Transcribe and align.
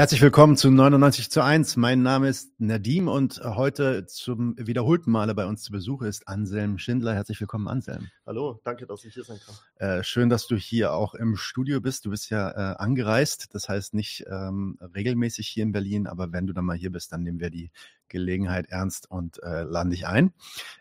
Herzlich 0.00 0.22
willkommen 0.22 0.56
zu 0.56 0.70
99 0.70 1.30
zu 1.30 1.44
1. 1.44 1.76
Mein 1.76 2.02
Name 2.02 2.30
ist 2.30 2.58
Nadim 2.58 3.06
und 3.06 3.38
heute 3.44 4.06
zum 4.06 4.54
wiederholten 4.56 5.10
Male 5.10 5.34
bei 5.34 5.44
uns 5.44 5.62
zu 5.62 5.72
Besuch 5.72 6.00
ist 6.00 6.26
Anselm 6.26 6.78
Schindler. 6.78 7.12
Herzlich 7.12 7.38
willkommen, 7.38 7.68
Anselm. 7.68 8.08
Hallo, 8.24 8.58
danke, 8.64 8.86
dass 8.86 9.04
ich 9.04 9.12
hier 9.12 9.24
sein 9.24 9.38
kann. 9.44 9.56
Äh, 9.76 10.02
schön, 10.02 10.30
dass 10.30 10.46
du 10.46 10.56
hier 10.56 10.94
auch 10.94 11.12
im 11.12 11.36
Studio 11.36 11.82
bist. 11.82 12.06
Du 12.06 12.10
bist 12.10 12.30
ja 12.30 12.48
äh, 12.50 12.76
angereist, 12.78 13.54
das 13.54 13.68
heißt 13.68 13.92
nicht 13.92 14.24
ähm, 14.26 14.78
regelmäßig 14.80 15.46
hier 15.46 15.64
in 15.64 15.72
Berlin, 15.72 16.06
aber 16.06 16.32
wenn 16.32 16.46
du 16.46 16.54
dann 16.54 16.64
mal 16.64 16.78
hier 16.78 16.90
bist, 16.90 17.12
dann 17.12 17.22
nehmen 17.22 17.38
wir 17.38 17.50
die 17.50 17.70
Gelegenheit 18.08 18.70
ernst 18.70 19.10
und 19.10 19.42
äh, 19.42 19.64
laden 19.64 19.90
dich 19.90 20.06
ein. 20.06 20.32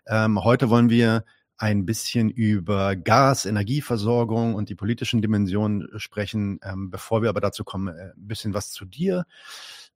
Ähm, 0.08 0.41
heute 0.45 0.70
wollen 0.70 0.89
wir 0.89 1.25
ein 1.59 1.86
bisschen 1.86 2.30
über 2.30 2.95
Gas, 2.95 3.45
Energieversorgung 3.45 4.55
und 4.55 4.70
die 4.70 4.76
politischen 4.76 5.22
Dimensionen 5.22 5.88
sprechen. 6.00 6.59
Ähm, 6.63 6.90
bevor 6.90 7.22
wir 7.22 7.30
aber 7.30 7.41
dazu 7.41 7.66
kommen, 7.66 7.90
äh, 7.90 8.13
ein 8.16 8.27
bisschen 8.27 8.54
was 8.54 8.72
zu 8.72 8.86
dir. 8.86 9.26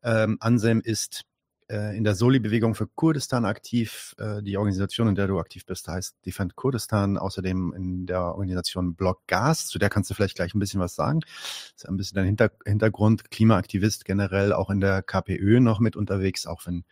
Ähm, 0.03 0.37
Ansem 0.41 0.81
ist 0.81 1.23
äh, 1.69 1.95
in 1.95 2.03
der 2.03 2.15
Soli-Bewegung 2.15 2.75
für 2.75 2.87
Kurdistan 2.87 3.45
aktiv. 3.45 4.13
Äh, 4.17 4.43
die 4.43 4.57
Organisation, 4.57 5.07
in 5.07 5.15
der 5.15 5.27
du 5.27 5.39
aktiv 5.39 5.65
bist, 5.65 5.87
heißt 5.87 6.17
Defend 6.25 6.57
Kurdistan. 6.57 7.17
Außerdem 7.17 7.73
in 7.73 8.05
der 8.07 8.35
Organisation 8.35 8.95
Block 8.95 9.25
Gas. 9.27 9.67
Zu 9.67 9.79
der 9.79 9.89
kannst 9.89 10.09
du 10.09 10.15
vielleicht 10.15 10.35
gleich 10.35 10.53
ein 10.53 10.59
bisschen 10.59 10.81
was 10.81 10.95
sagen. 10.95 11.21
Das 11.21 11.83
ist 11.83 11.89
ein 11.89 11.95
bisschen 11.95 12.15
dein 12.15 12.25
Hinter 12.25 12.51
Hintergrund. 12.65 13.31
Klimaaktivist 13.31 14.03
generell 14.03 14.51
auch 14.51 14.69
in 14.69 14.81
der 14.81 15.01
KPÖ 15.01 15.61
noch 15.61 15.79
mit 15.79 15.95
unterwegs, 15.95 16.45
auch 16.45 16.65
wenn 16.65 16.83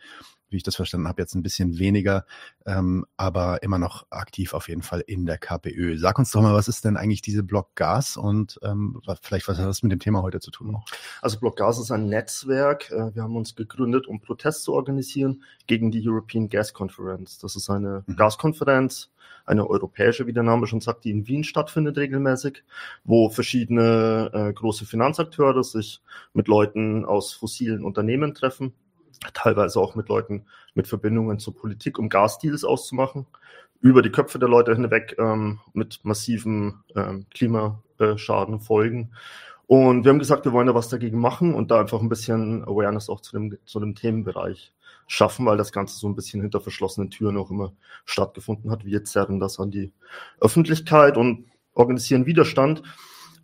wie 0.52 0.58
ich 0.58 0.62
das 0.62 0.76
verstanden 0.76 1.08
habe, 1.08 1.22
jetzt 1.22 1.34
ein 1.34 1.42
bisschen 1.42 1.78
weniger, 1.78 2.24
ähm, 2.66 3.04
aber 3.16 3.62
immer 3.62 3.78
noch 3.78 4.06
aktiv 4.10 4.54
auf 4.54 4.68
jeden 4.68 4.82
Fall 4.82 5.00
in 5.06 5.26
der 5.26 5.38
KPÖ. 5.38 5.98
Sag 5.98 6.18
uns 6.18 6.30
doch 6.30 6.42
mal, 6.42 6.54
was 6.54 6.68
ist 6.68 6.84
denn 6.84 6.96
eigentlich 6.96 7.22
diese 7.22 7.42
Block 7.42 7.74
Gas 7.74 8.16
und 8.16 8.58
ähm, 8.62 9.00
vielleicht 9.20 9.48
was 9.48 9.58
hat 9.58 9.66
das 9.66 9.82
mit 9.82 9.92
dem 9.92 9.98
Thema 9.98 10.22
heute 10.22 10.40
zu 10.40 10.50
tun 10.50 10.72
noch? 10.72 10.84
Also 11.20 11.38
Block 11.38 11.56
Gas 11.56 11.78
ist 11.78 11.90
ein 11.90 12.08
Netzwerk. 12.08 12.90
Äh, 12.90 13.14
wir 13.14 13.22
haben 13.22 13.36
uns 13.36 13.56
gegründet, 13.56 14.06
um 14.06 14.20
Protest 14.20 14.64
zu 14.64 14.72
organisieren 14.74 15.42
gegen 15.66 15.90
die 15.90 16.06
European 16.06 16.48
Gas 16.48 16.72
Conference. 16.72 17.38
Das 17.38 17.56
ist 17.56 17.70
eine 17.70 18.04
mhm. 18.06 18.16
Gaskonferenz, 18.16 19.10
eine 19.46 19.68
europäische, 19.68 20.26
wie 20.26 20.32
der 20.32 20.42
Name 20.42 20.66
schon 20.66 20.80
sagt, 20.80 21.04
die 21.04 21.10
in 21.10 21.26
Wien 21.26 21.44
stattfindet 21.44 21.96
regelmäßig, 21.96 22.64
wo 23.04 23.30
verschiedene 23.30 24.30
äh, 24.32 24.52
große 24.52 24.86
Finanzakteure 24.86 25.64
sich 25.64 26.02
mit 26.32 26.48
Leuten 26.48 27.04
aus 27.04 27.32
fossilen 27.32 27.84
Unternehmen 27.84 28.34
treffen 28.34 28.72
teilweise 29.34 29.80
auch 29.80 29.94
mit 29.94 30.08
Leuten 30.08 30.46
mit 30.74 30.88
Verbindungen 30.88 31.38
zur 31.38 31.54
Politik, 31.54 31.98
um 31.98 32.08
Gasdeals 32.08 32.64
auszumachen, 32.64 33.26
über 33.80 34.02
die 34.02 34.10
Köpfe 34.10 34.38
der 34.38 34.48
Leute 34.48 34.74
hinweg 34.74 35.16
ähm, 35.18 35.60
mit 35.72 36.00
massiven 36.04 36.82
ähm, 36.94 37.26
Klimaschaden 37.30 38.60
folgen. 38.60 39.10
Und 39.66 40.04
wir 40.04 40.10
haben 40.10 40.18
gesagt, 40.18 40.44
wir 40.44 40.52
wollen 40.52 40.66
da 40.66 40.74
was 40.74 40.88
dagegen 40.88 41.18
machen 41.18 41.54
und 41.54 41.70
da 41.70 41.80
einfach 41.80 42.00
ein 42.00 42.08
bisschen 42.08 42.62
Awareness 42.64 43.08
auch 43.08 43.20
zu 43.20 43.32
dem, 43.32 43.56
zu 43.64 43.80
dem 43.80 43.94
Themenbereich 43.94 44.72
schaffen, 45.06 45.46
weil 45.46 45.56
das 45.56 45.72
Ganze 45.72 45.98
so 45.98 46.08
ein 46.08 46.14
bisschen 46.14 46.40
hinter 46.40 46.60
verschlossenen 46.60 47.10
Türen 47.10 47.36
auch 47.36 47.50
immer 47.50 47.72
stattgefunden 48.04 48.70
hat. 48.70 48.84
Wir 48.84 49.04
zerren 49.04 49.40
das 49.40 49.58
an 49.58 49.70
die 49.70 49.92
Öffentlichkeit 50.40 51.16
und 51.16 51.46
organisieren 51.74 52.26
Widerstand 52.26 52.82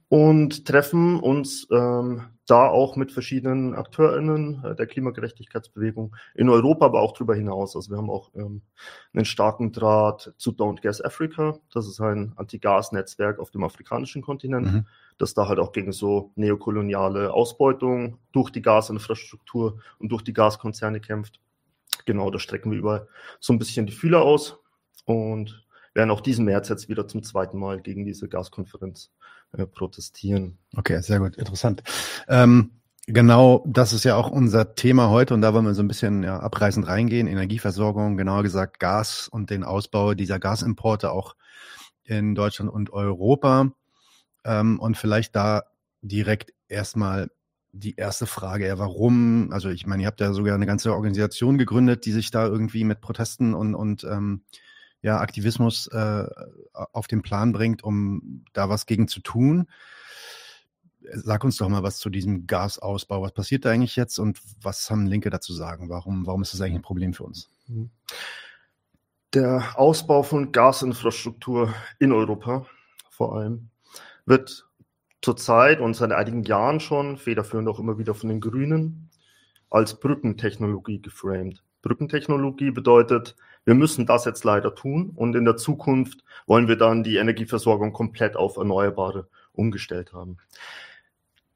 und 0.08 0.64
treffen 0.64 1.20
uns 1.20 1.66
ähm, 1.70 2.22
da 2.46 2.66
auch 2.66 2.96
mit 2.96 3.12
verschiedenen 3.12 3.74
AkteurInnen 3.74 4.64
äh, 4.64 4.74
der 4.74 4.86
Klimagerechtigkeitsbewegung 4.86 6.16
in 6.34 6.48
Europa, 6.48 6.86
aber 6.86 7.02
auch 7.02 7.12
darüber 7.12 7.34
hinaus. 7.34 7.76
Also 7.76 7.90
wir 7.90 7.98
haben 7.98 8.08
auch 8.08 8.30
ähm, 8.34 8.62
einen 9.12 9.26
starken 9.26 9.70
Draht 9.70 10.32
zu 10.38 10.52
Don't 10.52 10.80
Gas 10.80 11.04
Africa. 11.04 11.58
Das 11.72 11.86
ist 11.86 12.00
ein 12.00 12.32
Anti-Gas-Netzwerk 12.36 13.38
auf 13.38 13.50
dem 13.50 13.64
afrikanischen 13.64 14.22
Kontinent, 14.22 14.72
mhm. 14.72 14.86
das 15.18 15.34
da 15.34 15.46
halt 15.46 15.58
auch 15.58 15.72
gegen 15.72 15.92
so 15.92 16.32
neokoloniale 16.36 17.32
Ausbeutung 17.34 18.18
durch 18.32 18.50
die 18.50 18.62
Gasinfrastruktur 18.62 19.80
und 19.98 20.08
durch 20.10 20.22
die 20.22 20.32
Gaskonzerne 20.32 21.00
kämpft. 21.00 21.40
Genau, 22.06 22.30
da 22.30 22.38
strecken 22.38 22.70
wir 22.70 22.78
über 22.78 23.08
so 23.40 23.52
ein 23.52 23.58
bisschen 23.58 23.84
die 23.84 23.92
Fühler 23.92 24.22
aus 24.22 24.58
und 25.04 25.66
werden 25.92 26.10
auch 26.10 26.20
diesen 26.20 26.46
März 26.46 26.70
jetzt 26.70 26.88
wieder 26.88 27.08
zum 27.08 27.22
zweiten 27.22 27.58
Mal 27.58 27.80
gegen 27.82 28.06
diese 28.06 28.28
Gaskonferenz 28.28 29.10
äh, 29.52 29.66
protestieren. 29.66 30.58
Okay, 30.76 31.00
sehr 31.02 31.18
gut, 31.18 31.36
interessant. 31.36 31.82
Ähm, 32.28 32.72
genau, 33.06 33.64
das 33.66 33.92
ist 33.92 34.04
ja 34.04 34.16
auch 34.16 34.30
unser 34.30 34.74
Thema 34.74 35.08
heute 35.10 35.34
und 35.34 35.40
da 35.40 35.54
wollen 35.54 35.64
wir 35.64 35.74
so 35.74 35.82
ein 35.82 35.88
bisschen 35.88 36.22
ja, 36.22 36.40
abreißend 36.40 36.86
reingehen. 36.86 37.26
Energieversorgung, 37.26 38.16
genauer 38.16 38.42
gesagt 38.42 38.78
Gas 38.80 39.28
und 39.28 39.50
den 39.50 39.64
Ausbau 39.64 40.14
dieser 40.14 40.38
Gasimporte 40.38 41.10
auch 41.10 41.34
in 42.04 42.34
Deutschland 42.34 42.70
und 42.70 42.90
Europa. 42.92 43.72
Ähm, 44.44 44.80
und 44.80 44.96
vielleicht 44.96 45.36
da 45.36 45.64
direkt 46.02 46.52
erstmal 46.68 47.30
die 47.72 47.96
erste 47.96 48.26
Frage, 48.26 48.66
ja, 48.66 48.78
warum? 48.78 49.52
Also 49.52 49.68
ich 49.68 49.86
meine, 49.86 50.02
ihr 50.02 50.06
habt 50.06 50.20
ja 50.20 50.32
sogar 50.32 50.54
eine 50.54 50.66
ganze 50.66 50.92
Organisation 50.92 51.58
gegründet, 51.58 52.06
die 52.06 52.12
sich 52.12 52.30
da 52.30 52.46
irgendwie 52.46 52.84
mit 52.84 53.00
Protesten 53.00 53.54
und, 53.54 53.74
und 53.74 54.04
ähm, 54.04 54.42
ja, 55.02 55.18
Aktivismus 55.18 55.86
äh, 55.88 56.26
auf 56.72 57.06
den 57.06 57.22
Plan 57.22 57.52
bringt, 57.52 57.84
um 57.84 58.44
da 58.52 58.68
was 58.68 58.86
gegen 58.86 59.08
zu 59.08 59.20
tun. 59.20 59.68
Sag 61.00 61.44
uns 61.44 61.56
doch 61.56 61.68
mal 61.68 61.82
was 61.82 61.98
zu 61.98 62.10
diesem 62.10 62.46
Gasausbau. 62.46 63.22
Was 63.22 63.32
passiert 63.32 63.64
da 63.64 63.70
eigentlich 63.70 63.96
jetzt 63.96 64.18
und 64.18 64.40
was 64.60 64.90
haben 64.90 65.06
Linke 65.06 65.30
dazu 65.30 65.52
sagen? 65.52 65.88
Warum, 65.88 66.26
warum 66.26 66.42
ist 66.42 66.52
das 66.52 66.60
eigentlich 66.60 66.76
ein 66.76 66.82
Problem 66.82 67.14
für 67.14 67.24
uns? 67.24 67.50
Mhm. 67.66 67.90
Der 69.34 69.74
Ausbau 69.78 70.22
von 70.22 70.52
Gasinfrastruktur 70.52 71.74
in 71.98 72.12
Europa 72.12 72.66
vor 73.10 73.36
allem 73.36 73.68
wird 74.24 74.66
zurzeit 75.20 75.80
und 75.80 75.94
seit 75.94 76.12
einigen 76.12 76.44
Jahren 76.44 76.80
schon, 76.80 77.18
federführend 77.18 77.68
auch 77.68 77.78
immer 77.78 77.98
wieder 77.98 78.14
von 78.14 78.28
den 78.28 78.40
Grünen, 78.40 79.10
als 79.70 80.00
Brückentechnologie 80.00 81.02
geframed. 81.02 81.62
Brückentechnologie 81.82 82.70
bedeutet, 82.70 83.36
wir 83.68 83.74
müssen 83.74 84.06
das 84.06 84.24
jetzt 84.24 84.44
leider 84.44 84.74
tun 84.74 85.12
und 85.14 85.36
in 85.36 85.44
der 85.44 85.58
Zukunft 85.58 86.24
wollen 86.46 86.68
wir 86.68 86.76
dann 86.76 87.02
die 87.02 87.16
Energieversorgung 87.16 87.92
komplett 87.92 88.34
auf 88.34 88.56
Erneuerbare 88.56 89.28
umgestellt 89.52 90.14
haben. 90.14 90.38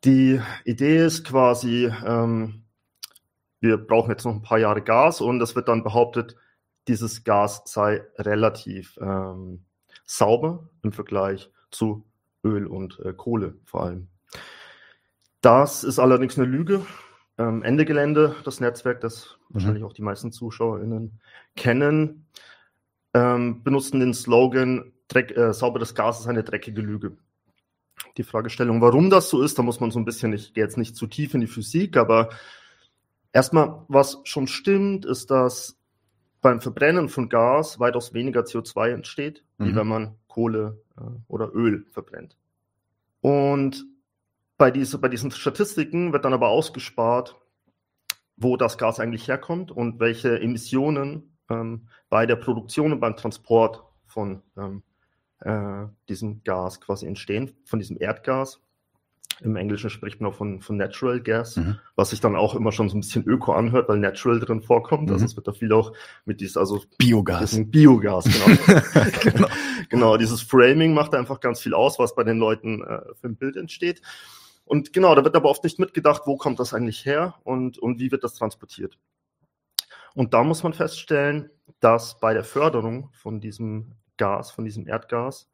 Die 0.04 0.38
Idee 0.66 1.06
ist 1.06 1.24
quasi, 1.24 1.90
ähm, 2.04 2.64
wir 3.60 3.78
brauchen 3.78 4.10
jetzt 4.10 4.26
noch 4.26 4.34
ein 4.34 4.42
paar 4.42 4.58
Jahre 4.58 4.82
Gas 4.82 5.22
und 5.22 5.40
es 5.40 5.56
wird 5.56 5.68
dann 5.68 5.84
behauptet, 5.84 6.36
dieses 6.86 7.24
Gas 7.24 7.62
sei 7.64 8.02
relativ 8.18 8.98
ähm, 9.00 9.64
sauber 10.04 10.68
im 10.82 10.92
Vergleich 10.92 11.50
zu 11.70 12.04
Öl 12.44 12.66
und 12.66 13.00
äh, 13.06 13.14
Kohle 13.14 13.54
vor 13.64 13.84
allem. 13.84 14.08
Das 15.40 15.82
ist 15.82 15.98
allerdings 15.98 16.36
eine 16.36 16.46
Lüge 16.46 16.84
ähm, 17.38 17.62
Ende 17.62 17.84
Gelände, 17.84 18.36
das 18.44 18.60
Netzwerk, 18.60 19.00
das 19.00 19.38
mhm. 19.48 19.54
wahrscheinlich 19.54 19.84
auch 19.84 19.92
die 19.92 20.02
meisten 20.02 20.32
ZuschauerInnen 20.32 21.20
kennen, 21.56 22.26
ähm, 23.14 23.62
benutzen 23.62 24.00
den 24.00 24.14
Slogan, 24.14 24.92
Dreck, 25.08 25.36
äh, 25.36 25.52
sauberes 25.52 25.94
Gas 25.94 26.20
ist 26.20 26.26
eine 26.26 26.44
dreckige 26.44 26.80
Lüge. 26.80 27.16
Die 28.16 28.22
Fragestellung, 28.22 28.80
warum 28.80 29.10
das 29.10 29.28
so 29.28 29.42
ist, 29.42 29.58
da 29.58 29.62
muss 29.62 29.80
man 29.80 29.90
so 29.90 29.98
ein 29.98 30.04
bisschen, 30.04 30.32
ich 30.32 30.54
gehe 30.54 30.64
jetzt 30.64 30.78
nicht 30.78 30.96
zu 30.96 31.06
tief 31.06 31.34
in 31.34 31.40
die 31.40 31.46
Physik, 31.46 31.96
aber 31.96 32.30
erstmal, 33.32 33.84
was 33.88 34.20
schon 34.24 34.46
stimmt, 34.46 35.04
ist, 35.04 35.30
dass 35.30 35.78
beim 36.40 36.60
Verbrennen 36.60 37.08
von 37.08 37.28
Gas 37.28 37.78
weitaus 37.78 38.14
weniger 38.14 38.40
CO2 38.40 38.90
entsteht, 38.90 39.44
mhm. 39.58 39.66
wie 39.66 39.76
wenn 39.76 39.86
man 39.86 40.16
Kohle 40.26 40.82
äh, 40.98 41.02
oder 41.28 41.54
Öl 41.54 41.86
verbrennt. 41.90 42.36
Und 43.20 43.86
bei, 44.56 44.70
diese, 44.70 44.98
bei 44.98 45.08
diesen 45.08 45.30
Statistiken 45.30 46.12
wird 46.12 46.24
dann 46.24 46.34
aber 46.34 46.48
ausgespart, 46.48 47.36
wo 48.36 48.56
das 48.56 48.78
Gas 48.78 49.00
eigentlich 49.00 49.28
herkommt 49.28 49.70
und 49.70 50.00
welche 50.00 50.40
Emissionen 50.40 51.36
ähm, 51.50 51.88
bei 52.08 52.26
der 52.26 52.36
Produktion 52.36 52.92
und 52.92 53.00
beim 53.00 53.16
Transport 53.16 53.84
von 54.06 54.42
ähm, 54.56 54.82
äh, 55.40 55.86
diesem 56.08 56.42
Gas 56.44 56.80
quasi 56.80 57.06
entstehen, 57.06 57.52
von 57.64 57.78
diesem 57.78 57.96
Erdgas. 58.00 58.60
Im 59.40 59.56
Englischen 59.56 59.90
spricht 59.90 60.20
man 60.20 60.30
auch 60.30 60.36
von, 60.36 60.60
von 60.60 60.76
Natural 60.76 61.20
Gas, 61.20 61.56
mhm. 61.56 61.78
was 61.96 62.10
sich 62.10 62.20
dann 62.20 62.36
auch 62.36 62.54
immer 62.54 62.70
schon 62.70 62.88
so 62.88 62.96
ein 62.96 63.00
bisschen 63.00 63.24
öko 63.26 63.52
anhört, 63.52 63.88
weil 63.88 63.98
Natural 63.98 64.38
drin 64.38 64.62
vorkommt. 64.62 65.10
Also 65.10 65.14
mhm. 65.14 65.14
Also 65.14 65.24
es 65.26 65.36
wird 65.36 65.48
da 65.48 65.52
viel 65.52 65.72
auch 65.72 65.92
mit 66.24 66.40
diesem, 66.40 66.60
also 66.60 66.82
Biogas. 66.98 67.58
Biogas, 67.66 68.24
genau. 68.24 68.82
genau. 69.20 69.48
genau. 69.88 70.16
dieses 70.16 70.42
Framing 70.42 70.94
macht 70.94 71.14
einfach 71.14 71.40
ganz 71.40 71.60
viel 71.60 71.74
aus, 71.74 71.98
was 71.98 72.14
bei 72.14 72.22
den 72.22 72.38
Leuten 72.38 72.82
äh, 72.82 73.00
für 73.20 73.28
ein 73.28 73.36
Bild 73.36 73.56
entsteht. 73.56 74.00
Und 74.72 74.94
genau, 74.94 75.14
da 75.14 75.22
wird 75.22 75.36
aber 75.36 75.50
oft 75.50 75.64
nicht 75.64 75.78
mitgedacht, 75.78 76.22
wo 76.24 76.38
kommt 76.38 76.58
das 76.58 76.72
eigentlich 76.72 77.04
her 77.04 77.34
und, 77.44 77.76
und 77.76 78.00
wie 78.00 78.10
wird 78.10 78.24
das 78.24 78.32
transportiert. 78.32 78.96
Und 80.14 80.32
da 80.32 80.42
muss 80.44 80.62
man 80.62 80.72
feststellen, 80.72 81.50
dass 81.80 82.18
bei 82.20 82.32
der 82.32 82.42
Förderung 82.42 83.10
von 83.12 83.38
diesem 83.38 83.96
Gas, 84.16 84.50
von 84.50 84.64
diesem 84.64 84.88
Erdgas, 84.88 85.50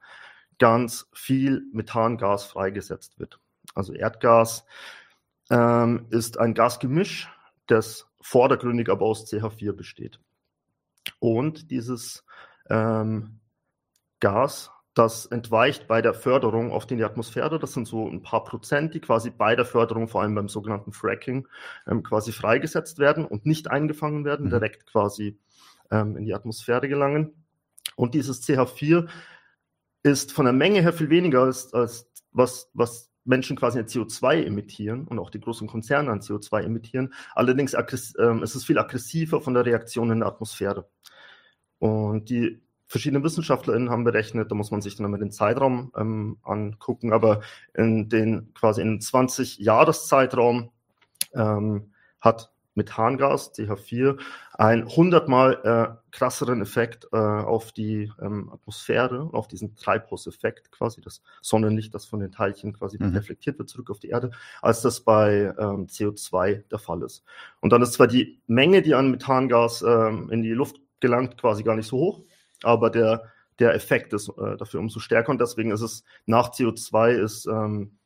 ganz 0.60 1.08
viel 1.12 1.64
Methangas 1.72 2.44
freigesetzt 2.44 3.18
wird. 3.18 3.40
Also 3.74 3.92
Erdgas 3.92 4.64
ähm, 5.50 6.06
ist 6.10 6.38
ein 6.38 6.54
Gasgemisch, 6.54 7.28
das 7.66 8.06
vordergründig 8.20 8.88
aber 8.88 9.04
aus 9.04 9.26
CH4 9.26 9.72
besteht. 9.72 10.20
Und 11.18 11.72
dieses 11.72 12.24
ähm, 12.70 13.40
Gas 14.20 14.70
das 14.98 15.26
entweicht 15.26 15.86
bei 15.86 16.02
der 16.02 16.12
Förderung 16.12 16.72
oft 16.72 16.90
in 16.90 16.98
die 16.98 17.04
Atmosphäre. 17.04 17.60
Das 17.60 17.72
sind 17.72 17.86
so 17.86 18.08
ein 18.08 18.20
paar 18.20 18.42
Prozent, 18.42 18.94
die 18.94 19.00
quasi 19.00 19.30
bei 19.30 19.54
der 19.54 19.64
Förderung, 19.64 20.08
vor 20.08 20.22
allem 20.22 20.34
beim 20.34 20.48
sogenannten 20.48 20.92
Fracking, 20.92 21.46
ähm, 21.86 22.02
quasi 22.02 22.32
freigesetzt 22.32 22.98
werden 22.98 23.24
und 23.24 23.46
nicht 23.46 23.70
eingefangen 23.70 24.24
werden, 24.24 24.46
mhm. 24.46 24.50
direkt 24.50 24.86
quasi 24.86 25.38
ähm, 25.92 26.16
in 26.16 26.24
die 26.24 26.34
Atmosphäre 26.34 26.88
gelangen. 26.88 27.44
Und 27.94 28.14
dieses 28.14 28.42
CH4 28.42 29.08
ist 30.02 30.32
von 30.32 30.46
der 30.46 30.52
Menge 30.52 30.82
her 30.82 30.92
viel 30.92 31.10
weniger 31.10 31.42
als, 31.42 31.72
als 31.72 32.10
was, 32.32 32.68
was 32.74 33.12
Menschen 33.24 33.56
quasi 33.56 33.78
an 33.78 33.86
CO2 33.86 34.42
emittieren 34.44 35.06
und 35.06 35.20
auch 35.20 35.30
die 35.30 35.40
großen 35.40 35.68
Konzerne 35.68 36.10
an 36.10 36.20
CO2 36.20 36.62
emittieren. 36.62 37.14
Allerdings 37.36 37.76
ähm, 38.18 38.42
ist 38.42 38.56
es 38.56 38.64
viel 38.64 38.78
aggressiver 38.78 39.40
von 39.40 39.54
der 39.54 39.64
Reaktion 39.64 40.10
in 40.10 40.20
der 40.20 40.28
Atmosphäre. 40.28 40.88
Und 41.78 42.30
die 42.30 42.60
verschiedene 42.88 43.22
WissenschaftlerInnen 43.22 43.90
haben 43.90 44.04
berechnet, 44.04 44.50
da 44.50 44.54
muss 44.54 44.70
man 44.70 44.80
sich 44.80 44.96
dann 44.96 45.06
immer 45.06 45.18
den 45.18 45.30
Zeitraum 45.30 45.92
ähm, 45.96 46.38
angucken, 46.42 47.12
aber 47.12 47.42
in 47.74 48.08
den 48.08 48.52
quasi 48.54 48.80
in 48.80 49.00
20 49.00 49.58
Jahreszeitraum 49.58 50.70
ähm, 51.34 51.92
hat 52.20 52.50
Methangas, 52.74 53.52
CH4, 53.54 54.18
einen 54.54 54.88
hundertmal 54.88 55.60
äh, 55.64 56.10
krasseren 56.10 56.62
Effekt 56.62 57.08
äh, 57.12 57.16
auf 57.16 57.72
die 57.72 58.10
ähm, 58.22 58.50
Atmosphäre, 58.50 59.28
auf 59.32 59.48
diesen 59.48 59.74
Treibhauseffekt 59.76 60.70
quasi, 60.70 61.02
das 61.02 61.20
Sonnenlicht, 61.42 61.94
das 61.94 62.06
von 62.06 62.20
den 62.20 62.32
Teilchen 62.32 62.72
quasi 62.72 62.96
mhm. 62.98 63.14
reflektiert 63.14 63.58
wird 63.58 63.68
zurück 63.68 63.90
auf 63.90 63.98
die 63.98 64.08
Erde, 64.08 64.30
als 64.62 64.80
das 64.80 65.00
bei 65.00 65.52
ähm, 65.58 65.88
CO2 65.88 66.62
der 66.70 66.78
Fall 66.78 67.02
ist. 67.02 67.24
Und 67.60 67.72
dann 67.72 67.82
ist 67.82 67.92
zwar 67.92 68.06
die 68.06 68.40
Menge, 68.46 68.80
die 68.80 68.94
an 68.94 69.10
Methangas 69.10 69.82
ähm, 69.82 70.30
in 70.30 70.42
die 70.42 70.52
Luft 70.52 70.76
gelangt, 71.00 71.36
quasi 71.36 71.62
gar 71.64 71.76
nicht 71.76 71.88
so 71.88 71.98
hoch, 71.98 72.22
aber 72.62 72.90
der, 72.90 73.24
der 73.58 73.74
Effekt 73.74 74.12
ist 74.12 74.28
äh, 74.28 74.56
dafür 74.56 74.80
umso 74.80 75.00
stärker 75.00 75.30
und 75.30 75.40
deswegen 75.40 75.70
ist 75.70 75.80
es 75.80 76.04
nach 76.26 76.50
CO2 76.50 77.10
ist 77.10 77.46
ähm, 77.46 77.98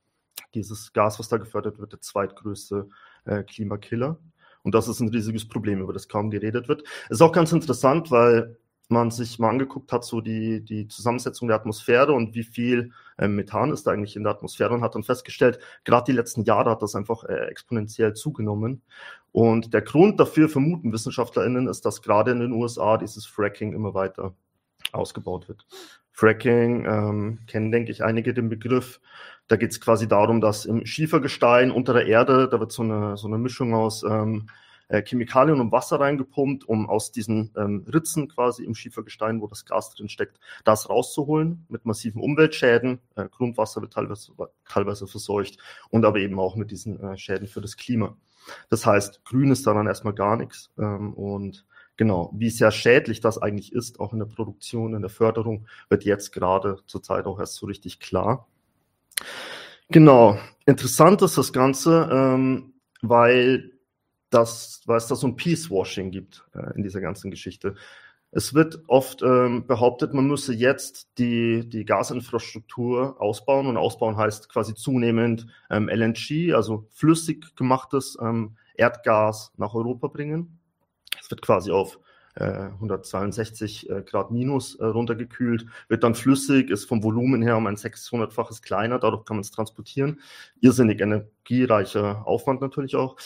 dieses 0.54 0.92
Gas, 0.92 1.18
was 1.18 1.28
da 1.28 1.38
gefördert 1.38 1.78
wird, 1.78 1.92
der 1.92 2.00
zweitgrößte 2.00 2.88
äh, 3.24 3.42
Klimakiller. 3.42 4.18
Und 4.62 4.74
das 4.74 4.86
ist 4.88 5.00
ein 5.00 5.08
riesiges 5.08 5.48
Problem, 5.48 5.80
über 5.80 5.92
das 5.92 6.08
kaum 6.08 6.30
geredet 6.30 6.68
wird. 6.68 6.84
Ist 7.08 7.20
auch 7.20 7.32
ganz 7.32 7.52
interessant, 7.52 8.10
weil 8.10 8.56
man 8.92 9.10
sich 9.10 9.38
mal 9.38 9.50
angeguckt 9.50 9.92
hat, 9.92 10.04
so 10.04 10.20
die, 10.20 10.60
die 10.60 10.88
Zusammensetzung 10.88 11.48
der 11.48 11.56
Atmosphäre 11.56 12.12
und 12.12 12.34
wie 12.34 12.44
viel 12.44 12.92
äh, 13.18 13.28
Methan 13.28 13.72
ist 13.72 13.88
eigentlich 13.88 14.16
in 14.16 14.22
der 14.22 14.32
Atmosphäre 14.32 14.72
und 14.74 14.82
hat 14.82 14.94
dann 14.94 15.02
festgestellt, 15.02 15.58
gerade 15.84 16.04
die 16.12 16.16
letzten 16.16 16.44
Jahre 16.44 16.70
hat 16.70 16.82
das 16.82 16.94
einfach 16.94 17.24
äh, 17.24 17.46
exponentiell 17.46 18.14
zugenommen. 18.14 18.82
Und 19.32 19.74
der 19.74 19.82
Grund 19.82 20.20
dafür, 20.20 20.48
vermuten 20.48 20.92
WissenschaftlerInnen, 20.92 21.66
ist, 21.66 21.84
dass 21.84 22.02
gerade 22.02 22.30
in 22.30 22.40
den 22.40 22.52
USA 22.52 22.98
dieses 22.98 23.26
Fracking 23.26 23.72
immer 23.72 23.94
weiter 23.94 24.34
ausgebaut 24.92 25.48
wird. 25.48 25.66
Fracking 26.12 26.84
ähm, 26.84 27.38
kennen, 27.46 27.72
denke 27.72 27.90
ich, 27.90 28.04
einige 28.04 28.34
den 28.34 28.48
Begriff. 28.48 29.00
Da 29.48 29.56
geht 29.56 29.70
es 29.70 29.80
quasi 29.80 30.06
darum, 30.06 30.40
dass 30.40 30.66
im 30.66 30.84
Schiefergestein 30.84 31.70
unter 31.70 31.94
der 31.94 32.06
Erde, 32.06 32.48
da 32.48 32.60
wird 32.60 32.72
so 32.72 32.82
eine, 32.82 33.16
so 33.16 33.26
eine 33.26 33.38
Mischung 33.38 33.74
aus 33.74 34.02
ähm, 34.02 34.48
äh, 34.92 35.02
Chemikalien 35.02 35.58
und 35.60 35.72
Wasser 35.72 35.98
reingepumpt, 35.98 36.68
um 36.68 36.88
aus 36.88 37.12
diesen 37.12 37.50
ähm, 37.56 37.84
Ritzen 37.92 38.28
quasi 38.28 38.62
im 38.62 38.74
Schiefergestein, 38.74 39.40
wo 39.40 39.46
das 39.46 39.64
Gas 39.64 39.90
drin 39.94 40.10
steckt, 40.10 40.38
das 40.64 40.90
rauszuholen 40.90 41.64
mit 41.70 41.86
massiven 41.86 42.20
Umweltschäden. 42.20 43.00
Äh, 43.16 43.28
Grundwasser 43.30 43.80
wird 43.80 43.94
teilweise, 43.94 44.32
teilweise 44.68 45.06
verseucht 45.06 45.58
und 45.88 46.04
aber 46.04 46.18
eben 46.18 46.38
auch 46.38 46.56
mit 46.56 46.70
diesen 46.70 47.00
äh, 47.00 47.16
Schäden 47.16 47.48
für 47.48 47.62
das 47.62 47.78
Klima. 47.78 48.16
Das 48.68 48.84
heißt, 48.84 49.24
grün 49.24 49.50
ist 49.50 49.66
da 49.66 49.72
dann 49.72 49.86
erstmal 49.86 50.12
gar 50.12 50.36
nichts. 50.36 50.70
Ähm, 50.78 51.14
und 51.14 51.64
genau, 51.96 52.30
wie 52.34 52.50
sehr 52.50 52.70
schädlich 52.70 53.20
das 53.20 53.38
eigentlich 53.38 53.72
ist, 53.72 53.98
auch 53.98 54.12
in 54.12 54.18
der 54.18 54.26
Produktion, 54.26 54.94
in 54.94 55.00
der 55.00 55.10
Förderung, 55.10 55.66
wird 55.88 56.04
jetzt 56.04 56.32
gerade 56.32 56.80
zurzeit 56.86 57.24
auch 57.24 57.40
erst 57.40 57.54
so 57.54 57.64
richtig 57.64 57.98
klar. 57.98 58.46
Genau, 59.88 60.38
interessant 60.66 61.22
ist 61.22 61.38
das 61.38 61.52
Ganze, 61.54 62.10
ähm, 62.12 62.74
weil 63.00 63.71
dass, 64.34 64.82
weil 64.86 64.98
es 64.98 65.06
da 65.06 65.14
so 65.14 65.26
ein 65.26 65.36
Peace-Washing 65.36 66.10
gibt 66.10 66.44
äh, 66.54 66.74
in 66.74 66.82
dieser 66.82 67.00
ganzen 67.00 67.30
Geschichte. 67.30 67.74
Es 68.30 68.54
wird 68.54 68.82
oft 68.86 69.22
ähm, 69.22 69.66
behauptet, 69.66 70.14
man 70.14 70.26
müsse 70.26 70.54
jetzt 70.54 71.18
die, 71.18 71.68
die 71.68 71.84
Gasinfrastruktur 71.84 73.20
ausbauen 73.20 73.66
und 73.66 73.76
ausbauen 73.76 74.16
heißt 74.16 74.48
quasi 74.48 74.74
zunehmend 74.74 75.46
ähm, 75.70 75.90
LNG, 75.90 76.54
also 76.54 76.86
flüssig 76.94 77.54
gemachtes 77.56 78.16
ähm, 78.22 78.56
Erdgas 78.74 79.52
nach 79.58 79.74
Europa 79.74 80.08
bringen. 80.08 80.58
Es 81.20 81.30
wird 81.30 81.42
quasi 81.42 81.70
auf 81.70 81.98
162 82.34 83.90
äh, 83.90 83.98
äh, 83.98 84.02
Grad 84.02 84.30
minus 84.30 84.76
äh, 84.76 84.86
runtergekühlt, 84.86 85.66
wird 85.88 86.02
dann 86.02 86.14
flüssig, 86.14 86.70
ist 86.70 86.86
vom 86.86 87.02
Volumen 87.02 87.42
her 87.42 87.56
um 87.56 87.66
ein 87.66 87.76
600-faches 87.76 88.62
kleiner, 88.62 88.98
dadurch 88.98 89.24
kann 89.24 89.36
man 89.36 89.42
es 89.42 89.50
transportieren. 89.50 90.20
Irrsinnig 90.60 91.00
energiereicher 91.00 92.26
Aufwand 92.26 92.62
natürlich 92.62 92.96
auch. 92.96 93.16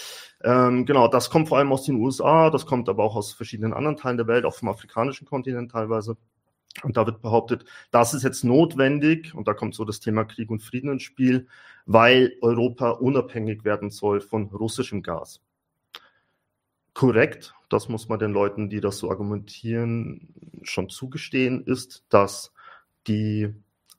Ähm, 0.42 0.86
genau, 0.86 1.08
das 1.08 1.30
kommt 1.30 1.48
vor 1.48 1.58
allem 1.58 1.72
aus 1.72 1.84
den 1.84 1.96
USA, 1.96 2.50
das 2.50 2.66
kommt 2.66 2.88
aber 2.88 3.04
auch 3.04 3.16
aus 3.16 3.32
verschiedenen 3.32 3.72
anderen 3.72 3.96
Teilen 3.96 4.18
der 4.18 4.26
Welt, 4.26 4.44
auch 4.44 4.54
vom 4.54 4.68
afrikanischen 4.68 5.26
Kontinent 5.26 5.72
teilweise. 5.72 6.16
Und 6.82 6.96
da 6.96 7.06
wird 7.06 7.22
behauptet, 7.22 7.64
das 7.90 8.12
ist 8.12 8.22
jetzt 8.22 8.44
notwendig, 8.44 9.34
und 9.34 9.48
da 9.48 9.54
kommt 9.54 9.74
so 9.74 9.84
das 9.84 10.00
Thema 10.00 10.24
Krieg 10.24 10.50
und 10.50 10.62
Frieden 10.62 10.92
ins 10.92 11.04
Spiel, 11.04 11.46
weil 11.86 12.34
Europa 12.42 12.90
unabhängig 12.90 13.64
werden 13.64 13.90
soll 13.90 14.20
von 14.20 14.44
russischem 14.48 15.02
Gas 15.02 15.40
korrekt, 16.96 17.54
das 17.68 17.90
muss 17.90 18.08
man 18.08 18.18
den 18.18 18.32
Leuten, 18.32 18.70
die 18.70 18.80
das 18.80 18.98
so 18.98 19.10
argumentieren, 19.10 20.34
schon 20.62 20.88
zugestehen, 20.88 21.62
ist, 21.66 22.06
dass 22.08 22.54
die 23.06 23.52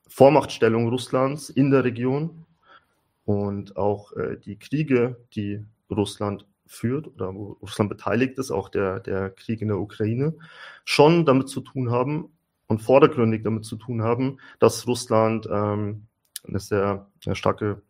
Vormachtstellung 0.07 0.89
Russlands 0.89 1.51
in 1.51 1.69
der 1.69 1.84
Region 1.84 2.45
und 3.24 3.78
auch 3.78 4.13
äh, 4.13 4.38
die 4.44 4.57
Kriege, 4.57 5.16
die 5.36 5.63
Russland 5.89 6.45
führt 6.66 7.07
oder 7.07 7.34
wo 7.34 7.57
Russland 7.62 7.89
beteiligt 7.89 8.38
ist, 8.38 8.51
auch 8.51 8.69
der, 8.69 9.00
der 9.00 9.30
Krieg 9.30 9.62
in 9.62 9.69
der 9.69 9.80
Ukraine, 9.80 10.36
schon 10.86 11.25
damit 11.25 11.50
zu 11.50 11.62
tun 11.62 11.92
haben 11.92 12.30
und 12.68 12.81
vordergründig 12.81 13.44
damit 13.44 13.66
zu 13.66 13.78
tun 13.78 14.04
haben, 14.04 14.39
dass 14.60 14.88
Russland 14.88 15.48
ähm, 15.50 16.07
eine 16.48 16.60
sehr, 16.60 17.07
sehr 17.24 17.36
starke 17.36 17.81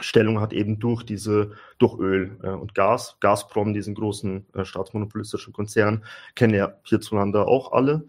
Stellung 0.00 0.40
hat 0.40 0.52
eben 0.52 0.78
durch 0.78 1.02
diese, 1.02 1.52
durch 1.78 1.98
Öl 1.98 2.38
äh, 2.42 2.48
und 2.48 2.74
Gas. 2.74 3.16
Gazprom, 3.20 3.74
diesen 3.74 3.94
großen 3.94 4.46
äh, 4.54 4.64
staatsmonopolistischen 4.64 5.52
Konzern, 5.52 6.04
kennen 6.34 6.54
ja 6.54 6.74
hierzulande 6.84 7.46
auch 7.46 7.72
alle. 7.72 8.06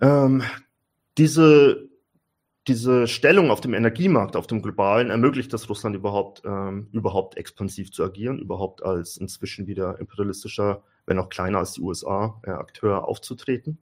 Ähm, 0.00 0.42
diese, 1.18 1.88
diese 2.68 3.08
Stellung 3.08 3.50
auf 3.50 3.60
dem 3.60 3.74
Energiemarkt, 3.74 4.36
auf 4.36 4.46
dem 4.46 4.62
globalen, 4.62 5.10
ermöglicht 5.10 5.52
es 5.54 5.68
Russland 5.68 5.96
überhaupt, 5.96 6.42
ähm, 6.44 6.88
überhaupt 6.92 7.36
expansiv 7.36 7.90
zu 7.92 8.04
agieren, 8.04 8.38
überhaupt 8.38 8.82
als 8.82 9.16
inzwischen 9.16 9.66
wieder 9.66 9.98
imperialistischer, 9.98 10.82
wenn 11.06 11.18
auch 11.18 11.30
kleiner 11.30 11.58
als 11.58 11.72
die 11.72 11.80
USA, 11.80 12.40
äh, 12.44 12.50
Akteur 12.50 13.08
aufzutreten. 13.08 13.78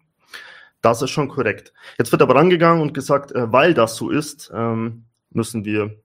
Das 0.80 1.02
ist 1.02 1.10
schon 1.10 1.28
korrekt. 1.28 1.72
Jetzt 1.98 2.12
wird 2.12 2.22
aber 2.22 2.36
rangegangen 2.36 2.80
und 2.82 2.94
gesagt, 2.94 3.32
äh, 3.32 3.52
weil 3.52 3.74
das 3.74 3.96
so 3.96 4.10
ist, 4.10 4.50
ähm, 4.54 5.06
müssen 5.30 5.64
wir 5.64 5.96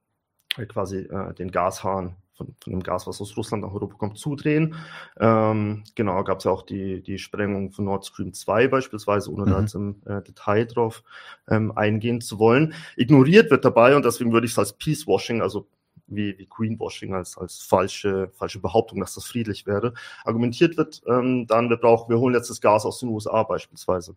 äh, 0.57 0.65
quasi 0.65 0.99
äh, 1.01 1.33
den 1.35 1.51
Gashahn 1.51 2.15
von, 2.45 2.55
von, 2.61 2.73
dem 2.73 2.83
Gas, 2.83 3.07
was 3.07 3.21
aus 3.21 3.35
Russland 3.37 3.63
nach 3.63 3.73
Europa 3.73 3.95
kommt, 3.95 4.17
zudrehen. 4.17 4.75
Ähm, 5.19 5.83
genau, 5.95 6.23
gab 6.23 6.39
es 6.39 6.45
ja 6.45 6.51
auch 6.51 6.63
die, 6.63 7.01
die 7.01 7.17
Sprengung 7.17 7.71
von 7.71 7.85
Nord 7.85 8.05
Stream 8.05 8.33
2 8.33 8.67
beispielsweise, 8.67 9.31
ohne 9.31 9.45
mhm. 9.45 9.49
da 9.49 9.59
jetzt 9.61 9.75
im 9.75 10.01
äh, 10.05 10.21
Detail 10.21 10.65
drauf 10.65 11.03
ähm, 11.47 11.71
eingehen 11.75 12.21
zu 12.21 12.39
wollen. 12.39 12.73
Ignoriert 12.95 13.51
wird 13.51 13.65
dabei, 13.65 13.95
und 13.95 14.05
deswegen 14.05 14.31
würde 14.31 14.45
ich 14.45 14.53
es 14.53 14.59
als 14.59 14.73
Peace-Washing, 14.73 15.41
also 15.41 15.67
wie, 16.07 16.37
wie 16.37 16.47
Greenwashing 16.47 17.13
als, 17.13 17.37
als 17.37 17.59
falsche, 17.61 18.29
falsche 18.33 18.59
Behauptung, 18.59 18.99
dass 18.99 19.15
das 19.15 19.25
friedlich 19.25 19.65
wäre, 19.65 19.93
argumentiert 20.23 20.77
wird, 20.77 21.01
ähm, 21.07 21.47
dann 21.47 21.69
wir 21.69 21.77
brauchen, 21.77 22.09
wir 22.09 22.19
holen 22.19 22.35
jetzt 22.35 22.49
das 22.49 22.61
Gas 22.61 22.85
aus 22.85 22.99
den 22.99 23.09
USA 23.09 23.43
beispielsweise. 23.43 24.15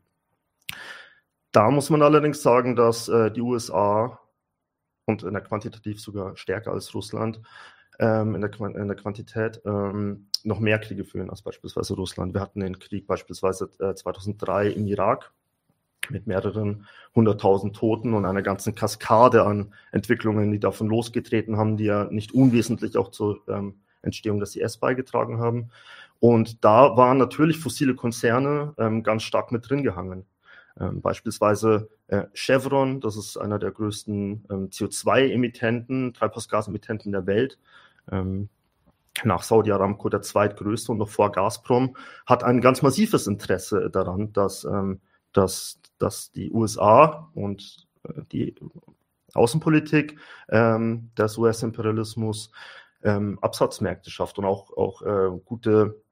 Da 1.53 1.71
muss 1.71 1.91
man 1.91 2.03
allerdings 2.03 2.43
sagen, 2.43 2.77
dass 2.77 3.09
äh, 3.09 3.31
die 3.31 3.41
USA 3.41 4.21
und 5.07 5.23
in 5.23 5.33
der 5.33 5.43
quantitativ 5.43 6.01
sogar 6.01 6.37
stärker 6.37 6.73
als 6.73 6.95
Russland, 6.95 7.41
ähm, 7.99 8.35
in, 8.35 8.41
der, 8.41 8.51
in, 8.61 8.89
der, 8.89 8.97
Quantität 8.97 9.61
ähm, 9.65 10.29
noch 10.45 10.61
mehr 10.61 10.79
Kriege 10.79 11.05
führen 11.05 11.31
als 11.31 11.43
beispielsweise 11.43 11.95
Russland. 11.95 12.35
Wir 12.35 12.41
hatten 12.41 12.61
den 12.61 12.79
Krieg 12.79 13.07
beispielsweise 13.07 13.71
äh, 13.79 13.95
2003 13.95 14.69
im 14.71 14.87
Irak 14.87 15.33
mit 16.11 16.27
mehreren 16.27 16.87
hunderttausend 17.15 17.75
Toten 17.75 18.15
und 18.15 18.27
einer 18.27 18.43
ganzen 18.43 18.75
Kaskade 18.75 19.45
an 19.45 19.73
Entwicklungen, 19.93 20.53
die 20.53 20.61
davon 20.61 20.89
losgetreten 20.89 21.57
haben, 21.57 21.77
die 21.77 21.85
ja 21.85 22.05
nicht 22.05 22.33
unwesentlich 22.33 22.97
auch 22.97 23.11
zur 23.11 23.41
ähm, 23.49 23.81
Entstehung 24.03 24.39
des 24.41 24.55
IS 24.57 24.77
beigetragen 24.77 25.39
haben. 25.39 25.71
Und 26.21 26.65
da 26.65 26.97
waren 26.97 27.19
natürlich 27.19 27.59
fossile 27.59 27.95
Konzerne 27.95 28.75
ähm, 28.79 29.03
ganz 29.03 29.23
stark 29.23 29.53
mit 29.53 29.69
drin 29.69 29.83
gehangen. 29.83 30.25
Ähm, 30.79 31.01
beispielsweise 31.01 31.89
äh, 32.09 32.25
Chevron, 32.35 33.01
das 33.01 33.17
ist 33.17 33.37
einer 33.37 33.59
der 33.59 33.71
größten 33.71 34.45
ähm, 34.51 34.71
CO2-Emittenten, 34.71 36.15
Treibhausgasemittenten 36.15 37.13
der 37.13 37.27
Welt. 37.27 37.59
Ähm, 38.11 38.49
nach 39.25 39.43
Saudi 39.43 39.73
Aramco 39.73 40.09
der 40.09 40.23
zweitgrößte 40.23 40.93
und 40.93 40.99
noch 40.99 41.09
vor 41.09 41.33
Gazprom, 41.33 41.97
hat 42.27 42.45
ein 42.45 42.61
ganz 42.61 42.83
massives 42.83 43.27
Interesse 43.27 43.91
daran, 43.91 44.33
dass, 44.33 44.65
ähm, 44.65 45.01
dass, 45.33 45.81
dass 45.99 46.33
die 46.33 46.51
USA 46.51 47.31
und 47.35 47.87
die 48.33 48.55
Außenpolitik 49.35 50.19
ähm, 50.49 51.11
des 51.17 51.39
US-Imperialismus 51.39 52.51
ähm, 53.03 53.39
Absatzmärkte 53.41 54.11
schafft 54.11 54.39
und 54.39 54.45
auch, 54.45 54.77
auch 54.77 55.03
äh, 55.03 55.39
gute 55.45 56.03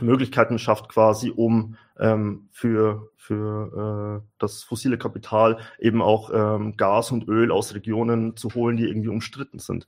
Möglichkeiten 0.00 0.58
schafft 0.58 0.88
quasi, 0.88 1.30
um 1.30 1.76
ähm, 1.98 2.48
für, 2.50 3.10
für 3.16 4.22
äh, 4.22 4.28
das 4.38 4.62
fossile 4.62 4.98
Kapital 4.98 5.58
eben 5.78 6.00
auch 6.00 6.30
ähm, 6.32 6.76
Gas 6.76 7.12
und 7.12 7.28
Öl 7.28 7.52
aus 7.52 7.74
Regionen 7.74 8.36
zu 8.36 8.54
holen, 8.54 8.76
die 8.76 8.88
irgendwie 8.88 9.08
umstritten 9.08 9.58
sind. 9.58 9.86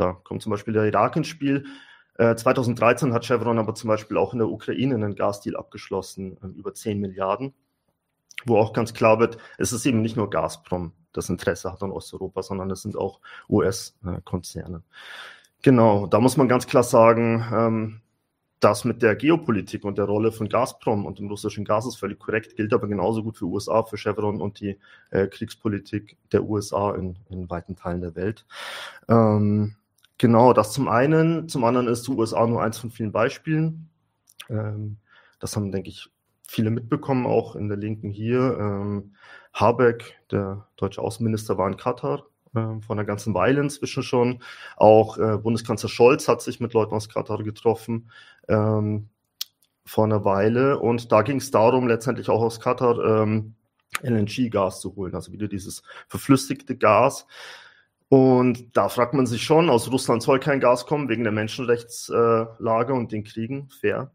Da 0.00 0.14
kommt 0.24 0.40
zum 0.40 0.50
Beispiel 0.50 0.72
der 0.72 0.84
Irak 0.84 1.14
ins 1.16 1.28
Spiel. 1.28 1.66
Äh, 2.14 2.34
2013 2.34 3.12
hat 3.12 3.26
Chevron 3.26 3.58
aber 3.58 3.74
zum 3.74 3.88
Beispiel 3.88 4.16
auch 4.16 4.32
in 4.32 4.38
der 4.38 4.48
Ukraine 4.48 4.94
einen 4.94 5.14
Gasdeal 5.14 5.56
abgeschlossen, 5.56 6.38
äh, 6.42 6.46
über 6.46 6.72
10 6.72 6.98
Milliarden, 6.98 7.52
wo 8.46 8.56
auch 8.56 8.72
ganz 8.72 8.94
klar 8.94 9.20
wird, 9.20 9.36
es 9.58 9.72
ist 9.72 9.84
eben 9.84 10.00
nicht 10.00 10.16
nur 10.16 10.30
Gazprom, 10.30 10.92
das 11.12 11.28
Interesse 11.28 11.70
hat 11.70 11.82
an 11.82 11.90
Osteuropa, 11.90 12.42
sondern 12.42 12.70
es 12.70 12.80
sind 12.80 12.96
auch 12.96 13.20
US-Konzerne. 13.50 14.82
Genau, 15.60 16.06
da 16.06 16.18
muss 16.18 16.38
man 16.38 16.48
ganz 16.48 16.66
klar 16.66 16.82
sagen, 16.82 17.44
ähm, 17.52 18.00
das 18.60 18.84
mit 18.84 19.02
der 19.02 19.16
Geopolitik 19.16 19.84
und 19.84 19.98
der 19.98 20.04
Rolle 20.06 20.32
von 20.32 20.48
Gazprom 20.48 21.04
und 21.04 21.18
dem 21.18 21.28
russischen 21.28 21.66
Gas 21.66 21.86
ist 21.86 21.96
völlig 21.96 22.18
korrekt, 22.18 22.56
gilt 22.56 22.72
aber 22.72 22.88
genauso 22.88 23.22
gut 23.22 23.36
für 23.36 23.46
USA, 23.46 23.82
für 23.82 23.98
Chevron 23.98 24.40
und 24.40 24.60
die 24.60 24.78
äh, 25.10 25.26
Kriegspolitik 25.26 26.16
der 26.32 26.44
USA 26.44 26.94
in, 26.94 27.16
in 27.28 27.50
weiten 27.50 27.76
Teilen 27.76 28.00
der 28.00 28.14
Welt. 28.14 28.46
Ähm, 29.08 29.76
genau, 30.20 30.52
das 30.52 30.72
zum 30.72 30.86
einen. 30.86 31.48
Zum 31.48 31.64
anderen 31.64 31.88
ist 31.88 32.06
die 32.06 32.12
USA 32.12 32.46
nur 32.46 32.62
eins 32.62 32.78
von 32.78 32.90
vielen 32.90 33.10
Beispielen. 33.10 33.88
Ähm, 34.48 34.98
das 35.40 35.56
haben, 35.56 35.72
denke 35.72 35.88
ich, 35.88 36.10
viele 36.46 36.70
mitbekommen, 36.70 37.26
auch 37.26 37.56
in 37.56 37.68
der 37.68 37.78
Linken 37.78 38.10
hier. 38.10 38.56
Ähm, 38.60 39.14
Habeck, 39.54 40.20
der 40.30 40.68
deutsche 40.76 41.00
Außenminister, 41.00 41.56
war 41.56 41.68
in 41.68 41.78
Katar 41.78 42.26
äh, 42.54 42.80
vor 42.80 42.90
einer 42.90 43.04
ganzen 43.04 43.32
Weile 43.32 43.62
inzwischen 43.62 44.02
schon. 44.02 44.42
Auch 44.76 45.16
äh, 45.16 45.38
Bundeskanzler 45.38 45.88
Scholz 45.88 46.28
hat 46.28 46.42
sich 46.42 46.60
mit 46.60 46.74
Leuten 46.74 46.94
aus 46.94 47.08
Katar 47.08 47.42
getroffen 47.42 48.10
ähm, 48.46 49.08
vor 49.86 50.04
einer 50.04 50.24
Weile. 50.26 50.78
Und 50.78 51.12
da 51.12 51.22
ging 51.22 51.38
es 51.38 51.50
darum, 51.50 51.88
letztendlich 51.88 52.28
auch 52.28 52.42
aus 52.42 52.60
Katar 52.60 53.22
ähm, 53.22 53.54
LNG-Gas 54.02 54.80
zu 54.80 54.94
holen, 54.96 55.14
also 55.14 55.32
wieder 55.32 55.48
dieses 55.48 55.82
verflüssigte 56.08 56.76
Gas. 56.76 57.26
Und 58.10 58.76
da 58.76 58.88
fragt 58.88 59.14
man 59.14 59.26
sich 59.26 59.44
schon, 59.44 59.70
aus 59.70 59.88
Russland 59.88 60.20
soll 60.20 60.40
kein 60.40 60.58
Gas 60.58 60.84
kommen 60.84 61.08
wegen 61.08 61.22
der 61.22 61.32
Menschenrechtslage 61.32 62.92
und 62.92 63.12
den 63.12 63.22
Kriegen, 63.22 63.68
fair. 63.70 64.10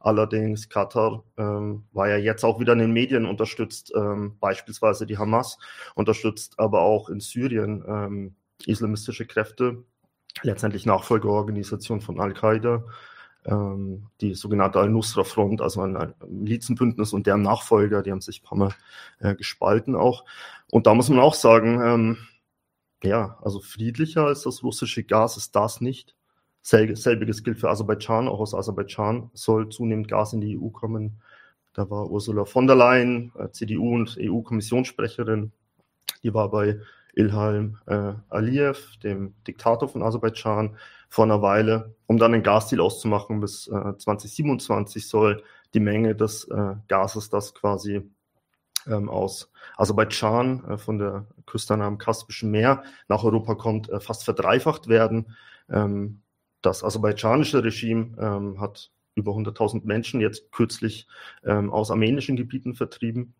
Allerdings 0.00 0.70
Katar 0.70 1.22
ähm, 1.36 1.84
war 1.92 2.08
ja 2.08 2.16
jetzt 2.16 2.44
auch 2.44 2.60
wieder 2.60 2.72
in 2.72 2.78
den 2.78 2.94
Medien 2.94 3.26
unterstützt, 3.26 3.92
ähm, 3.94 4.38
beispielsweise 4.40 5.04
die 5.04 5.18
Hamas, 5.18 5.58
unterstützt 5.94 6.58
aber 6.58 6.80
auch 6.80 7.10
in 7.10 7.20
Syrien 7.20 7.84
ähm, 7.86 8.36
islamistische 8.64 9.26
Kräfte, 9.26 9.84
letztendlich 10.42 10.86
Nachfolgeorganisation 10.86 12.00
von 12.00 12.18
Al-Qaida, 12.18 12.84
ähm, 13.44 14.06
die 14.22 14.32
sogenannte 14.32 14.80
Al-Nusra-Front, 14.80 15.60
also 15.60 15.82
ein 15.82 16.14
Milizenbündnis 16.26 17.12
und 17.12 17.26
deren 17.26 17.42
Nachfolger, 17.42 18.02
die 18.02 18.12
haben 18.12 18.22
sich 18.22 18.40
ein 18.40 18.46
paar 18.46 18.58
Mal 18.58 18.74
äh, 19.18 19.34
gespalten 19.34 19.94
auch. 19.94 20.24
Und 20.70 20.86
da 20.86 20.94
muss 20.94 21.10
man 21.10 21.20
auch 21.20 21.34
sagen, 21.34 21.82
ähm, 21.82 22.18
ja, 23.02 23.38
also 23.42 23.60
friedlicher 23.60 24.26
als 24.26 24.42
das 24.42 24.62
russische 24.62 25.04
Gas 25.04 25.36
ist 25.36 25.54
das 25.54 25.80
nicht. 25.80 26.14
Selbiges 26.62 27.44
gilt 27.44 27.58
für 27.58 27.70
Aserbaidschan. 27.70 28.26
Auch 28.26 28.40
aus 28.40 28.54
Aserbaidschan 28.54 29.30
soll 29.34 29.68
zunehmend 29.68 30.08
Gas 30.08 30.32
in 30.32 30.40
die 30.40 30.58
EU 30.58 30.70
kommen. 30.70 31.20
Da 31.74 31.88
war 31.90 32.10
Ursula 32.10 32.44
von 32.44 32.66
der 32.66 32.74
Leyen, 32.74 33.32
äh, 33.38 33.50
CDU 33.50 33.94
und 33.94 34.16
EU-Kommissionssprecherin. 34.18 35.52
Die 36.22 36.34
war 36.34 36.50
bei 36.50 36.80
Ilham 37.14 37.78
äh, 37.86 38.14
Aliyev, 38.30 38.96
dem 39.02 39.34
Diktator 39.46 39.88
von 39.88 40.02
Aserbaidschan, 40.02 40.76
vor 41.08 41.24
einer 41.24 41.42
Weile, 41.42 41.94
um 42.06 42.18
dann 42.18 42.34
einen 42.34 42.42
Gasdeal 42.42 42.80
auszumachen. 42.80 43.40
Bis 43.40 43.68
äh, 43.68 43.96
2027 43.96 45.06
soll 45.06 45.42
die 45.72 45.80
Menge 45.80 46.16
des 46.16 46.44
äh, 46.48 46.74
Gases, 46.88 47.30
das 47.30 47.54
quasi 47.54 48.10
ähm, 48.88 49.08
aus 49.08 49.50
Aserbaidschan 49.76 50.64
äh, 50.64 50.78
von 50.78 50.98
der 50.98 51.26
Küste 51.46 51.74
am 51.74 51.98
Kaspischen 51.98 52.50
Meer 52.50 52.82
nach 53.08 53.24
Europa 53.24 53.54
kommt, 53.54 53.88
äh, 53.90 54.00
fast 54.00 54.24
verdreifacht 54.24 54.88
werden. 54.88 55.36
Ähm, 55.70 56.22
das 56.62 56.82
aserbaidschanische 56.82 57.62
Regime 57.62 58.16
ähm, 58.18 58.60
hat 58.60 58.90
über 59.14 59.32
100.000 59.32 59.84
Menschen 59.84 60.20
jetzt 60.20 60.52
kürzlich 60.52 61.06
ähm, 61.44 61.70
aus 61.72 61.90
armenischen 61.90 62.36
Gebieten 62.36 62.74
vertrieben, 62.74 63.34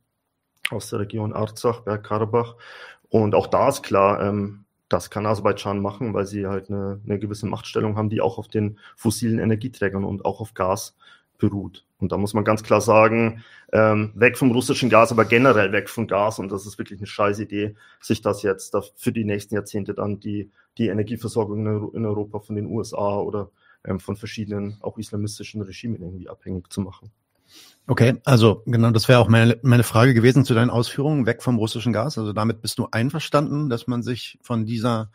aus 0.71 0.91
der 0.91 1.01
Region 1.01 1.33
Arzach, 1.33 1.81
Bergkarabach. 1.81 2.57
Und 3.09 3.35
auch 3.35 3.47
da 3.47 3.69
ist 3.69 3.83
klar, 3.83 4.23
ähm, 4.23 4.65
das 4.89 5.11
kann 5.11 5.27
Aserbaidschan 5.27 5.81
machen, 5.81 6.15
weil 6.15 6.27
sie 6.27 6.47
halt 6.47 6.71
eine, 6.71 7.01
eine 7.05 7.19
gewisse 7.19 7.47
Machtstellung 7.47 7.97
haben, 7.97 8.11
die 8.11 8.21
auch 8.21 8.39
auf 8.39 8.49
den 8.49 8.79
fossilen 8.95 9.39
Energieträgern 9.39 10.05
und 10.05 10.25
auch 10.25 10.41
auf 10.41 10.55
Gas 10.55 10.97
beruht. 11.39 11.85
Und 11.99 12.13
da 12.13 12.19
muss 12.19 12.35
man 12.35 12.45
ganz 12.45 12.63
klar 12.63 12.81
sagen, 12.81 13.45
ähm, 13.73 14.13
weg 14.15 14.37
vom 14.37 14.51
russischen 14.51 14.91
Gas, 14.91 15.13
aber 15.13 15.25
generell 15.25 15.73
weg 15.73 15.89
von 15.89 16.07
Gas. 16.07 16.39
Und 16.39 16.51
das 16.51 16.67
ist 16.67 16.79
wirklich 16.79 17.01
eine 17.01 17.07
scheiß 17.07 17.39
Idee, 17.41 17.75
sich 18.01 18.21
das 18.21 18.43
jetzt 18.43 18.77
für 18.97 19.13
die 19.13 19.25
nächsten 19.25 19.55
Jahrzehnte 19.55 19.95
dann 19.95 20.21
die, 20.21 20.51
die 20.79 20.89
Energieversorgung 20.89 21.93
in 21.95 22.05
Europa 22.05 22.41
von 22.41 22.57
den 22.57 22.67
USA 22.67 23.19
oder 23.19 23.51
ähm, 23.85 24.01
von 24.01 24.17
verschiedenen 24.17 24.79
auch 24.81 24.99
islamistischen 24.99 25.63
Regimen 25.63 26.03
irgendwie 26.03 26.29
abhängig 26.29 26.71
zu 26.71 26.81
machen. 26.81 27.11
Okay, 27.87 28.21
also 28.25 28.63
genau, 28.67 28.91
das 28.91 29.09
wäre 29.09 29.21
auch 29.21 29.29
meine, 29.29 29.59
meine 29.63 29.85
Frage 29.85 30.13
gewesen 30.13 30.45
zu 30.45 30.55
deinen 30.55 30.71
Ausführungen, 30.71 31.25
weg 31.25 31.43
vom 31.43 31.57
russischen 31.57 31.93
Gas. 31.93 32.19
Also 32.19 32.33
damit 32.33 32.61
bist 32.61 32.79
du 32.79 32.89
einverstanden, 32.91 33.69
dass 33.69 33.87
man 33.87 34.03
sich 34.03 34.39
von 34.43 34.67
dieser 34.67 35.11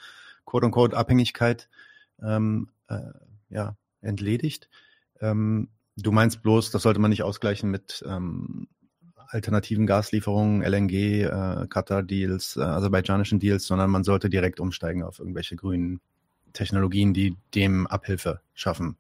quote-unquote 0.46 0.96
Abhängigkeit 0.96 1.70
ähm, 2.24 2.70
äh, 2.88 3.00
ja, 3.50 3.76
entledigt. 4.02 4.70
Ähm, 5.20 5.68
Du 5.98 6.12
meinst 6.12 6.42
bloß, 6.42 6.72
das 6.72 6.84
sollte 6.84 7.00
man 7.00 7.10
nicht 7.10 7.24
ausgleichen 7.24 7.70
mit 7.70 8.04
ähm, 8.08 8.68
alternativen 9.28 9.88
Gaslieferungen, 9.88 10.62
LNG, 10.62 11.24
äh, 11.24 11.68
Katar-Deals, 11.68 12.58
äh, 12.58 12.62
aserbaidschanischen 12.62 13.40
Deals, 13.40 13.66
sondern 13.66 13.90
man 13.90 14.04
sollte 14.04 14.30
direkt 14.30 14.60
umsteigen 14.60 15.04
auf 15.04 15.20
irgendwelche 15.20 15.56
grünen 15.56 16.02
Technologien, 16.54 17.14
die 17.14 17.38
dem 17.56 17.88
Abhilfe 17.88 18.42
schaffen. 18.54 18.98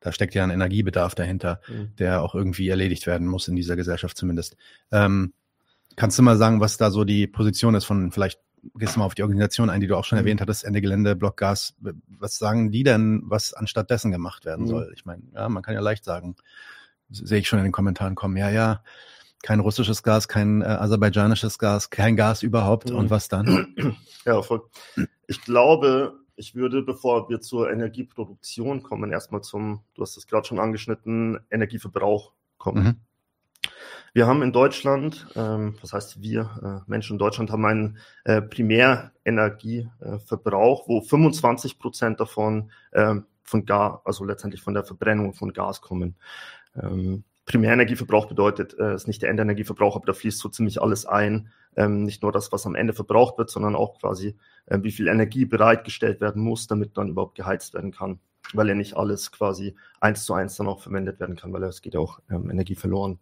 Da 0.00 0.12
steckt 0.12 0.34
ja 0.34 0.44
ein 0.44 0.50
Energiebedarf 0.50 1.14
dahinter, 1.14 1.60
mhm. 1.68 1.94
der 1.96 2.22
auch 2.22 2.34
irgendwie 2.34 2.68
erledigt 2.68 3.06
werden 3.06 3.26
muss 3.26 3.48
in 3.48 3.56
dieser 3.56 3.76
Gesellschaft 3.76 4.16
zumindest. 4.16 4.56
Ähm, 4.90 5.32
kannst 5.96 6.18
du 6.18 6.22
mal 6.22 6.36
sagen, 6.36 6.60
was 6.60 6.76
da 6.76 6.90
so 6.90 7.04
die 7.04 7.26
Position 7.26 7.74
ist 7.74 7.84
von 7.84 8.10
vielleicht 8.10 8.40
gehst 8.74 8.96
du 8.96 9.00
mal 9.00 9.06
auf 9.06 9.14
die 9.14 9.22
Organisation 9.22 9.70
ein, 9.70 9.80
die 9.80 9.86
du 9.86 9.96
auch 9.96 10.04
schon 10.04 10.18
mhm. 10.18 10.24
erwähnt 10.24 10.40
hattest, 10.40 10.64
Ende 10.64 10.80
Gelände, 10.80 11.16
Blockgas. 11.16 11.74
Was 12.08 12.38
sagen 12.38 12.70
die 12.70 12.82
denn, 12.82 13.22
was 13.24 13.52
anstatt 13.52 13.90
dessen 13.90 14.10
gemacht 14.10 14.44
werden 14.44 14.66
mhm. 14.66 14.68
soll? 14.68 14.92
Ich 14.94 15.04
meine, 15.04 15.22
ja, 15.34 15.48
man 15.48 15.62
kann 15.62 15.74
ja 15.74 15.80
leicht 15.80 16.04
sagen, 16.04 16.36
sehe 17.10 17.38
ich 17.38 17.48
schon 17.48 17.58
in 17.58 17.64
den 17.64 17.72
Kommentaren 17.72 18.14
kommen, 18.14 18.36
ja, 18.36 18.50
ja, 18.50 18.82
kein 19.42 19.60
russisches 19.60 20.02
Gas, 20.02 20.26
kein 20.28 20.62
äh, 20.62 20.64
aserbaidschanisches 20.64 21.58
Gas, 21.58 21.90
kein 21.90 22.16
Gas 22.16 22.42
überhaupt 22.42 22.90
mhm. 22.90 22.96
und 22.96 23.10
was 23.10 23.28
dann? 23.28 23.74
Ja, 24.26 24.40
voll. 24.40 24.62
Ich 25.26 25.42
glaube, 25.42 26.14
ich 26.34 26.54
würde, 26.54 26.80
bevor 26.80 27.28
wir 27.28 27.42
zur 27.42 27.70
Energieproduktion 27.70 28.82
kommen, 28.82 29.12
erstmal 29.12 29.42
zum, 29.42 29.82
du 29.94 30.00
hast 30.00 30.16
es 30.16 30.26
gerade 30.26 30.46
schon 30.46 30.58
angeschnitten, 30.58 31.40
Energieverbrauch 31.50 32.32
kommen. 32.56 33.04
Wir 34.14 34.26
haben 34.28 34.42
in 34.42 34.52
Deutschland, 34.52 35.26
ähm, 35.34 35.74
was 35.80 35.92
heißt 35.92 36.22
wir, 36.22 36.48
äh, 36.62 36.78
Menschen 36.88 37.14
in 37.14 37.18
Deutschland 37.18 37.50
haben 37.50 37.66
einen 37.66 37.98
äh, 38.22 38.40
Primärenergieverbrauch, 38.40 40.86
wo 40.86 41.00
25 41.00 41.80
Prozent 41.80 42.20
davon 42.20 42.70
ähm, 42.92 43.26
von 43.42 43.66
Gas, 43.66 43.98
also 44.04 44.24
letztendlich 44.24 44.62
von 44.62 44.72
der 44.72 44.84
Verbrennung 44.84 45.34
von 45.34 45.52
Gas 45.52 45.80
kommen. 45.80 46.14
Ähm, 46.80 47.24
Primärenergieverbrauch 47.46 48.26
bedeutet, 48.26 48.78
äh, 48.78 48.94
ist 48.94 49.08
nicht 49.08 49.20
der 49.20 49.30
Endenergieverbrauch, 49.30 49.96
aber 49.96 50.06
da 50.06 50.12
fließt 50.12 50.38
so 50.38 50.48
ziemlich 50.48 50.80
alles 50.80 51.06
ein. 51.06 51.48
Ähm, 51.74 52.04
nicht 52.04 52.22
nur 52.22 52.30
das, 52.30 52.52
was 52.52 52.66
am 52.66 52.76
Ende 52.76 52.92
verbraucht 52.92 53.36
wird, 53.36 53.50
sondern 53.50 53.74
auch 53.74 53.98
quasi, 53.98 54.36
äh, 54.66 54.78
wie 54.80 54.92
viel 54.92 55.08
Energie 55.08 55.44
bereitgestellt 55.44 56.20
werden 56.20 56.40
muss, 56.40 56.68
damit 56.68 56.96
dann 56.96 57.08
überhaupt 57.08 57.34
geheizt 57.34 57.74
werden 57.74 57.90
kann. 57.90 58.20
Weil 58.52 58.68
ja 58.68 58.76
nicht 58.76 58.96
alles 58.96 59.32
quasi 59.32 59.74
eins 60.00 60.24
zu 60.24 60.34
eins 60.34 60.54
dann 60.54 60.68
auch 60.68 60.82
verwendet 60.82 61.18
werden 61.18 61.34
kann, 61.34 61.52
weil 61.52 61.64
es 61.64 61.82
geht 61.82 61.96
auch 61.96 62.20
ähm, 62.30 62.48
Energie 62.48 62.76
verloren. 62.76 63.18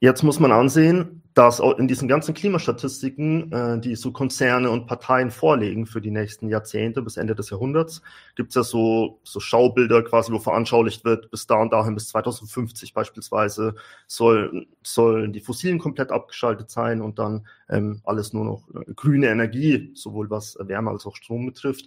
Jetzt 0.00 0.22
muss 0.22 0.38
man 0.38 0.52
ansehen, 0.52 1.22
dass 1.34 1.60
in 1.60 1.86
diesen 1.86 2.08
ganzen 2.08 2.34
Klimastatistiken, 2.34 3.52
äh, 3.52 3.80
die 3.80 3.94
so 3.94 4.10
Konzerne 4.10 4.70
und 4.70 4.86
Parteien 4.86 5.30
vorlegen 5.30 5.86
für 5.86 6.00
die 6.00 6.10
nächsten 6.10 6.48
Jahrzehnte 6.48 7.00
bis 7.00 7.16
Ende 7.16 7.36
des 7.36 7.50
Jahrhunderts, 7.50 8.02
gibt 8.34 8.50
es 8.50 8.54
ja 8.56 8.64
so, 8.64 9.20
so 9.22 9.38
Schaubilder 9.38 10.02
quasi, 10.02 10.32
wo 10.32 10.40
veranschaulicht 10.40 11.04
wird, 11.04 11.30
bis 11.30 11.46
da 11.46 11.56
und 11.62 11.72
dahin, 11.72 11.94
bis 11.94 12.08
2050 12.08 12.92
beispielsweise, 12.92 13.76
soll, 14.08 14.66
sollen 14.82 15.32
die 15.32 15.40
Fossilen 15.40 15.78
komplett 15.78 16.10
abgeschaltet 16.10 16.70
sein 16.70 17.00
und 17.00 17.20
dann 17.20 17.46
ähm, 17.68 18.00
alles 18.02 18.32
nur 18.32 18.44
noch 18.44 18.68
äh, 18.74 18.92
grüne 18.94 19.28
Energie, 19.28 19.92
sowohl 19.94 20.30
was 20.30 20.58
Wärme 20.60 20.90
als 20.90 21.06
auch 21.06 21.14
Strom 21.14 21.46
betrifft. 21.46 21.86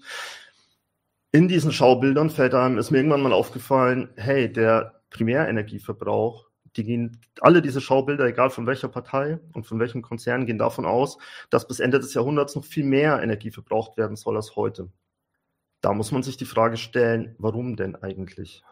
In 1.33 1.49
diesen 1.49 1.73
Schaubildern 1.73 2.29
fällt 2.29 2.53
einem, 2.53 2.77
ist 2.77 2.91
mir 2.91 2.99
irgendwann 2.99 3.21
mal 3.21 3.33
aufgefallen, 3.33 4.09
hey, 4.15 4.51
der 4.51 5.01
Primärenergieverbrauch 5.09 6.50
die 6.75 6.83
gehen, 6.83 7.19
alle 7.41 7.61
diese 7.61 7.81
Schaubilder, 7.81 8.25
egal 8.25 8.49
von 8.49 8.65
welcher 8.65 8.87
Partei 8.87 9.39
und 9.53 9.65
von 9.65 9.79
welchem 9.79 10.01
Konzern, 10.01 10.45
gehen 10.45 10.57
davon 10.57 10.85
aus, 10.85 11.17
dass 11.49 11.67
bis 11.67 11.79
Ende 11.79 11.99
des 11.99 12.13
Jahrhunderts 12.13 12.55
noch 12.55 12.65
viel 12.65 12.85
mehr 12.85 13.21
Energie 13.21 13.51
verbraucht 13.51 13.97
werden 13.97 14.15
soll 14.15 14.35
als 14.35 14.55
heute. 14.55 14.89
Da 15.81 15.93
muss 15.93 16.11
man 16.11 16.23
sich 16.23 16.37
die 16.37 16.45
Frage 16.45 16.77
stellen, 16.77 17.35
warum 17.39 17.75
denn 17.75 17.95
eigentlich? 17.95 18.63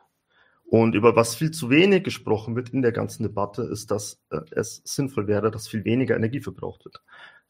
Und 0.70 0.94
über 0.94 1.15
was 1.15 1.34
viel 1.34 1.50
zu 1.50 1.72
wenig 1.72 2.03
gesprochen 2.03 2.56
wird 2.56 2.70
in 2.70 2.84
der 2.84 2.91
ganzen 2.91 3.24
Debatte, 3.24 3.63
ist, 3.63 3.89
dass 3.89 4.22
äh, 4.29 4.41
es 4.51 4.84
sinnvoll 4.86 5.27
wäre, 5.27 5.50
dass 5.50 5.68
viel 5.68 5.84
weniger 5.84 6.15
Energie 6.15 6.41
verbraucht 6.41 6.86
wird. 6.86 7.01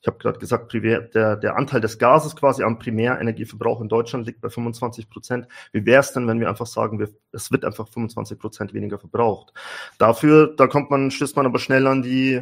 Ich 0.01 0.07
habe 0.07 0.17
gerade 0.17 0.39
gesagt, 0.39 0.73
der, 0.73 1.35
der 1.35 1.57
Anteil 1.57 1.81
des 1.81 1.99
Gases 1.99 2.35
quasi 2.35 2.63
am 2.63 2.79
Primärenergieverbrauch 2.79 3.81
in 3.81 3.89
Deutschland 3.89 4.25
liegt 4.25 4.39
bei 4.39 4.49
25 4.49 5.09
Prozent. 5.09 5.47
Wie 5.73 5.85
wäre 5.85 5.99
es 5.99 6.13
denn, 6.13 6.27
wenn 6.27 6.39
wir 6.39 6.47
einfach 6.47 6.67
sagen, 6.67 6.99
wir, 6.99 7.09
es 7.33 7.51
wird 7.51 7.65
einfach 7.65 7.87
25 7.89 8.39
Prozent 8.39 8.73
weniger 8.73 8.97
verbraucht? 8.97 9.53
Dafür, 9.97 10.55
da 10.55 10.67
kommt 10.67 10.89
man, 10.89 11.11
stößt 11.11 11.35
man 11.35 11.45
aber 11.45 11.59
schnell 11.59 11.85
an 11.85 12.01
die, 12.01 12.41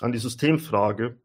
an 0.00 0.10
die 0.10 0.18
Systemfrage. 0.18 1.20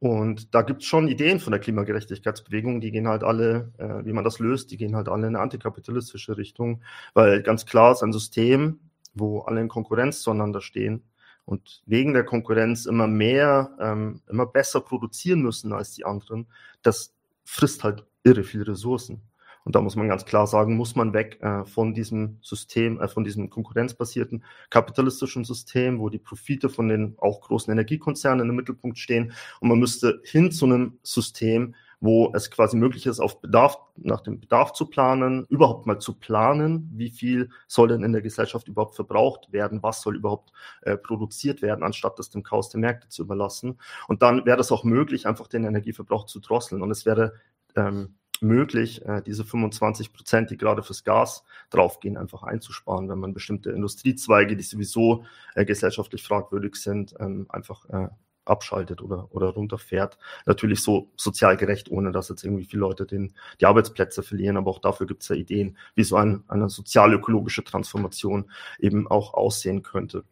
Und 0.00 0.54
da 0.54 0.62
gibt 0.62 0.82
es 0.82 0.88
schon 0.88 1.08
Ideen 1.08 1.40
von 1.40 1.50
der 1.50 1.60
Klimagerechtigkeitsbewegung, 1.60 2.80
die 2.80 2.90
gehen 2.90 3.06
halt 3.06 3.22
alle, 3.22 3.72
äh, 3.76 4.04
wie 4.04 4.14
man 4.14 4.24
das 4.24 4.38
löst, 4.38 4.70
die 4.70 4.78
gehen 4.78 4.96
halt 4.96 5.08
alle 5.08 5.26
in 5.26 5.36
eine 5.36 5.42
antikapitalistische 5.42 6.38
Richtung, 6.38 6.82
weil 7.12 7.42
ganz 7.42 7.66
klar 7.66 7.92
ist 7.92 8.02
ein 8.02 8.12
System, 8.12 8.80
wo 9.12 9.40
alle 9.40 9.60
in 9.60 9.68
Konkurrenz 9.68 10.22
zueinander 10.22 10.62
stehen, 10.62 11.02
und 11.44 11.82
wegen 11.86 12.12
der 12.12 12.24
Konkurrenz 12.24 12.86
immer 12.86 13.06
mehr, 13.06 13.76
ähm, 13.80 14.22
immer 14.28 14.46
besser 14.46 14.80
produzieren 14.80 15.42
müssen 15.42 15.72
als 15.72 15.92
die 15.92 16.04
anderen, 16.04 16.46
das 16.82 17.14
frisst 17.44 17.84
halt 17.84 18.04
irre 18.22 18.44
viel 18.44 18.62
Ressourcen. 18.62 19.22
Und 19.64 19.74
da 19.74 19.82
muss 19.82 19.94
man 19.94 20.08
ganz 20.08 20.24
klar 20.24 20.46
sagen, 20.46 20.76
muss 20.76 20.96
man 20.96 21.12
weg 21.12 21.38
äh, 21.42 21.64
von 21.64 21.92
diesem 21.92 22.38
System, 22.40 23.00
äh, 23.00 23.08
von 23.08 23.24
diesem 23.24 23.50
konkurrenzbasierten 23.50 24.42
kapitalistischen 24.70 25.44
System, 25.44 26.00
wo 26.00 26.08
die 26.08 26.18
Profite 26.18 26.68
von 26.70 26.88
den 26.88 27.14
auch 27.18 27.42
großen 27.42 27.70
Energiekonzernen 27.70 28.48
im 28.48 28.56
Mittelpunkt 28.56 28.98
stehen. 28.98 29.32
Und 29.60 29.68
man 29.68 29.78
müsste 29.78 30.20
hin 30.24 30.50
zu 30.50 30.64
einem 30.64 30.98
System, 31.02 31.74
wo 32.00 32.32
es 32.34 32.50
quasi 32.50 32.76
möglich 32.76 33.06
ist, 33.06 33.20
auf 33.20 33.40
Bedarf, 33.40 33.78
nach 33.96 34.22
dem 34.22 34.40
Bedarf 34.40 34.72
zu 34.72 34.86
planen, 34.86 35.46
überhaupt 35.50 35.86
mal 35.86 35.98
zu 35.98 36.14
planen, 36.14 36.90
wie 36.94 37.10
viel 37.10 37.50
soll 37.66 37.88
denn 37.88 38.02
in 38.02 38.12
der 38.12 38.22
Gesellschaft 38.22 38.68
überhaupt 38.68 38.94
verbraucht 38.94 39.52
werden, 39.52 39.82
was 39.82 40.00
soll 40.00 40.16
überhaupt 40.16 40.50
äh, 40.82 40.96
produziert 40.96 41.60
werden, 41.60 41.84
anstatt 41.84 42.18
das 42.18 42.30
dem 42.30 42.42
Chaos 42.42 42.70
der 42.70 42.80
Märkte 42.80 43.08
zu 43.08 43.22
überlassen. 43.22 43.78
Und 44.08 44.22
dann 44.22 44.46
wäre 44.46 44.60
es 44.60 44.72
auch 44.72 44.84
möglich, 44.84 45.26
einfach 45.26 45.46
den 45.46 45.64
Energieverbrauch 45.64 46.24
zu 46.24 46.40
drosseln. 46.40 46.82
Und 46.82 46.90
es 46.90 47.04
wäre 47.04 47.34
ähm, 47.76 48.14
möglich, 48.40 49.04
äh, 49.04 49.22
diese 49.22 49.44
25 49.44 50.12
Prozent, 50.12 50.50
die 50.50 50.56
gerade 50.56 50.82
fürs 50.82 51.04
Gas 51.04 51.44
draufgehen, 51.68 52.16
einfach 52.16 52.42
einzusparen, 52.42 53.08
wenn 53.08 53.18
man 53.18 53.34
bestimmte 53.34 53.70
Industriezweige, 53.70 54.56
die 54.56 54.62
sowieso 54.62 55.24
äh, 55.54 55.64
gesellschaftlich 55.66 56.22
fragwürdig 56.22 56.76
sind, 56.76 57.14
ähm, 57.20 57.46
einfach 57.50 57.84
äh, 57.90 58.08
abschaltet 58.50 59.00
oder, 59.00 59.28
oder 59.30 59.48
runterfährt. 59.48 60.18
Natürlich 60.46 60.82
so 60.82 61.10
sozial 61.16 61.56
gerecht, 61.56 61.90
ohne 61.90 62.12
dass 62.12 62.28
jetzt 62.28 62.44
irgendwie 62.44 62.64
viele 62.64 62.80
Leute 62.80 63.06
den, 63.06 63.34
die 63.60 63.66
Arbeitsplätze 63.66 64.22
verlieren. 64.22 64.56
Aber 64.56 64.70
auch 64.70 64.80
dafür 64.80 65.06
gibt 65.06 65.22
es 65.22 65.28
ja 65.28 65.36
Ideen, 65.36 65.78
wie 65.94 66.04
so 66.04 66.16
ein, 66.16 66.44
eine 66.48 66.68
sozial-ökologische 66.68 67.64
Transformation 67.64 68.50
eben 68.78 69.08
auch 69.08 69.34
aussehen 69.34 69.82
könnte. 69.82 70.24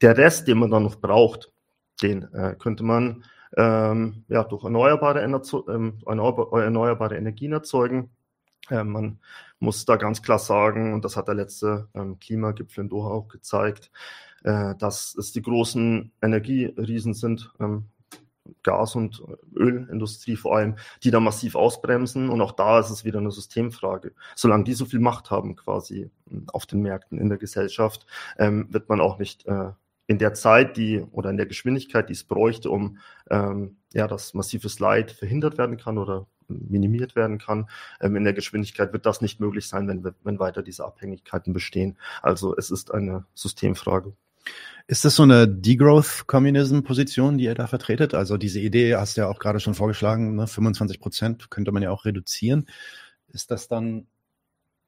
Der 0.00 0.16
Rest, 0.16 0.48
den 0.48 0.58
man 0.58 0.70
dann 0.70 0.82
noch 0.82 0.96
braucht, 0.96 1.50
den 2.02 2.24
äh, 2.34 2.54
könnte 2.58 2.84
man 2.84 3.24
ähm, 3.56 4.24
ja, 4.28 4.44
durch 4.44 4.64
erneuerbare, 4.64 5.22
ähm, 5.22 5.98
erneuerbare 6.06 7.16
Energien 7.16 7.52
erzeugen. 7.52 8.10
Äh, 8.70 8.84
man 8.84 9.20
muss 9.58 9.84
da 9.84 9.96
ganz 9.96 10.22
klar 10.22 10.38
sagen, 10.38 10.94
und 10.94 11.04
das 11.04 11.16
hat 11.16 11.28
der 11.28 11.34
letzte 11.34 11.88
ähm, 11.94 12.18
Klimagipfel 12.18 12.84
in 12.84 12.88
Doha 12.88 13.10
auch 13.10 13.28
gezeigt, 13.28 13.90
äh, 14.44 14.74
dass 14.76 15.14
es 15.14 15.32
die 15.32 15.42
großen 15.42 16.12
Energieriesen 16.20 17.14
sind, 17.14 17.52
ähm, 17.60 17.86
Gas- 18.62 18.96
und 18.96 19.22
Ölindustrie 19.54 20.36
vor 20.36 20.56
allem, 20.56 20.76
die 21.02 21.10
da 21.10 21.20
massiv 21.20 21.54
ausbremsen. 21.54 22.28
Und 22.28 22.40
auch 22.40 22.52
da 22.52 22.80
ist 22.80 22.90
es 22.90 23.04
wieder 23.04 23.18
eine 23.18 23.30
Systemfrage. 23.30 24.12
Solange 24.34 24.64
die 24.64 24.74
so 24.74 24.84
viel 24.84 25.00
Macht 25.00 25.30
haben 25.30 25.56
quasi 25.56 26.10
hm, 26.28 26.46
auf 26.52 26.66
den 26.66 26.82
Märkten 26.82 27.18
in 27.18 27.28
der 27.28 27.38
Gesellschaft, 27.38 28.06
ähm, 28.38 28.66
wird 28.70 28.88
man 28.88 29.00
auch 29.00 29.18
nicht 29.18 29.46
äh, 29.46 29.70
in 30.06 30.18
der 30.18 30.34
Zeit, 30.34 30.76
die 30.76 31.00
oder 31.12 31.30
in 31.30 31.36
der 31.36 31.46
Geschwindigkeit, 31.46 32.08
die 32.08 32.14
es 32.14 32.24
bräuchte, 32.24 32.70
um 32.70 32.98
ähm, 33.30 33.76
ja, 33.94 34.08
dass 34.08 34.34
massives 34.34 34.78
Leid 34.80 35.12
verhindert 35.12 35.58
werden 35.58 35.76
kann 35.76 35.98
oder 35.98 36.26
minimiert 36.48 37.16
werden 37.16 37.38
kann. 37.38 37.68
Ähm, 38.00 38.16
in 38.16 38.24
der 38.24 38.32
Geschwindigkeit 38.32 38.92
wird 38.92 39.06
das 39.06 39.20
nicht 39.20 39.40
möglich 39.40 39.68
sein, 39.68 39.88
wenn, 39.88 40.04
wenn 40.22 40.38
weiter 40.38 40.62
diese 40.62 40.84
Abhängigkeiten 40.84 41.52
bestehen. 41.52 41.96
Also 42.20 42.56
es 42.56 42.70
ist 42.70 42.92
eine 42.92 43.24
Systemfrage. 43.34 44.12
Ist 44.86 45.04
das 45.04 45.16
so 45.16 45.22
eine 45.22 45.48
Degrowth-Communism-Position, 45.48 47.38
die 47.38 47.44
ihr 47.44 47.54
da 47.54 47.66
vertretet? 47.66 48.14
Also 48.14 48.36
diese 48.36 48.60
Idee 48.60 48.96
hast 48.96 49.16
du 49.16 49.22
ja 49.22 49.28
auch 49.28 49.38
gerade 49.38 49.60
schon 49.60 49.74
vorgeschlagen, 49.74 50.34
ne? 50.34 50.46
25 50.46 51.00
Prozent 51.00 51.50
könnte 51.50 51.72
man 51.72 51.82
ja 51.82 51.90
auch 51.90 52.04
reduzieren. 52.04 52.66
Ist 53.28 53.50
das 53.50 53.68
dann, 53.68 54.06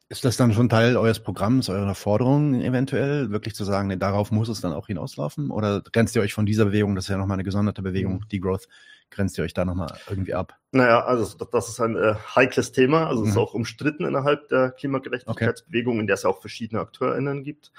ist 0.08 0.24
das 0.24 0.36
dann 0.36 0.52
schon 0.52 0.68
Teil 0.68 0.96
eures 0.96 1.20
Programms, 1.20 1.68
eurer 1.68 1.94
Forderungen 1.94 2.60
eventuell, 2.60 3.30
wirklich 3.30 3.54
zu 3.54 3.64
sagen, 3.64 3.88
nee, 3.88 3.96
darauf 3.96 4.30
muss 4.30 4.48
es 4.48 4.60
dann 4.60 4.72
auch 4.72 4.88
hinauslaufen? 4.88 5.50
Oder 5.50 5.80
grenzt 5.80 6.16
ihr 6.16 6.22
euch 6.22 6.34
von 6.34 6.44
dieser 6.44 6.66
Bewegung, 6.66 6.94
das 6.96 7.04
ist 7.04 7.10
ja 7.10 7.16
nochmal 7.16 7.36
eine 7.36 7.44
gesonderte 7.44 7.80
Bewegung, 7.80 8.16
mhm. 8.16 8.28
Degrowth, 8.28 8.68
grenzt 9.10 9.38
ihr 9.38 9.44
euch 9.44 9.54
da 9.54 9.64
nochmal 9.64 9.96
irgendwie 10.10 10.34
ab? 10.34 10.58
Naja, 10.72 11.04
also 11.04 11.38
das 11.46 11.68
ist 11.68 11.80
ein 11.80 11.96
äh, 11.96 12.14
heikles 12.34 12.72
Thema, 12.72 13.06
also 13.06 13.22
es 13.22 13.28
mhm. 13.28 13.30
ist 13.30 13.38
auch 13.38 13.54
umstritten 13.54 14.04
innerhalb 14.04 14.48
der 14.48 14.72
Klimagerechtigkeitsbewegung, 14.72 15.94
okay. 15.94 16.00
in 16.00 16.06
der 16.08 16.14
es 16.14 16.24
ja 16.24 16.30
auch 16.30 16.40
verschiedene 16.40 16.80
AkteurInnen 16.80 17.44
gibt. 17.44 17.72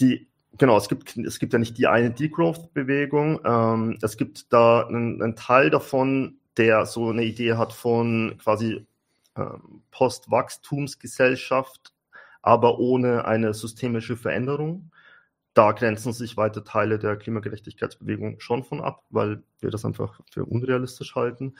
Die 0.00 0.28
genau, 0.58 0.76
es 0.76 0.88
gibt, 0.88 1.16
es 1.16 1.38
gibt 1.38 1.52
ja 1.52 1.58
nicht 1.58 1.78
die 1.78 1.86
eine 1.86 2.10
Degrowth-Bewegung. 2.10 3.40
Ähm, 3.44 3.98
es 4.02 4.16
gibt 4.16 4.52
da 4.52 4.86
einen, 4.86 5.22
einen, 5.22 5.36
Teil 5.36 5.70
davon, 5.70 6.38
der 6.56 6.86
so 6.86 7.10
eine 7.10 7.24
Idee 7.24 7.54
hat 7.54 7.72
von 7.72 8.38
quasi 8.42 8.86
ähm, 9.36 9.82
Postwachstumsgesellschaft, 9.90 11.92
aber 12.42 12.78
ohne 12.78 13.24
eine 13.24 13.54
systemische 13.54 14.16
Veränderung. 14.16 14.90
Da 15.54 15.72
grenzen 15.72 16.14
sich 16.14 16.38
weite 16.38 16.64
Teile 16.64 16.98
der 16.98 17.16
Klimagerechtigkeitsbewegung 17.16 18.40
schon 18.40 18.64
von 18.64 18.80
ab, 18.80 19.04
weil 19.10 19.42
wir 19.60 19.70
das 19.70 19.84
einfach 19.84 20.18
für 20.30 20.46
unrealistisch 20.46 21.14
halten. 21.14 21.56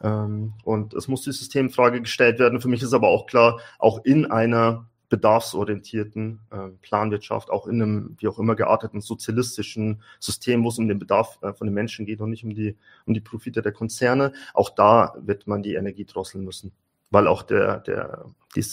Ähm, 0.00 0.54
und 0.64 0.94
es 0.94 1.06
muss 1.06 1.22
die 1.22 1.32
Systemfrage 1.32 2.00
gestellt 2.00 2.40
werden. 2.40 2.60
Für 2.60 2.68
mich 2.68 2.82
ist 2.82 2.92
aber 2.92 3.08
auch 3.08 3.26
klar, 3.26 3.60
auch 3.78 4.04
in 4.04 4.26
einer 4.26 4.88
bedarfsorientierten 5.08 6.40
äh, 6.50 6.68
Planwirtschaft, 6.82 7.50
auch 7.50 7.66
in 7.66 7.80
einem 7.80 8.16
wie 8.18 8.28
auch 8.28 8.38
immer 8.38 8.56
gearteten 8.56 9.00
sozialistischen 9.00 10.02
System, 10.18 10.64
wo 10.64 10.68
es 10.68 10.78
um 10.78 10.88
den 10.88 10.98
Bedarf 10.98 11.38
äh, 11.42 11.52
von 11.52 11.66
den 11.66 11.74
Menschen 11.74 12.06
geht 12.06 12.20
und 12.20 12.30
nicht 12.30 12.44
um 12.44 12.54
die, 12.54 12.76
um 13.04 13.14
die 13.14 13.20
Profite 13.20 13.62
der 13.62 13.72
Konzerne. 13.72 14.32
Auch 14.54 14.70
da 14.70 15.14
wird 15.20 15.46
man 15.46 15.62
die 15.62 15.74
Energie 15.74 16.04
drosseln 16.04 16.44
müssen, 16.44 16.72
weil 17.10 17.28
auch 17.28 17.42
der, 17.42 17.78
der, 17.80 18.26
die, 18.56 18.64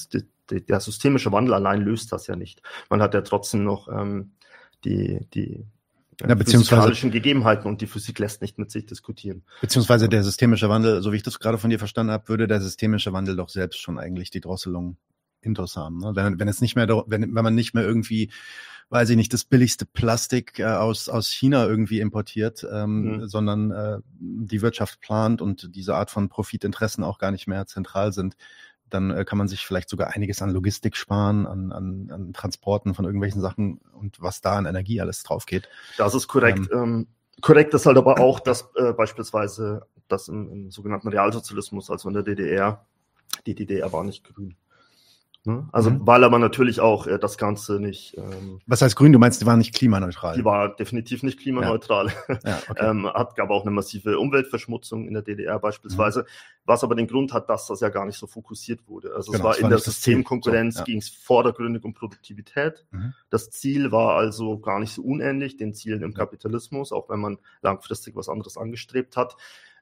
die, 0.50 0.66
der 0.66 0.80
systemische 0.80 1.32
Wandel 1.32 1.54
allein 1.54 1.82
löst 1.82 2.12
das 2.12 2.28
ja 2.28 2.36
nicht. 2.36 2.62
Man 2.90 3.02
hat 3.02 3.14
ja 3.14 3.22
trotzdem 3.22 3.64
noch 3.64 3.88
ähm, 3.88 4.32
die, 4.86 5.28
die 5.34 5.66
äh, 6.22 6.30
ja, 6.30 6.36
beziehungsweise 6.36 7.10
Gegebenheiten 7.10 7.68
und 7.68 7.82
die 7.82 7.88
Physik 7.88 8.18
lässt 8.20 8.42
nicht 8.42 8.58
mit 8.58 8.72
sich 8.72 8.86
diskutieren. 8.86 9.44
Beziehungsweise 9.62 10.10
der 10.10 10.24
systemische 10.24 10.70
Wandel, 10.70 11.02
so 11.02 11.12
wie 11.12 11.18
ich 11.18 11.24
das 11.24 11.40
gerade 11.40 11.58
von 11.58 11.70
dir 11.70 11.80
verstanden 11.80 12.12
habe, 12.12 12.28
würde 12.28 12.48
der 12.48 12.62
systemische 12.62 13.14
Wandel 13.14 13.36
doch 13.36 13.50
selbst 13.50 13.80
schon 13.80 14.00
eigentlich 14.00 14.32
die 14.32 14.42
Drosselung 14.42 14.98
Intos 15.44 15.76
haben. 15.76 16.00
Ne? 16.00 16.12
Wenn, 16.16 16.40
wenn 16.40 16.48
es 16.48 16.62
nicht 16.62 16.76
mehr, 16.76 16.88
wenn, 16.88 17.36
wenn 17.36 17.44
man 17.44 17.56
nicht 17.56 17.74
mehr 17.74 17.84
irgendwie, 17.84 18.32
weiß 18.90 19.10
ich 19.10 19.16
nicht, 19.16 19.34
das 19.34 19.44
billigste 19.44 19.86
Plastik 19.86 20.60
äh, 20.60 20.66
aus, 20.66 21.10
aus 21.10 21.30
China 21.30 21.66
irgendwie 21.66 22.00
importiert, 22.00 22.66
ähm, 22.72 23.18
mhm. 23.18 23.28
sondern 23.28 23.72
äh, 23.72 23.98
die 24.20 24.62
Wirtschaft 24.62 25.02
plant 25.02 25.42
und 25.42 25.76
diese 25.76 25.96
Art 25.96 26.12
von 26.12 26.30
Profitinteressen 26.30 27.04
auch 27.04 27.18
gar 27.18 27.32
nicht 27.32 27.48
mehr 27.48 27.66
zentral 27.66 28.14
sind, 28.14 28.36
dann 28.94 29.12
äh, 29.12 29.26
kann 29.26 29.38
man 29.38 29.48
sich 29.48 29.66
vielleicht 29.66 29.90
sogar 29.90 30.10
einiges 30.16 30.42
an 30.42 30.52
Logistik 30.52 30.96
sparen, 30.96 31.46
an, 31.46 31.72
an, 31.72 32.10
an 32.12 32.34
Transporten 32.34 32.94
von 32.94 33.06
irgendwelchen 33.06 33.42
Sachen 33.42 33.80
und 33.94 34.22
was 34.22 34.42
da 34.42 34.58
an 34.58 34.66
Energie 34.66 35.02
alles 35.02 35.24
drauf 35.24 35.46
geht. 35.46 35.68
Das 35.98 36.14
ist 36.14 36.28
korrekt. 36.28 36.70
Ähm, 36.72 36.80
ähm, 36.80 37.08
korrekt 37.42 37.74
ist 37.74 37.86
halt 37.86 37.98
aber 37.98 38.20
auch, 38.20 38.40
dass 38.40 38.70
äh, 38.76 38.94
beispielsweise 38.94 39.88
das 40.08 40.28
im, 40.28 40.50
im 40.50 40.72
sogenannten 40.72 41.08
Realsozialismus, 41.08 41.90
also 41.90 42.10
in 42.10 42.14
der 42.14 42.24
DDR, 42.24 42.86
die 43.46 43.56
DDR 43.56 43.92
war 43.92 44.04
nicht 44.04 44.24
grün. 44.24 44.56
Ne? 45.46 45.68
Also, 45.74 45.90
mhm. 45.90 46.08
weil 46.08 46.24
aber 46.24 46.40
natürlich 46.40 46.80
auch 46.80 47.06
äh, 47.06 47.20
das 47.20 47.38
Ganze 47.38 47.78
nicht. 47.78 48.18
Ähm, 48.18 48.62
Was 48.66 48.82
heißt 48.82 48.96
grün? 48.96 49.12
Du 49.12 49.20
meinst, 49.20 49.42
die 49.42 49.46
war 49.46 49.58
nicht 49.58 49.76
klimaneutral? 49.76 50.38
Die 50.38 50.46
war 50.46 50.74
definitiv 50.74 51.22
nicht 51.22 51.38
klimaneutral. 51.38 52.14
Ja. 52.30 52.40
Ja, 52.46 52.60
okay. 52.70 52.86
ähm, 52.90 53.08
hat 53.08 53.36
gab 53.36 53.50
auch 53.50 53.64
eine 53.64 53.72
massive 53.72 54.20
Umweltverschmutzung 54.20 55.06
in 55.06 55.14
der 55.14 55.22
DDR 55.22 55.60
beispielsweise, 55.60 56.22
mhm. 56.22 56.26
was 56.64 56.86
aber 56.86 56.96
den 56.96 57.08
Grund 57.08 57.34
hat, 57.34 57.50
dass 57.50 57.68
das 57.68 57.82
ja 57.82 57.90
gar 57.90 58.06
nicht 58.06 58.18
so 58.18 58.26
fokussiert 58.26 58.88
wurde. 58.88 59.14
Also 59.16 59.34
genau, 59.34 59.44
es 59.44 59.44
war 59.44 59.58
in 59.58 59.64
war 59.64 59.70
der 59.72 59.80
Systemkonkurrenz 59.80 60.76
so, 60.76 60.80
ja. 60.80 60.86
ging 60.86 61.00
es 61.00 61.10
vordergründig 61.10 61.84
um 61.84 61.94
Produktivität. 61.94 62.86
Mhm. 62.92 63.14
Das 63.30 63.50
Ziel 63.50 63.92
war 63.92 64.16
also 64.16 64.60
gar 64.60 64.80
nicht 64.80 64.94
so 64.94 65.02
unähnlich 65.02 65.58
den 65.58 65.74
Zielen 65.74 66.04
im 66.04 66.14
Kapitalismus, 66.14 66.94
auch 66.94 67.10
wenn 67.10 67.20
man 67.20 67.38
langfristig 67.62 68.16
was 68.16 68.30
anderes 68.30 68.58
angestrebt 68.58 69.18
hat. 69.18 69.36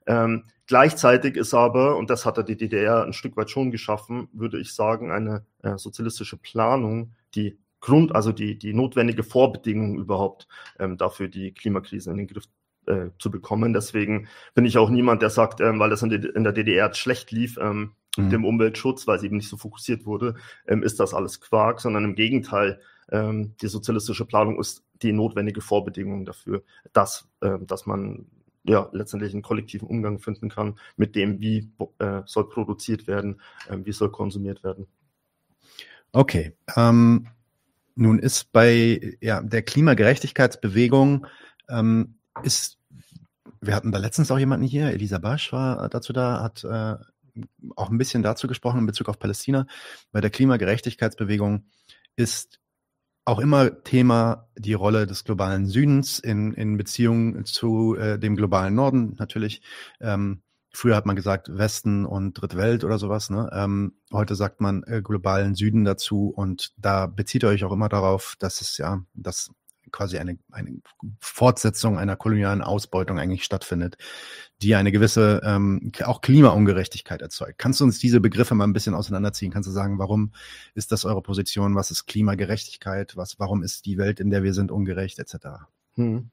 Ähm, 0.06 0.44
gleichzeitig 0.66 1.36
ist 1.36 1.54
aber, 1.54 1.96
und 1.96 2.10
das 2.10 2.26
hat 2.26 2.38
er 2.38 2.44
die 2.44 2.56
DDR 2.56 3.04
ein 3.04 3.12
Stück 3.12 3.36
weit 3.36 3.50
schon 3.50 3.70
geschaffen, 3.70 4.28
würde 4.32 4.58
ich 4.58 4.74
sagen, 4.74 5.10
eine 5.10 5.44
äh, 5.62 5.76
sozialistische 5.76 6.36
Planung, 6.36 7.14
die 7.34 7.58
Grund, 7.80 8.14
also 8.14 8.32
die, 8.32 8.58
die 8.58 8.74
notwendige 8.74 9.24
Vorbedingung 9.24 9.98
überhaupt 9.98 10.46
ähm, 10.78 10.96
dafür, 10.96 11.28
die 11.28 11.52
Klimakrise 11.52 12.10
in 12.10 12.16
den 12.16 12.26
Griff 12.28 12.44
äh, 12.86 13.10
zu 13.18 13.30
bekommen. 13.30 13.72
Deswegen 13.72 14.28
bin 14.54 14.64
ich 14.64 14.78
auch 14.78 14.88
niemand, 14.88 15.22
der 15.22 15.30
sagt, 15.30 15.60
ähm, 15.60 15.78
weil 15.78 15.90
das 15.90 16.02
in, 16.02 16.10
in, 16.10 16.44
der 16.44 16.52
DDR 16.52 16.92
schlecht 16.94 17.32
lief, 17.32 17.58
ähm, 17.60 17.92
mhm. 18.16 18.30
dem 18.30 18.44
Umweltschutz, 18.44 19.06
weil 19.06 19.16
es 19.16 19.22
eben 19.24 19.36
nicht 19.36 19.48
so 19.48 19.56
fokussiert 19.56 20.06
wurde, 20.06 20.36
ähm, 20.66 20.82
ist 20.82 21.00
das 21.00 21.12
alles 21.12 21.40
Quark, 21.40 21.80
sondern 21.80 22.04
im 22.04 22.14
Gegenteil, 22.14 22.80
ähm, 23.10 23.54
die 23.60 23.68
sozialistische 23.68 24.24
Planung 24.24 24.58
ist 24.58 24.84
die 25.02 25.12
notwendige 25.12 25.60
Vorbedingung 25.60 26.24
dafür, 26.24 26.62
dass, 26.92 27.28
äh, 27.40 27.58
dass 27.60 27.86
man 27.86 28.26
ja 28.64 28.88
letztendlich 28.92 29.32
einen 29.32 29.42
kollektiven 29.42 29.88
Umgang 29.88 30.18
finden 30.18 30.48
kann 30.48 30.78
mit 30.96 31.16
dem, 31.16 31.40
wie 31.40 31.70
äh, 31.98 32.22
soll 32.26 32.48
produziert 32.48 33.06
werden, 33.06 33.40
äh, 33.68 33.78
wie 33.82 33.92
soll 33.92 34.10
konsumiert 34.10 34.62
werden. 34.62 34.86
Okay. 36.12 36.52
Ähm, 36.76 37.28
nun 37.94 38.18
ist 38.18 38.52
bei 38.52 39.16
ja, 39.20 39.42
der 39.42 39.62
Klimagerechtigkeitsbewegung 39.62 41.26
ähm, 41.68 42.14
ist, 42.42 42.78
wir 43.60 43.74
hatten 43.74 43.92
da 43.92 43.98
letztens 43.98 44.30
auch 44.30 44.38
jemanden 44.38 44.66
hier, 44.66 44.88
Elisa 44.88 45.18
Basch 45.18 45.52
war 45.52 45.88
dazu 45.88 46.12
da, 46.12 46.42
hat 46.42 46.64
äh, 46.64 46.96
auch 47.76 47.90
ein 47.90 47.98
bisschen 47.98 48.22
dazu 48.22 48.46
gesprochen 48.46 48.80
in 48.80 48.86
Bezug 48.86 49.08
auf 49.08 49.18
Palästina. 49.18 49.66
Bei 50.10 50.20
der 50.20 50.30
Klimagerechtigkeitsbewegung 50.30 51.64
ist 52.16 52.60
auch 53.24 53.38
immer 53.38 53.82
Thema 53.84 54.48
die 54.56 54.74
Rolle 54.74 55.06
des 55.06 55.24
globalen 55.24 55.66
Südens 55.66 56.18
in, 56.18 56.52
in 56.54 56.76
Beziehung 56.76 57.44
zu 57.44 57.96
äh, 57.96 58.18
dem 58.18 58.36
globalen 58.36 58.74
Norden 58.74 59.14
natürlich. 59.18 59.62
Ähm, 60.00 60.42
früher 60.72 60.96
hat 60.96 61.06
man 61.06 61.16
gesagt 61.16 61.56
Westen 61.56 62.04
und 62.04 62.34
Dritte 62.34 62.56
Welt 62.56 62.84
oder 62.84 62.98
sowas. 62.98 63.30
Ne? 63.30 63.48
Ähm, 63.52 63.94
heute 64.12 64.34
sagt 64.34 64.60
man 64.60 64.82
äh, 64.84 65.02
globalen 65.02 65.54
Süden 65.54 65.84
dazu 65.84 66.32
und 66.34 66.72
da 66.76 67.06
bezieht 67.06 67.44
ihr 67.44 67.50
euch 67.50 67.64
auch 67.64 67.72
immer 67.72 67.88
darauf, 67.88 68.34
dass 68.38 68.60
es 68.60 68.78
ja, 68.78 69.04
dass 69.14 69.50
quasi 69.92 70.18
eine, 70.18 70.38
eine 70.50 70.80
Fortsetzung 71.20 71.98
einer 71.98 72.16
kolonialen 72.16 72.62
Ausbeutung 72.62 73.18
eigentlich 73.18 73.44
stattfindet, 73.44 73.96
die 74.62 74.74
eine 74.74 74.90
gewisse 74.90 75.40
ähm, 75.44 75.92
auch 76.04 76.20
Klimaungerechtigkeit 76.20 77.22
erzeugt. 77.22 77.58
Kannst 77.58 77.80
du 77.80 77.84
uns 77.84 77.98
diese 77.98 78.20
Begriffe 78.20 78.54
mal 78.54 78.64
ein 78.64 78.72
bisschen 78.72 78.94
auseinanderziehen? 78.94 79.52
Kannst 79.52 79.68
du 79.68 79.72
sagen, 79.72 79.98
warum 79.98 80.32
ist 80.74 80.92
das 80.92 81.04
eure 81.04 81.22
Position? 81.22 81.76
Was 81.76 81.90
ist 81.90 82.06
Klimagerechtigkeit? 82.06 83.16
Was, 83.16 83.38
warum 83.38 83.62
ist 83.62 83.86
die 83.86 83.98
Welt, 83.98 84.18
in 84.18 84.30
der 84.30 84.42
wir 84.42 84.54
sind, 84.54 84.72
ungerecht, 84.72 85.18
etc.? 85.18 85.46
Hm. 85.94 86.30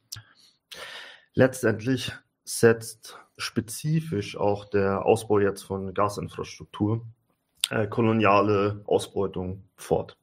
Letztendlich 1.34 2.12
setzt 2.44 3.18
spezifisch 3.38 4.38
auch 4.38 4.66
der 4.66 5.06
Ausbau 5.06 5.40
jetzt 5.40 5.64
von 5.64 5.94
Gasinfrastruktur 5.94 7.06
äh, 7.70 7.88
koloniale 7.88 8.82
Ausbeutung 8.86 9.64
fort. 9.76 10.18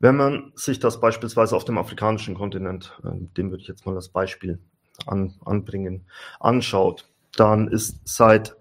Wenn 0.00 0.16
man 0.16 0.52
sich 0.54 0.78
das 0.78 1.00
beispielsweise 1.00 1.56
auf 1.56 1.64
dem 1.64 1.78
afrikanischen 1.78 2.34
Kontinent, 2.34 2.98
äh, 3.04 3.10
dem 3.36 3.50
würde 3.50 3.62
ich 3.62 3.68
jetzt 3.68 3.84
mal 3.86 3.94
das 3.94 4.08
Beispiel 4.08 4.58
an, 5.06 5.34
anbringen, 5.44 6.06
anschaut, 6.40 7.08
dann 7.36 7.68
ist 7.68 8.00
seit 8.04 8.56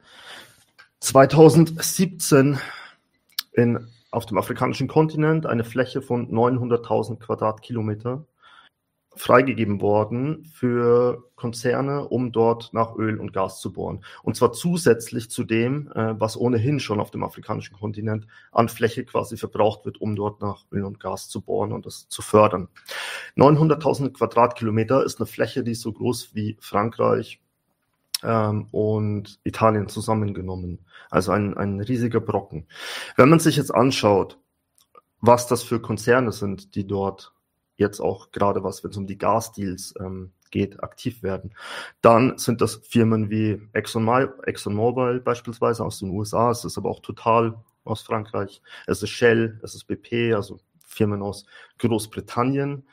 2017 1.00 2.60
in, 3.54 3.88
auf 4.12 4.26
dem 4.26 4.38
afrikanischen 4.38 4.88
Kontinent 4.88 5.46
eine 5.46 5.64
Fläche 5.64 6.02
von 6.02 6.32
900.000 6.32 7.20
Quadratkilometer 7.20 8.26
freigegeben 9.18 9.82
worden 9.82 10.46
für 10.46 11.24
Konzerne, 11.36 12.08
um 12.08 12.32
dort 12.32 12.74
nach 12.74 12.96
Öl 12.96 13.20
und 13.20 13.34
Gas 13.34 13.60
zu 13.60 13.74
bohren. 13.74 14.04
Und 14.24 14.36
zwar 14.36 14.54
zusätzlich 14.54 15.30
zu 15.30 15.44
dem, 15.44 15.92
äh, 15.94 16.20
was 16.20 16.38
ohnehin 16.38 16.80
schon 16.80 17.00
auf 17.00 17.12
dem 17.12 17.24
afrikanischen 17.24 17.76
Kontinent 17.78 18.28
an 18.52 18.70
Fläche 18.70 19.06
quasi 19.06 19.38
verbraucht 19.38 19.86
wird, 19.86 20.00
um 20.00 20.16
dort 20.16 20.42
nach 20.42 20.66
Öl 20.72 20.84
und 20.84 21.00
Gas 21.00 21.30
zu 21.30 21.42
bohren 21.42 21.72
und 21.72 21.86
das 21.86 22.08
zu 22.10 22.22
fördern. 22.22 22.70
900.000 23.36 24.12
Quadratkilometer 24.14 25.04
ist 25.04 25.20
eine 25.20 25.28
Fläche, 25.28 25.64
die 25.64 25.76
so 25.76 25.92
groß 25.92 26.34
wie 26.34 26.58
Frankreich 26.60 27.42
ähm, 28.24 28.68
und 28.72 29.40
Italien 29.44 29.88
zusammengenommen. 29.90 30.80
Also 31.10 31.32
ein, 31.32 31.58
ein 31.58 31.80
riesiger 31.80 32.20
Brocken. 32.20 32.68
Wenn 33.16 33.30
man 33.30 33.40
sich 33.40 33.58
jetzt 33.58 33.74
anschaut, 33.74 34.38
was 35.22 35.48
das 35.48 35.64
für 35.64 35.82
Konzerne 35.82 36.32
sind, 36.32 36.76
die 36.76 36.86
dort 36.86 37.34
jetzt 37.78 38.00
auch 38.00 38.32
gerade 38.32 38.64
was, 38.64 38.84
wenn 38.84 38.92
es 38.92 38.98
um 38.98 39.08
die 39.08 39.18
Gasdeals 39.18 39.94
ähm, 40.00 40.32
geht, 40.52 40.84
aktiv 40.84 41.24
werden. 41.24 41.54
Dann 42.02 42.38
sind 42.38 42.62
das 42.62 42.76
Firmen 42.76 43.30
wie 43.30 43.62
ExxonMobil, 43.74 44.34
ExxonMobil 44.46 45.20
beispielsweise 45.22 45.84
aus 45.86 46.00
den 46.00 46.10
USA, 46.10 46.52
es 46.52 46.66
ist 46.66 46.78
aber 46.78 46.90
auch 46.90 47.02
Total 47.02 47.56
aus 47.84 48.02
Frankreich, 48.02 48.62
es 48.86 49.02
ist 49.02 49.10
Shell, 49.10 49.60
es 49.64 49.76
ist 49.76 49.86
BP, 49.86 50.34
also 50.36 50.60
Firmen 50.86 51.22
aus 51.22 51.46
Großbritannien 51.78 52.84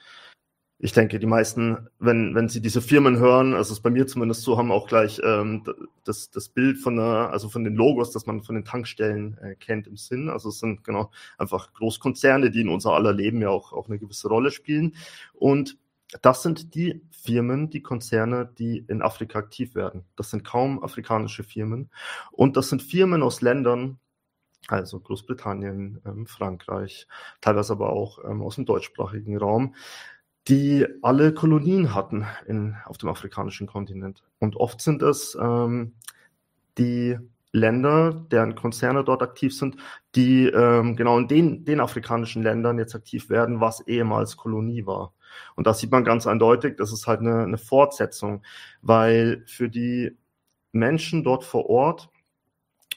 ich 0.85 0.93
denke, 0.93 1.19
die 1.19 1.25
meisten, 1.25 1.89
wenn, 1.99 2.35
wenn 2.35 2.51
sie 2.51 2.61
diese 2.61 2.83
Firmen 2.83 3.17
hören, 3.19 3.55
also 3.55 3.73
es 3.73 3.81
bei 3.81 3.89
mir 3.89 4.07
zumindest 4.07 4.43
so, 4.43 4.59
haben 4.59 4.71
auch 4.71 4.87
gleich 4.87 5.19
ähm, 5.25 5.65
das, 6.05 6.31
das 6.31 6.51
Bild 6.51 6.77
von 6.77 6.97
der, 6.97 7.31
also 7.31 7.49
von 7.49 7.65
den 7.65 7.75
Logos, 7.75 8.11
das 8.11 8.27
man 8.27 8.43
von 8.43 8.55
den 8.55 8.67
Tankstellen 8.67 9.39
äh, 9.39 9.55
kennt 9.55 9.87
im 9.87 9.97
Sinn. 9.97 10.29
Also 10.29 10.51
es 10.51 10.59
sind 10.59 10.85
genau 10.85 11.11
einfach 11.39 11.73
Großkonzerne, 11.73 12.51
die 12.51 12.61
in 12.61 12.69
unser 12.69 12.93
aller 12.93 13.15
Leben 13.15 13.41
ja 13.41 13.49
auch, 13.49 13.73
auch 13.73 13.89
eine 13.89 13.99
gewisse 13.99 14.29
Rolle 14.29 14.51
spielen. 14.51 14.95
Und 15.33 15.79
das 16.21 16.43
sind 16.43 16.75
die 16.75 17.01
Firmen, 17.11 17.71
die 17.71 17.81
Konzerne, 17.81 18.53
die 18.59 18.85
in 18.87 19.01
Afrika 19.01 19.39
aktiv 19.39 19.75
werden. 19.75 20.05
Das 20.17 20.29
sind 20.29 20.45
kaum 20.45 20.85
afrikanische 20.85 21.45
Firmen. 21.45 21.89
Und 22.31 22.59
das 22.59 22.69
sind 22.69 22.83
Firmen 22.83 23.23
aus 23.23 23.41
Ländern, 23.41 23.99
also 24.69 25.01
Großbritannien, 25.01 26.01
ähm, 26.07 26.27
Frankreich, 26.27 27.07
teilweise 27.41 27.73
aber 27.73 27.91
auch 27.91 28.23
ähm, 28.25 28.43
aus 28.43 28.57
dem 28.57 28.67
deutschsprachigen 28.67 29.37
Raum, 29.37 29.75
die 30.49 30.87
alle 31.03 31.33
Kolonien 31.33 31.95
hatten 31.95 32.27
in, 32.47 32.77
auf 32.85 32.99
dem 32.99 33.09
afrikanischen 33.09 33.67
Kontinent. 33.67 34.23
Und 34.39 34.57
oft 34.57 34.81
sind 34.81 35.03
es 35.03 35.37
ähm, 35.41 35.95
die 36.77 37.19
Länder, 37.53 38.27
deren 38.33 38.57
Konzerne 38.57 39.05
dort 39.05 39.23
aktiv 39.23 39.57
sind, 39.57 39.77
die 40.17 40.47
ähm, 40.47 40.97
genau 40.97 41.19
in 41.19 41.29
den, 41.29 41.65
den 41.65 41.81
afrikanischen 41.81 42.43
Ländern 42.43 42.79
jetzt 42.79 42.97
aktiv 42.97 43.31
werden, 43.31 43.61
was 43.61 43.81
ehemals 43.87 44.37
Kolonie 44.37 44.87
war. 44.87 45.15
Und 45.55 45.67
das 45.67 45.79
sieht 45.79 45.93
man 45.93 46.05
ganz 46.05 46.27
eindeutig, 46.27 46.77
das 46.77 46.93
ist 46.93 47.07
halt 47.07 47.21
eine, 47.21 47.45
eine 47.45 47.59
Fortsetzung, 47.59 48.43
weil 48.83 49.45
für 49.47 49.69
die 49.69 50.17
Menschen 50.73 51.23
dort 51.23 51.45
vor 51.45 51.71
Ort 51.71 52.11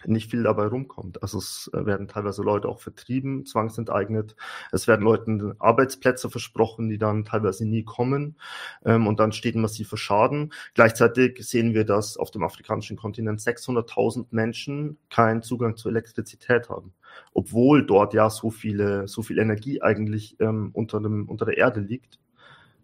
nicht 0.07 0.29
viel 0.29 0.43
dabei 0.43 0.67
rumkommt. 0.67 1.21
Also 1.21 1.37
es 1.37 1.69
äh, 1.73 1.85
werden 1.85 2.07
teilweise 2.07 2.41
Leute 2.41 2.69
auch 2.69 2.79
vertrieben, 2.79 3.45
zwangsenteignet. 3.45 4.35
Es 4.71 4.87
werden 4.87 5.03
Leuten 5.03 5.53
Arbeitsplätze 5.59 6.29
versprochen, 6.29 6.89
die 6.89 6.97
dann 6.97 7.25
teilweise 7.25 7.67
nie 7.67 7.83
kommen. 7.83 8.37
Ähm, 8.85 9.07
und 9.07 9.19
dann 9.19 9.31
steht 9.31 9.55
ein 9.55 9.61
massiver 9.61 9.97
Schaden. 9.97 10.53
Gleichzeitig 10.73 11.45
sehen 11.47 11.73
wir, 11.73 11.85
dass 11.85 12.17
auf 12.17 12.31
dem 12.31 12.43
afrikanischen 12.43 12.97
Kontinent 12.97 13.39
600.000 13.41 14.27
Menschen 14.31 14.97
keinen 15.09 15.41
Zugang 15.41 15.75
zur 15.75 15.91
Elektrizität 15.91 16.69
haben. 16.69 16.93
Obwohl 17.33 17.85
dort 17.85 18.13
ja 18.13 18.29
so 18.29 18.49
viele, 18.49 19.07
so 19.07 19.21
viel 19.21 19.39
Energie 19.39 19.81
eigentlich 19.81 20.39
ähm, 20.39 20.71
unter, 20.73 20.99
dem, 20.99 21.27
unter 21.29 21.45
der 21.45 21.57
Erde 21.57 21.79
liegt, 21.79 22.19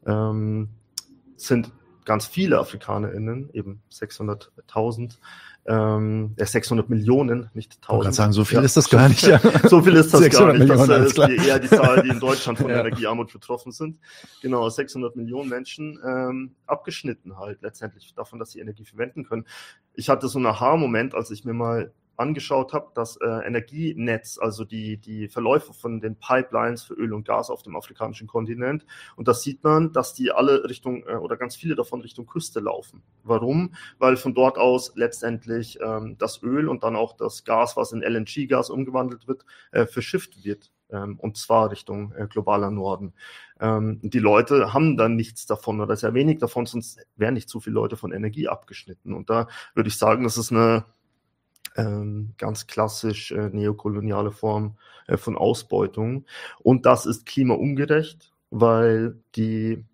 ähm, 0.06 0.70
sind 1.36 1.72
ganz 2.06 2.28
viele 2.28 2.60
AfrikanerInnen, 2.60 3.50
eben 3.54 3.82
600.000, 3.92 5.18
ähm, 5.66 6.36
600 6.38 6.90
Millionen, 6.90 7.50
nicht 7.54 7.78
1000. 7.82 8.12
Ich 8.12 8.16
sagen, 8.16 8.34
so 8.34 8.44
viel 8.44 8.58
ja, 8.58 8.64
ist 8.64 8.76
das 8.76 8.90
gar 8.90 9.08
nicht. 9.08 9.26
Ja. 9.26 9.40
so 9.70 9.82
viel 9.82 9.96
ist 9.96 10.14
das 10.14 10.30
gar 10.30 10.52
nicht. 10.52 10.60
Millionen, 10.60 10.88
das 10.88 11.08
ist 11.08 11.18
die, 11.18 11.48
eher 11.48 11.60
die 11.60 11.70
Zahl, 11.70 12.04
die 12.04 12.10
in 12.10 12.20
Deutschland 12.20 12.60
von 12.60 12.70
ja. 12.70 12.80
Energiearmut 12.80 13.32
betroffen 13.32 13.72
sind. 13.72 14.00
Genau, 14.42 14.68
600 14.68 15.16
Millionen 15.16 15.50
Menschen 15.50 16.00
ähm, 16.06 16.56
abgeschnitten 16.68 17.38
halt 17.38 17.62
letztendlich 17.62 18.14
davon, 18.14 18.40
dass 18.40 18.52
sie 18.52 18.60
Energie 18.60 18.86
verwenden 18.86 19.24
können. 19.24 19.46
Ich 19.94 20.10
hatte 20.10 20.28
so 20.28 20.38
einen 20.38 20.48
Aha-Moment, 20.48 21.16
als 21.16 21.32
ich 21.32 21.46
mir 21.46 21.54
mal 21.54 21.94
angeschaut 22.16 22.74
habe, 22.74 22.92
das 22.94 23.18
äh, 23.18 23.26
Energienetz, 23.26 24.38
also 24.40 24.66
die, 24.66 24.98
die 24.98 25.28
Verläufe 25.28 25.74
von 25.74 26.00
den 26.00 26.16
Pipelines 26.16 26.84
für 26.84 26.94
Öl 26.94 27.14
und 27.14 27.26
Gas 27.26 27.50
auf 27.50 27.64
dem 27.64 27.76
afrikanischen 27.76 28.28
Kontinent. 28.28 28.86
Und 29.16 29.28
da 29.28 29.34
sieht 29.34 29.64
man, 29.64 29.92
dass 29.92 30.14
die 30.14 30.32
alle 30.32 30.64
Richtung 30.70 31.04
äh, 31.08 31.16
oder 31.16 31.38
ganz 31.38 31.56
viele 31.56 31.76
davon 31.76 32.02
Richtung 32.02 32.26
Küste 32.26 32.60
laufen. 32.60 33.02
Warum? 33.24 33.74
Weil 33.98 34.18
von 34.18 34.34
dort 34.34 34.58
aus 34.58 34.94
letztendlich 34.96 35.80
ähm, 35.82 36.16
das 36.20 36.42
Öl 36.44 36.70
und 36.70 36.84
dann 36.84 36.96
auch 36.96 37.18
das 37.18 37.44
Gas, 37.44 37.76
was 37.78 37.92
in 37.92 38.02
LNG-Gas 38.02 38.70
umgewandelt 38.70 39.28
wird, 39.28 39.46
äh, 39.72 39.86
verschifft 39.86 40.44
wird. 40.44 40.72
Ähm, 40.92 41.18
und 41.20 41.38
zwar 41.38 41.72
Richtung 41.72 42.14
äh, 42.14 42.28
globaler 42.28 42.70
Norden. 42.70 43.14
Ähm, 43.60 44.00
die 44.04 44.20
Leute 44.20 44.74
haben 44.74 44.98
dann 44.98 45.16
nichts 45.16 45.46
davon 45.46 45.82
oder 45.82 45.96
sehr 45.96 46.14
wenig 46.14 46.38
davon, 46.40 46.66
sonst 46.66 47.00
wären 47.16 47.34
nicht 47.34 47.50
so 47.50 47.60
viele 47.60 47.76
Leute 47.76 47.98
von 47.98 48.12
Energie 48.12 48.48
abgeschnitten. 48.48 49.14
Und 49.14 49.30
da 49.30 49.48
würde 49.74 49.88
ich 49.88 49.98
sagen, 49.98 50.24
das 50.24 50.38
ist 50.38 50.52
eine 50.52 50.86
ähm, 51.76 52.34
ganz 52.38 52.68
klassisch 52.68 53.32
äh, 53.32 53.50
neokoloniale 53.50 54.32
Form 54.32 54.78
äh, 55.08 55.18
von 55.18 55.38
Ausbeutung. 55.38 56.26
Und 56.60 56.86
das 56.86 57.06
ist 57.06 57.26
klimaungerecht, 57.26 58.34
weil 58.50 59.20
die 59.36 59.86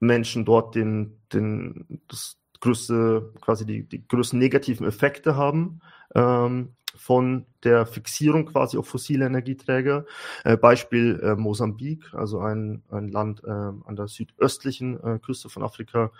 Menschen 0.00 0.44
dort 0.44 0.74
den, 0.74 1.20
den, 1.32 2.00
das 2.08 2.38
größte, 2.60 3.32
quasi 3.40 3.66
die, 3.66 3.82
die 3.84 4.06
größten 4.06 4.38
negativen 4.38 4.86
Effekte 4.86 5.36
haben 5.36 5.80
ähm, 6.14 6.74
von 6.96 7.46
der 7.62 7.86
Fixierung 7.86 8.46
quasi 8.46 8.78
auf 8.78 8.88
fossile 8.88 9.26
Energieträger. 9.26 10.06
Äh, 10.44 10.56
Beispiel 10.56 11.20
äh, 11.22 11.36
Mosambik, 11.36 12.12
also 12.14 12.40
ein, 12.40 12.82
ein 12.90 13.08
Land 13.08 13.42
äh, 13.44 13.50
an 13.50 13.96
der 13.96 14.08
südöstlichen 14.08 15.02
äh, 15.02 15.18
Küste 15.18 15.48
von 15.48 15.62
Afrika, 15.62 16.10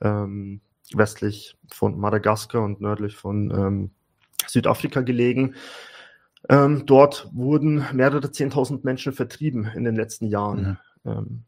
ähm, 0.00 0.60
westlich 0.92 1.56
von 1.72 1.98
Madagaskar 1.98 2.62
und 2.62 2.80
nördlich 2.80 3.16
von 3.16 3.50
ähm, 3.50 3.90
Südafrika 4.46 5.00
gelegen. 5.00 5.54
Ähm, 6.48 6.84
dort 6.86 7.28
wurden 7.32 7.84
mehrere 7.92 8.30
Zehntausend 8.30 8.84
Menschen 8.84 9.12
vertrieben 9.12 9.70
in 9.74 9.84
den 9.84 9.96
letzten 9.96 10.26
Jahren. 10.26 10.78
Mhm. 11.04 11.10
Ähm, 11.10 11.44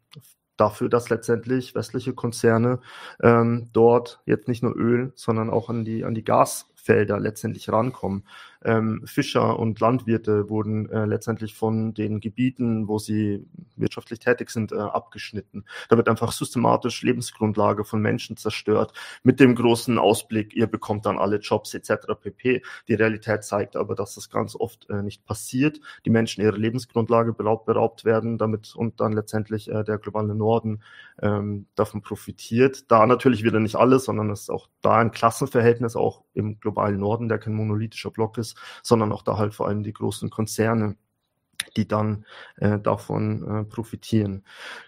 dafür, 0.57 0.89
dass 0.89 1.09
letztendlich 1.09 1.75
westliche 1.75 2.13
Konzerne 2.13 2.81
ähm, 3.23 3.71
dort 3.73 4.21
jetzt 4.27 4.49
nicht 4.49 4.63
nur 4.63 4.77
Öl, 4.77 5.13
sondern 5.15 5.51
auch 5.51 5.71
an 5.71 5.85
die, 5.85 6.05
an 6.05 6.15
die 6.15 6.25
Gasfelder 6.25 7.21
letztendlich 7.21 7.71
rankommen 7.71 8.25
ähm, 8.65 9.03
Fischer 9.05 9.59
und 9.59 9.79
Landwirte 9.79 10.51
wurden 10.51 10.91
äh, 10.91 11.05
letztendlich 11.05 11.55
von 11.55 11.95
den 11.95 12.21
Gebieten, 12.21 12.89
wo 12.89 12.99
sie 12.99 13.47
wirtschaftlich 13.77 14.19
tätig 14.19 14.51
sind, 14.51 14.73
äh, 14.73 14.77
abgeschnitten. 14.77 15.65
Da 15.89 15.97
wird 15.97 16.09
einfach 16.09 16.33
systematisch 16.33 17.03
Lebensgrundlage 17.03 17.85
von 17.85 18.03
Menschen 18.03 18.37
zerstört, 18.37 18.93
mit 19.23 19.39
dem 19.39 19.55
großen 19.55 19.99
Ausblick, 19.99 20.55
ihr 20.55 20.67
bekommt 20.67 21.07
dann 21.07 21.19
alle 21.19 21.37
Jobs 21.37 21.73
etc. 21.75 22.15
pp. 22.21 22.63
Die 22.89 22.95
Realität 22.95 23.45
zeigt 23.45 23.77
aber, 23.77 23.95
dass 23.95 24.17
das 24.17 24.29
ganz 24.29 24.57
oft 24.57 24.91
äh, 24.91 25.03
nicht 25.03 25.25
passiert. 25.25 25.81
Die 26.05 26.11
Menschen 26.11 26.43
ihre 26.43 26.57
Lebensgrundlage 26.57 27.33
beraubt, 27.33 27.67
beraubt 27.67 28.05
werden, 28.05 28.39
damit 28.39 28.75
und 28.75 29.01
dann 29.01 29.13
letztendlich 29.13 29.71
äh, 29.71 29.85
der 29.85 29.99
globale 29.99 30.35
Norden 30.35 30.83
ähm, 31.23 31.67
davon 31.77 32.03
profitiert. 32.03 32.91
Da 32.91 33.07
natürlich 33.07 33.45
wieder 33.45 33.61
nicht 33.61 33.77
alles, 33.77 34.05
sondern 34.05 34.31
es 34.31 34.43
ist 34.43 34.51
auch 34.51 34.69
da 34.83 34.97
ein 34.97 35.13
Klassenverhältnis, 35.13 35.95
auch 35.95 36.25
im 36.35 36.59
globalen 36.61 36.99
Norden, 36.99 37.29
der 37.29 37.39
kein 37.39 37.55
monolithischer 37.55 38.11
Block 38.11 38.39
ist 38.39 38.48
ist, 38.49 38.57
sondern 38.83 39.13
auch 39.13 39.23
da 39.23 39.37
halt 39.39 39.55
vor 39.55 39.69
allem 39.69 39.83
die 39.83 39.93
großen 39.93 40.31
Konzerne 40.31 40.97
die 41.77 41.89
dann 41.89 42.25
äh, 42.57 42.79
davon 42.79 43.43
äh, 43.43 43.65
profitieren. 43.65 44.45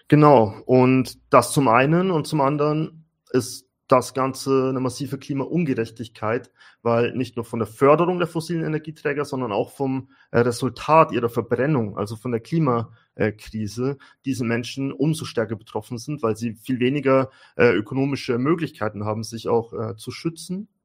Genau, 0.07 0.55
und 0.65 1.19
das 1.29 1.53
zum 1.53 1.67
einen 1.67 2.11
und 2.11 2.27
zum 2.27 2.41
anderen 2.41 3.05
ist 3.31 3.67
das 3.87 4.13
Ganze 4.13 4.69
eine 4.69 4.79
massive 4.79 5.17
Klimaungerechtigkeit, 5.17 6.49
weil 6.81 7.13
nicht 7.13 7.35
nur 7.35 7.43
von 7.43 7.59
der 7.59 7.67
Förderung 7.67 8.19
der 8.19 8.27
fossilen 8.27 8.63
Energieträger, 8.63 9.25
sondern 9.25 9.51
auch 9.51 9.71
vom 9.71 10.09
äh, 10.31 10.39
Resultat 10.39 11.11
ihrer 11.11 11.29
Verbrennung, 11.29 11.97
also 11.97 12.15
von 12.15 12.31
der 12.31 12.39
Klimakrise, 12.39 13.97
diese 14.23 14.45
Menschen 14.45 14.93
umso 14.93 15.25
stärker 15.25 15.57
betroffen 15.57 15.97
sind, 15.97 16.23
weil 16.23 16.37
sie 16.37 16.53
viel 16.53 16.79
weniger 16.79 17.31
äh, 17.57 17.73
ökonomische 17.73 18.37
Möglichkeiten 18.37 19.03
haben, 19.03 19.23
sich 19.23 19.49
auch 19.49 19.73
äh, 19.73 19.97
zu 19.97 20.11
schützen 20.11 20.69
äh, 20.69 20.80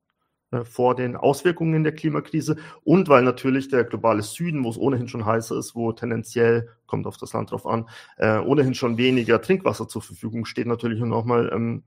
vor 0.64 0.94
den 0.94 1.16
Auswirkungen 1.16 1.82
der 1.82 1.94
Klimakrise 1.94 2.56
und 2.84 3.08
weil 3.08 3.22
natürlich 3.22 3.68
der 3.68 3.84
globale 3.84 4.22
Süden, 4.22 4.64
wo 4.64 4.70
es 4.70 4.78
ohnehin 4.78 5.08
schon 5.08 5.26
heißer 5.26 5.58
ist, 5.58 5.74
wo 5.74 5.92
tendenziell, 5.92 6.68
kommt 6.86 7.06
auf 7.06 7.16
das 7.16 7.32
Land 7.32 7.50
drauf 7.50 7.66
an, 7.66 7.88
äh, 8.16 8.38
ohnehin 8.38 8.74
schon 8.74 8.96
weniger 8.96 9.40
Trinkwasser 9.42 9.88
zur 9.88 10.02
Verfügung 10.02 10.44
steht, 10.44 10.66
natürlich 10.66 11.00
nochmal 11.00 11.50
ähm, 11.52 11.82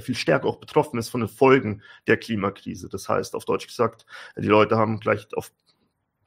viel 0.00 0.14
stärker 0.14 0.48
auch 0.48 0.56
betroffen 0.56 0.98
ist 0.98 1.08
von 1.08 1.20
den 1.20 1.28
Folgen 1.28 1.82
der 2.06 2.16
Klimakrise. 2.16 2.88
Das 2.88 3.08
heißt, 3.08 3.34
auf 3.34 3.44
Deutsch 3.44 3.66
gesagt, 3.66 4.06
die 4.36 4.48
Leute 4.48 4.76
haben 4.76 4.98
gleich 4.98 5.28
auf 5.34 5.52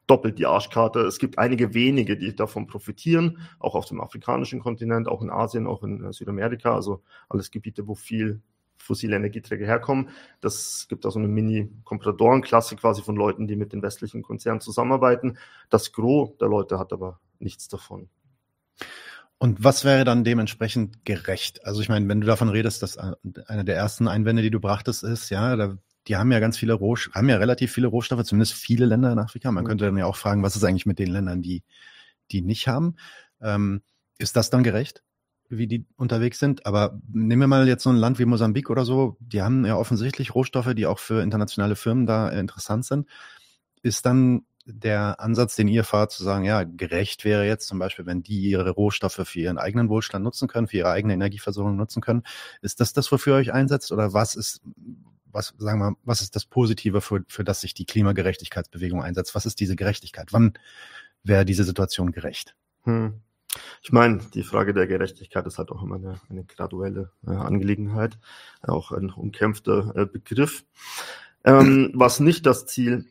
doppelt 0.06 0.38
die 0.38 0.46
Arschkarte. 0.46 1.00
Es 1.00 1.18
gibt 1.18 1.38
einige 1.38 1.74
wenige, 1.74 2.16
die 2.16 2.34
davon 2.34 2.66
profitieren, 2.66 3.38
auch 3.58 3.74
auf 3.74 3.84
dem 3.84 4.00
afrikanischen 4.00 4.58
Kontinent, 4.58 5.06
auch 5.06 5.20
in 5.20 5.28
Asien, 5.28 5.66
auch 5.66 5.82
in 5.82 6.02
äh, 6.02 6.12
Südamerika, 6.12 6.74
also 6.74 7.02
alles 7.28 7.50
Gebiete, 7.50 7.86
wo 7.86 7.94
viel 7.94 8.40
fossile 8.78 9.16
Energieträger 9.16 9.66
herkommen. 9.66 10.10
Das 10.40 10.86
gibt 10.88 11.04
auch 11.06 11.10
so 11.10 11.18
eine 11.18 11.28
Mini-Kompressorenklasse 11.28 12.76
quasi 12.76 13.02
von 13.02 13.16
Leuten, 13.16 13.46
die 13.46 13.56
mit 13.56 13.72
den 13.72 13.82
westlichen 13.82 14.22
Konzernen 14.22 14.60
zusammenarbeiten. 14.60 15.38
Das 15.70 15.92
Gros 15.92 16.36
der 16.38 16.48
Leute 16.48 16.78
hat 16.78 16.92
aber 16.92 17.20
nichts 17.38 17.68
davon. 17.68 18.08
Und 19.38 19.62
was 19.62 19.84
wäre 19.84 20.04
dann 20.04 20.24
dementsprechend 20.24 21.04
gerecht? 21.04 21.64
Also 21.64 21.80
ich 21.80 21.88
meine, 21.88 22.08
wenn 22.08 22.20
du 22.20 22.26
davon 22.26 22.48
redest, 22.48 22.82
dass 22.82 22.98
einer 22.98 23.64
der 23.64 23.76
ersten 23.76 24.08
Einwände, 24.08 24.42
die 24.42 24.50
du 24.50 24.58
brachtest, 24.58 25.04
ist, 25.04 25.30
ja, 25.30 25.54
da, 25.54 25.78
die 26.08 26.16
haben 26.16 26.32
ja 26.32 26.40
ganz 26.40 26.58
viele 26.58 26.74
Rohstoffe, 26.74 27.14
haben 27.14 27.28
ja 27.28 27.36
relativ 27.36 27.72
viele 27.72 27.86
Rohstoffe, 27.86 28.24
zumindest 28.24 28.54
viele 28.54 28.86
Länder 28.86 29.12
in 29.12 29.18
Afrika. 29.20 29.52
Man 29.52 29.62
mhm. 29.62 29.68
könnte 29.68 29.84
dann 29.84 29.96
ja 29.96 30.06
auch 30.06 30.16
fragen, 30.16 30.42
was 30.42 30.56
ist 30.56 30.64
eigentlich 30.64 30.86
mit 30.86 30.98
den 30.98 31.10
Ländern, 31.10 31.40
die, 31.40 31.62
die 32.32 32.40
nicht 32.42 32.66
haben? 32.66 32.96
Ähm, 33.40 33.82
ist 34.18 34.34
das 34.34 34.50
dann 34.50 34.64
gerecht? 34.64 35.04
Wie 35.48 35.66
die 35.66 35.86
unterwegs 35.96 36.38
sind. 36.38 36.66
Aber 36.66 37.00
nehmen 37.12 37.40
wir 37.40 37.46
mal 37.46 37.66
jetzt 37.68 37.82
so 37.82 37.90
ein 37.90 37.96
Land 37.96 38.18
wie 38.18 38.24
Mosambik 38.24 38.70
oder 38.70 38.84
so, 38.84 39.16
die 39.20 39.42
haben 39.42 39.64
ja 39.64 39.76
offensichtlich 39.76 40.34
Rohstoffe, 40.34 40.74
die 40.74 40.86
auch 40.86 40.98
für 40.98 41.22
internationale 41.22 41.76
Firmen 41.76 42.06
da 42.06 42.28
interessant 42.28 42.84
sind. 42.84 43.08
Ist 43.82 44.06
dann 44.06 44.42
der 44.70 45.18
Ansatz, 45.20 45.56
den 45.56 45.66
ihr 45.68 45.82
fahrt, 45.82 46.12
zu 46.12 46.22
sagen, 46.22 46.44
ja, 46.44 46.64
gerecht 46.64 47.24
wäre 47.24 47.46
jetzt 47.46 47.66
zum 47.66 47.78
Beispiel, 47.78 48.04
wenn 48.04 48.22
die 48.22 48.38
ihre 48.40 48.70
Rohstoffe 48.70 49.22
für 49.24 49.40
ihren 49.40 49.56
eigenen 49.56 49.88
Wohlstand 49.88 50.22
nutzen 50.22 50.46
können, 50.46 50.68
für 50.68 50.76
ihre 50.76 50.90
eigene 50.90 51.14
Energieversorgung 51.14 51.76
nutzen 51.76 52.02
können. 52.02 52.22
Ist 52.60 52.80
das 52.80 52.92
das, 52.92 53.10
wofür 53.10 53.36
ihr 53.36 53.40
euch 53.40 53.52
einsetzt? 53.52 53.92
Oder 53.92 54.12
was 54.12 54.34
ist, 54.34 54.60
was, 55.24 55.54
sagen 55.58 55.78
wir, 55.78 55.96
was 56.04 56.20
ist 56.20 56.36
das 56.36 56.44
Positive, 56.44 57.00
für, 57.00 57.24
für 57.28 57.44
das 57.44 57.62
sich 57.62 57.72
die 57.72 57.86
Klimagerechtigkeitsbewegung 57.86 59.02
einsetzt? 59.02 59.34
Was 59.34 59.46
ist 59.46 59.58
diese 59.60 59.76
Gerechtigkeit? 59.76 60.32
Wann 60.32 60.52
wäre 61.22 61.46
diese 61.46 61.64
Situation 61.64 62.12
gerecht? 62.12 62.54
Hm. 62.82 63.22
Ich 63.82 63.92
meine, 63.92 64.18
die 64.34 64.42
Frage 64.42 64.74
der 64.74 64.86
Gerechtigkeit 64.86 65.46
ist 65.46 65.58
halt 65.58 65.70
auch 65.70 65.82
immer 65.82 65.96
eine, 65.96 66.20
eine 66.28 66.44
graduelle 66.44 67.10
äh, 67.26 67.30
Angelegenheit, 67.30 68.18
auch 68.62 68.92
ein 68.92 69.10
umkämpfter 69.10 69.92
äh, 69.96 70.06
Begriff. 70.06 70.64
Ähm, 71.44 71.92
was 71.94 72.20
nicht 72.20 72.46
das 72.46 72.66
Ziel 72.66 73.06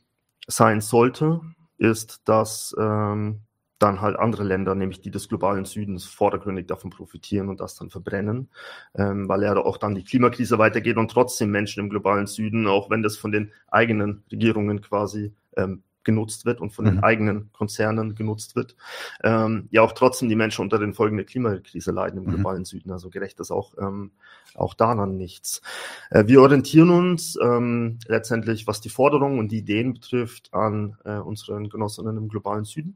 sein 0.48 0.82
sollte, 0.82 1.42
ist, 1.78 2.22
dass 2.26 2.76
ähm, 2.78 3.42
dann 3.80 4.02
halt 4.02 4.18
andere 4.18 4.44
Länder, 4.44 4.74
nämlich 4.76 5.02
die 5.02 5.12
des 5.12 5.30
globalen 5.30 5.66
Südens, 5.66 6.06
vordergründig 6.06 6.68
davon 6.68 6.90
profitieren 6.90 7.50
und 7.50 7.60
das 7.60 7.76
dann 7.76 7.90
verbrennen, 7.90 8.50
ähm, 8.96 9.30
weil 9.30 9.44
ja 9.44 9.56
auch 9.56 9.78
dann 9.78 9.96
die 9.96 10.04
Klimakrise 10.04 10.58
weitergeht 10.58 10.98
und 10.98 11.12
trotzdem 11.12 11.52
Menschen 11.52 11.82
im 11.82 11.90
globalen 11.90 12.28
Süden, 12.28 12.68
auch 12.68 12.90
wenn 12.90 13.04
das 13.04 13.18
von 13.18 13.32
den 13.32 13.52
eigenen 13.68 14.24
Regierungen 14.32 14.82
quasi 14.82 15.34
ähm, 15.56 15.84
genutzt 16.08 16.46
wird 16.46 16.62
und 16.62 16.72
von 16.72 16.86
mhm. 16.86 16.90
den 16.90 17.04
eigenen 17.04 17.52
Konzernen 17.52 18.16
genutzt 18.16 18.56
wird, 18.56 18.76
ähm, 19.24 19.68
ja 19.72 19.82
auch 19.82 19.92
trotzdem 19.92 20.30
die 20.30 20.36
Menschen 20.36 20.62
unter 20.62 20.80
den 20.80 20.94
Folgen 20.94 21.18
der 21.18 21.26
Klimakrise 21.26 21.92
leiden 21.92 22.18
im 22.20 22.26
mhm. 22.26 22.36
globalen 22.36 22.66
Süden. 22.66 22.92
Also 22.92 23.10
gerecht 23.10 23.40
ist 23.42 23.52
auch, 23.52 23.74
ähm, 23.78 24.12
auch 24.56 24.74
daran 24.74 25.18
nichts. 25.18 25.62
Äh, 26.10 26.26
wir 26.28 26.42
orientieren 26.42 26.90
uns 26.90 27.38
ähm, 27.42 28.00
letztendlich, 28.08 28.68
was 28.68 28.80
die 28.80 28.90
Forderungen 28.90 29.38
und 29.38 29.52
die 29.52 29.60
Ideen 29.60 29.94
betrifft, 29.94 30.54
an 30.54 30.96
äh, 31.04 31.18
unseren 31.18 31.70
Genossinnen 31.70 32.16
im 32.16 32.30
globalen 32.30 32.64
Süden. 32.64 32.96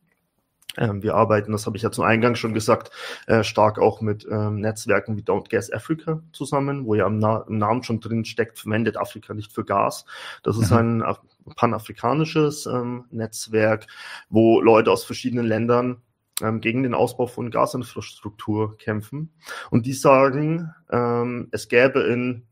Ähm, 0.77 1.03
wir 1.03 1.15
arbeiten, 1.15 1.51
das 1.51 1.65
habe 1.65 1.75
ich 1.75 1.83
ja 1.83 1.91
zum 1.91 2.05
Eingang 2.05 2.35
schon 2.35 2.53
gesagt, 2.53 2.91
äh, 3.27 3.43
stark 3.43 3.77
auch 3.77 4.01
mit 4.01 4.25
ähm, 4.29 4.61
Netzwerken 4.61 5.17
wie 5.17 5.21
Don't 5.21 5.49
Gas 5.49 5.71
Africa 5.71 6.21
zusammen, 6.31 6.85
wo 6.85 6.95
ja 6.95 7.07
im, 7.07 7.19
Na 7.19 7.43
im, 7.47 7.57
Namen 7.57 7.83
schon 7.83 7.99
drin 7.99 8.23
steckt, 8.23 8.59
verwendet 8.59 8.97
Afrika 8.97 9.33
nicht 9.33 9.51
für 9.51 9.65
Gas. 9.65 10.05
Das 10.43 10.57
ist 10.57 10.71
mhm. 10.71 11.03
ein 11.03 11.15
panafrikanisches 11.55 12.65
ähm, 12.67 13.05
Netzwerk, 13.11 13.87
wo 14.29 14.61
Leute 14.61 14.91
aus 14.91 15.03
verschiedenen 15.03 15.45
Ländern 15.45 16.01
ähm, 16.41 16.61
gegen 16.61 16.83
den 16.83 16.93
Ausbau 16.93 17.27
von 17.27 17.51
Gasinfrastruktur 17.51 18.77
kämpfen. 18.77 19.33
Und 19.71 19.85
die 19.85 19.93
sagen, 19.93 20.73
ähm, 20.89 21.49
es 21.51 21.67
gäbe 21.67 22.01
in 22.01 22.47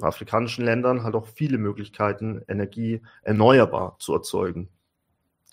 afrikanischen 0.00 0.64
Ländern 0.64 1.02
halt 1.02 1.14
auch 1.14 1.26
viele 1.26 1.58
Möglichkeiten, 1.58 2.42
Energie 2.48 3.02
erneuerbar 3.22 3.96
zu 3.98 4.14
erzeugen. 4.14 4.68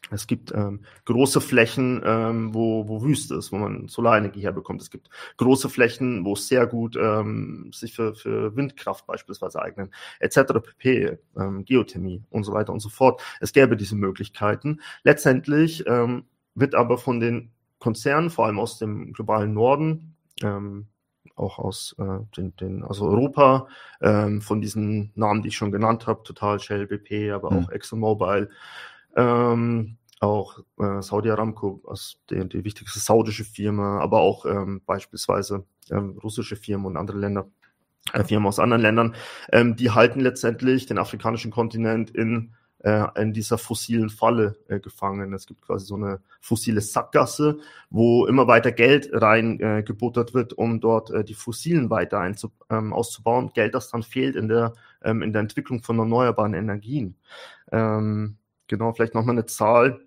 Es 0.09 0.27
gibt 0.27 0.51
ähm, 0.53 0.81
große 1.05 1.39
Flächen, 1.39 2.01
ähm, 2.03 2.53
wo, 2.53 2.87
wo 2.87 3.03
Wüste 3.03 3.35
ist, 3.35 3.51
wo 3.51 3.57
man 3.57 3.87
Solarenergie 3.87 4.41
herbekommt. 4.41 4.81
Es 4.81 4.89
gibt 4.89 5.09
große 5.37 5.69
Flächen, 5.69 6.25
wo 6.25 6.33
es 6.33 6.47
sehr 6.47 6.65
gut 6.67 6.97
ähm, 6.99 7.71
sich 7.73 7.93
für, 7.93 8.15
für 8.15 8.55
Windkraft 8.55 9.05
beispielsweise 9.05 9.61
eignen, 9.61 9.93
etc. 10.19 10.53
pp, 10.63 11.17
ähm, 11.37 11.63
Geothermie 11.65 12.23
und 12.29 12.43
so 12.43 12.53
weiter 12.53 12.73
und 12.73 12.79
so 12.79 12.89
fort. 12.89 13.21
Es 13.39 13.53
gäbe 13.53 13.77
diese 13.77 13.95
Möglichkeiten. 13.95 14.81
Letztendlich 15.03 15.85
ähm, 15.87 16.25
wird 16.55 16.75
aber 16.75 16.97
von 16.97 17.19
den 17.19 17.51
Konzernen, 17.79 18.29
vor 18.29 18.45
allem 18.45 18.59
aus 18.59 18.79
dem 18.79 19.13
globalen 19.13 19.53
Norden, 19.53 20.15
ähm, 20.43 20.87
auch 21.35 21.59
aus 21.59 21.95
äh, 21.97 22.19
den, 22.37 22.55
den, 22.57 22.83
also 22.83 23.05
Europa, 23.05 23.67
ähm, 24.01 24.41
von 24.41 24.61
diesen 24.61 25.11
Namen, 25.15 25.41
die 25.41 25.49
ich 25.49 25.55
schon 25.55 25.71
genannt 25.71 26.07
habe, 26.07 26.23
Total, 26.23 26.59
Shell, 26.59 26.87
BP, 26.87 27.31
aber 27.31 27.51
mhm. 27.51 27.57
auch 27.65 27.71
ExxonMobil, 27.71 28.49
ähm, 29.15 29.97
auch 30.19 30.59
äh, 30.79 31.01
Saudi 31.01 31.31
Aramco, 31.31 31.81
also 31.87 32.17
die, 32.29 32.47
die 32.47 32.63
wichtigste 32.63 32.99
saudische 32.99 33.43
Firma, 33.43 33.99
aber 33.99 34.19
auch 34.19 34.45
ähm, 34.45 34.81
beispielsweise 34.85 35.65
ähm, 35.89 36.19
russische 36.23 36.55
Firmen 36.55 36.85
und 36.85 36.97
andere 36.97 37.17
Länder, 37.17 37.49
äh, 38.13 38.23
Firmen 38.23 38.47
aus 38.47 38.59
anderen 38.59 38.81
Ländern, 38.81 39.15
ähm, 39.51 39.75
die 39.75 39.91
halten 39.91 40.19
letztendlich 40.19 40.85
den 40.85 40.99
afrikanischen 40.99 41.51
Kontinent 41.51 42.11
in 42.11 42.53
äh, 42.83 43.07
in 43.21 43.33
dieser 43.33 43.57
fossilen 43.57 44.09
Falle 44.09 44.57
äh, 44.67 44.79
gefangen. 44.79 45.33
Es 45.33 45.45
gibt 45.45 45.61
quasi 45.61 45.85
so 45.85 45.95
eine 45.95 46.19
fossile 46.39 46.81
Sackgasse, 46.81 47.59
wo 47.89 48.25
immer 48.25 48.47
weiter 48.47 48.71
Geld 48.71 49.09
rein 49.13 49.59
äh, 49.59 49.83
wird, 49.85 50.53
um 50.53 50.79
dort 50.79 51.11
äh, 51.11 51.23
die 51.23 51.33
Fossilen 51.33 51.89
weiter 51.89 52.19
einzu, 52.19 52.51
ähm, 52.69 52.93
auszubauen. 52.93 53.51
Geld, 53.53 53.75
das 53.75 53.89
dann 53.89 54.03
fehlt 54.03 54.35
in 54.35 54.47
der, 54.47 54.73
ähm, 55.03 55.21
in 55.21 55.31
der 55.33 55.41
Entwicklung 55.41 55.83
von 55.83 55.99
erneuerbaren 55.99 56.53
Energien. 56.53 57.15
Ähm, 57.71 58.37
genau, 58.71 58.93
vielleicht 58.93 59.13
nochmal 59.13 59.35
eine 59.35 59.45
Zahl. 59.45 59.99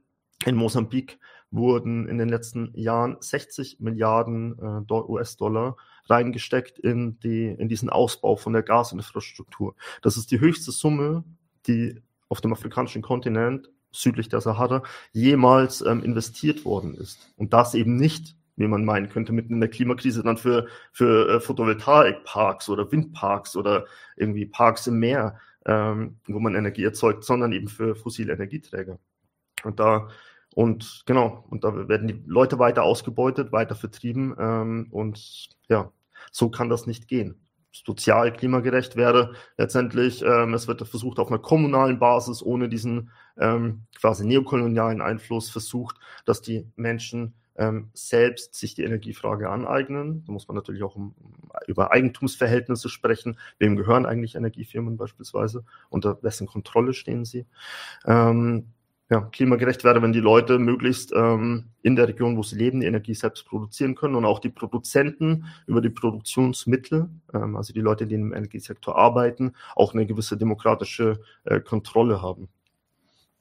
In 0.45 0.57
Mosambik 0.57 1.21
wurden 1.53 2.09
in 2.09 2.19
den 2.19 2.29
letzten 2.29 2.73
Jahren 2.75 3.17
60 3.21 3.79
Milliarden 3.79 4.59
äh, 4.59 4.93
US-Dollar 4.93 5.77
reingesteckt 6.07 6.79
in, 6.81 7.21
die, 7.21 7.47
in 7.47 7.69
diesen 7.69 7.89
Ausbau 7.89 8.35
von 8.37 8.53
der 8.53 8.63
Gasinfrastruktur. 8.63 9.77
Das 10.03 10.17
ist 10.17 10.31
die 10.33 10.41
höchste 10.41 10.73
Summe, 10.73 11.23
die 11.67 12.03
auf 12.29 12.41
dem 12.41 12.53
afrikanischen 12.53 13.03
Kontinent 13.03 13.71
südlich 13.93 14.29
der 14.29 14.41
Sahara 14.41 14.83
jemals 15.13 15.81
ähm, 15.83 16.03
investiert 16.03 16.65
worden 16.65 16.95
ist. 16.95 17.33
Und 17.37 17.53
das 17.53 17.75
eben 17.75 17.97
nicht, 17.97 18.35
wie 18.57 18.67
man 18.67 18.85
meinen 18.85 19.09
könnte, 19.09 19.33
mitten 19.33 19.55
in 19.55 19.61
der 19.61 19.71
Klimakrise 19.71 20.23
dann 20.23 20.37
für, 20.37 20.67
für 20.93 21.29
äh, 21.29 21.41
Photovoltaikparks 21.41 22.69
oder 22.69 22.91
Windparks 22.91 23.57
oder 23.57 23.87
irgendwie 24.17 24.47
Parks 24.47 24.87
im 24.87 24.99
Meer, 24.99 25.39
ähm, 25.67 26.19
wo 26.27 26.39
man 26.41 26.55
Energie 26.55 26.85
erzeugt, 26.85 27.25
sondern 27.25 27.53
eben 27.53 27.69
für 27.69 27.95
fossile 27.95 28.33
Energieträger. 28.33 28.99
Und 29.65 29.81
da 29.81 30.09
und 30.55 31.03
genau, 31.07 31.45
und 31.51 31.65
da 31.65 31.89
werden 31.89 32.07
die 32.07 32.23
Leute 32.27 32.59
weiter 32.59 32.85
ausgebeutet, 32.85 33.51
weiter 33.53 33.75
vertrieben. 33.75 34.35
Ähm, 34.39 34.87
und 34.91 35.49
ja, 35.69 35.91
so 36.31 36.49
kann 36.49 36.69
das 36.69 36.87
nicht 36.87 37.09
gehen. 37.09 37.41
Sozial, 37.73 38.33
klimagerecht 38.33 38.95
wäre 38.95 39.35
letztendlich, 39.59 40.23
ähm, 40.23 40.55
es 40.55 40.69
wird 40.69 40.87
versucht, 40.87 41.19
auf 41.19 41.29
einer 41.29 41.41
kommunalen 41.41 41.99
Basis, 41.99 42.41
ohne 42.41 42.69
diesen 42.69 43.11
ähm, 43.37 43.83
quasi 43.99 44.25
neokolonialen 44.25 45.01
Einfluss, 45.01 45.51
versucht, 45.51 45.97
dass 46.25 46.41
die 46.41 46.71
Menschen 46.77 47.35
ähm, 47.57 47.91
selbst 47.93 48.55
sich 48.55 48.75
die 48.75 48.85
Energiefrage 48.85 49.51
aneignen. 49.51 50.25
Da 50.27 50.33
muss 50.33 50.49
man 50.49 50.57
natürlich 50.57 50.83
auch 50.83 50.97
um, 50.97 51.15
über 51.67 51.93
Eigentumsverhältnisse 51.93 52.89
sprechen. 52.89 53.39
Wem 53.59 53.77
gehören 53.77 54.07
eigentlich 54.07 54.35
Energiefirmen 54.35 54.97
beispielsweise? 54.97 55.65
Unter 55.89 56.23
wessen 56.23 56.47
Kontrolle 56.47 56.95
stehen 56.95 57.25
sie? 57.25 57.47
Ähm, 58.07 58.67
ja, 59.11 59.21
klimagerecht 59.21 59.85
wäre, 59.85 60.01
wenn 60.01 60.13
die 60.13 60.21
Leute 60.21 60.59
möglichst 60.59 61.13
ähm, 61.15 61.67
in 61.83 61.95
der 61.95 62.09
Region, 62.09 62.39
wo 62.39 62.43
sie 62.43 62.57
leben, 62.57 62.81
die 62.81 62.87
Energie 62.87 63.15
selbst 63.15 63.45
produzieren 63.47 63.95
können 63.95 64.15
und 64.15 64.25
auch 64.25 64.39
die 64.39 64.49
Produzenten 64.49 65.45
über 65.67 65.83
die 65.83 65.91
Produktionsmittel, 65.91 67.11
ähm, 67.35 67.57
also 67.57 67.75
die 67.75 67.83
Leute, 67.83 68.07
die 68.07 68.15
im 68.15 68.33
Energiesektor 68.33 68.97
arbeiten, 68.97 69.53
auch 69.77 69.93
eine 69.93 70.07
gewisse 70.07 70.39
demokratische 70.39 71.21
äh, 71.45 71.61
Kontrolle 71.61 72.23
haben. 72.23 72.49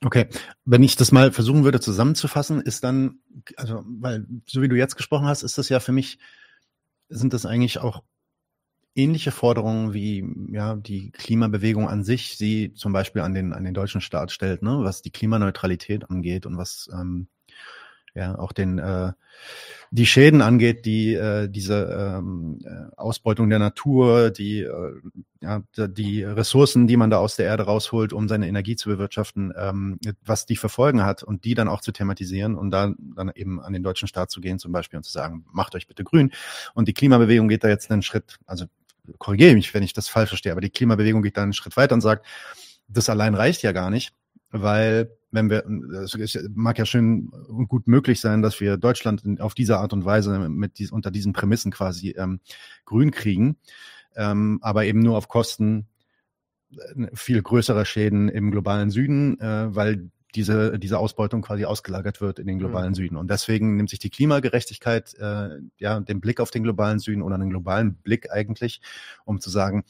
Okay, 0.04 0.28
wenn 0.66 0.84
ich 0.84 0.96
das 0.96 1.12
mal 1.12 1.32
versuchen 1.32 1.64
würde 1.64 1.80
zusammenzufassen, 1.80 2.62
ist 2.62 2.84
dann, 2.84 3.20
also, 3.56 3.84
weil 3.88 4.26
so 4.48 4.62
wie 4.62 4.68
du 4.68 4.76
jetzt 4.76 4.98
gesprochen 4.98 5.28
hast, 5.28 5.44
ist 5.44 5.58
das 5.58 5.70
ja 5.70 5.80
für 5.80 5.94
mich, 5.94 6.20
sind 7.10 7.34
das 7.34 7.46
eigentlich 7.46 7.80
auch 7.80 8.04
ähnliche 8.96 9.32
Forderungen 9.32 9.94
wie 9.94 10.24
ja 10.52 10.76
die 10.76 11.12
Klimabewegung 11.12 11.90
an 11.90 12.04
sich 12.04 12.38
sie 12.38 12.74
zum 12.74 12.94
Beispiel 12.94 13.24
an 13.24 13.34
den 13.34 13.54
an 13.54 13.64
den 13.64 13.74
deutschen 13.74 14.02
Staat 14.02 14.32
stellt, 14.32 14.62
ne, 14.62 14.80
was 14.82 15.02
die 15.02 15.12
Klimaneutralität 15.12 16.10
angeht 16.10 16.46
und 16.46 16.58
was 16.58 16.90
ähm, 16.94 17.28
ja 18.16 18.38
auch 18.38 18.52
den 18.52 18.80
äh, 18.80 19.12
die 19.92 20.08
Schäden 20.08 20.42
angeht, 20.42 20.86
die 20.86 21.14
äh, 21.14 21.48
diese 21.48 22.18
ähm, 22.18 22.60
äh, 22.66 22.96
Ausbeutung 22.96 23.50
der 23.50 23.60
Natur, 23.60 24.32
die 24.32 24.62
äh, 24.62 24.94
ja 25.42 25.62
die 25.76 26.24
Ressourcen, 26.24 26.88
die 26.88 26.98
man 26.98 27.12
da 27.12 27.18
aus 27.18 27.36
der 27.36 27.46
Erde 27.46 27.64
rausholt, 27.64 28.12
um 28.12 28.28
seine 28.28 28.48
Energie 28.48 28.76
zu 28.76 28.90
bewirtschaften, 28.90 29.54
ähm, 29.56 30.00
was 30.26 30.48
die 30.48 30.56
Verfolgen 30.56 31.04
hat 31.04 31.22
und 31.22 31.46
die 31.46 31.54
dann 31.54 31.68
auch 31.68 31.82
zu 31.82 31.92
thematisieren 31.92 32.56
und 32.56 32.72
dann 32.72 32.96
dann 33.16 33.32
eben 33.36 33.62
an 33.62 33.74
den 33.74 33.84
deutschen 33.84 34.08
Staat 34.08 34.32
zu 34.32 34.42
gehen 34.42 34.58
zum 34.58 34.72
Beispiel 34.72 34.98
und 34.98 35.04
zu 35.04 35.12
sagen, 35.12 35.46
macht 35.52 35.76
euch 35.76 35.88
bitte 35.88 36.04
grün. 36.04 36.32
Und 36.74 36.88
die 36.88 36.94
Klimabewegung 36.94 37.48
geht 37.48 37.64
da 37.64 37.68
jetzt 37.68 37.92
einen 37.92 38.02
Schritt, 38.02 38.40
also 38.48 38.66
korrigiere 39.20 39.54
mich, 39.54 39.74
wenn 39.76 39.84
ich 39.84 39.94
das 39.94 40.08
falsch 40.08 40.30
verstehe, 40.30 40.54
aber 40.54 40.62
die 40.62 40.70
Klimabewegung 40.72 41.22
geht 41.22 41.38
da 41.38 41.44
einen 41.44 41.54
Schritt 41.54 41.78
weiter 41.78 41.94
und 41.94 42.02
sagt, 42.02 42.26
das 42.88 43.10
allein 43.10 43.36
reicht 43.36 43.62
ja 43.62 43.74
gar 43.74 43.90
nicht, 43.92 44.14
weil 44.50 45.12
wenn 45.34 45.50
wir, 45.50 45.66
es 46.00 46.40
mag 46.54 46.78
ja 46.78 46.86
schön 46.86 47.30
und 47.30 47.68
gut 47.68 47.88
möglich 47.88 48.22
sein, 48.22 48.42
dass 48.42 48.62
wir 48.62 48.78
Deutschland 48.78 49.42
auf 49.42 49.56
diese 49.56 49.80
Art 49.80 49.92
und 49.92 50.06
Weise 50.06 50.48
mit 50.50 50.78
dies, 50.78 50.92
unter 50.92 51.12
diesen 51.12 51.34
Prämissen 51.34 51.72
quasi 51.72 52.12
ähm, 52.12 52.40
grün 52.86 53.12
kriegen, 53.12 53.58
ähm, 54.16 54.60
aber 54.62 54.86
eben 54.86 55.00
nur 55.00 55.18
auf 55.18 55.28
Kosten 55.28 55.88
äh, 56.72 57.08
viel 57.14 57.42
größerer 57.42 57.86
Schäden 57.86 58.30
im 58.30 58.52
globalen 58.52 58.92
Süden, 58.92 59.40
äh, 59.40 59.76
weil 59.76 60.12
diese, 60.36 60.80
diese 60.80 60.98
Ausbeutung 61.00 61.42
quasi 61.42 61.66
ausgelagert 61.66 62.22
wird 62.22 62.40
in 62.40 62.48
den 62.48 62.60
globalen 62.60 62.90
mhm. 62.90 62.96
Süden. 62.96 63.18
Und 63.18 63.30
deswegen 63.30 63.76
nimmt 63.76 63.90
sich 63.90 64.00
die 64.00 64.10
Klimagerechtigkeit 64.10 65.14
äh, 65.20 65.60
ja 65.78 66.00
den 66.00 66.22
Blick 66.22 66.40
auf 66.40 66.52
den 66.52 66.64
globalen 66.64 67.00
Süden 67.00 67.22
oder 67.22 67.36
einen 67.36 67.50
globalen 67.50 67.96
Blick 67.96 68.32
eigentlich, 68.32 68.82
um 69.26 69.40
zu 69.40 69.50
sagen, 69.50 69.84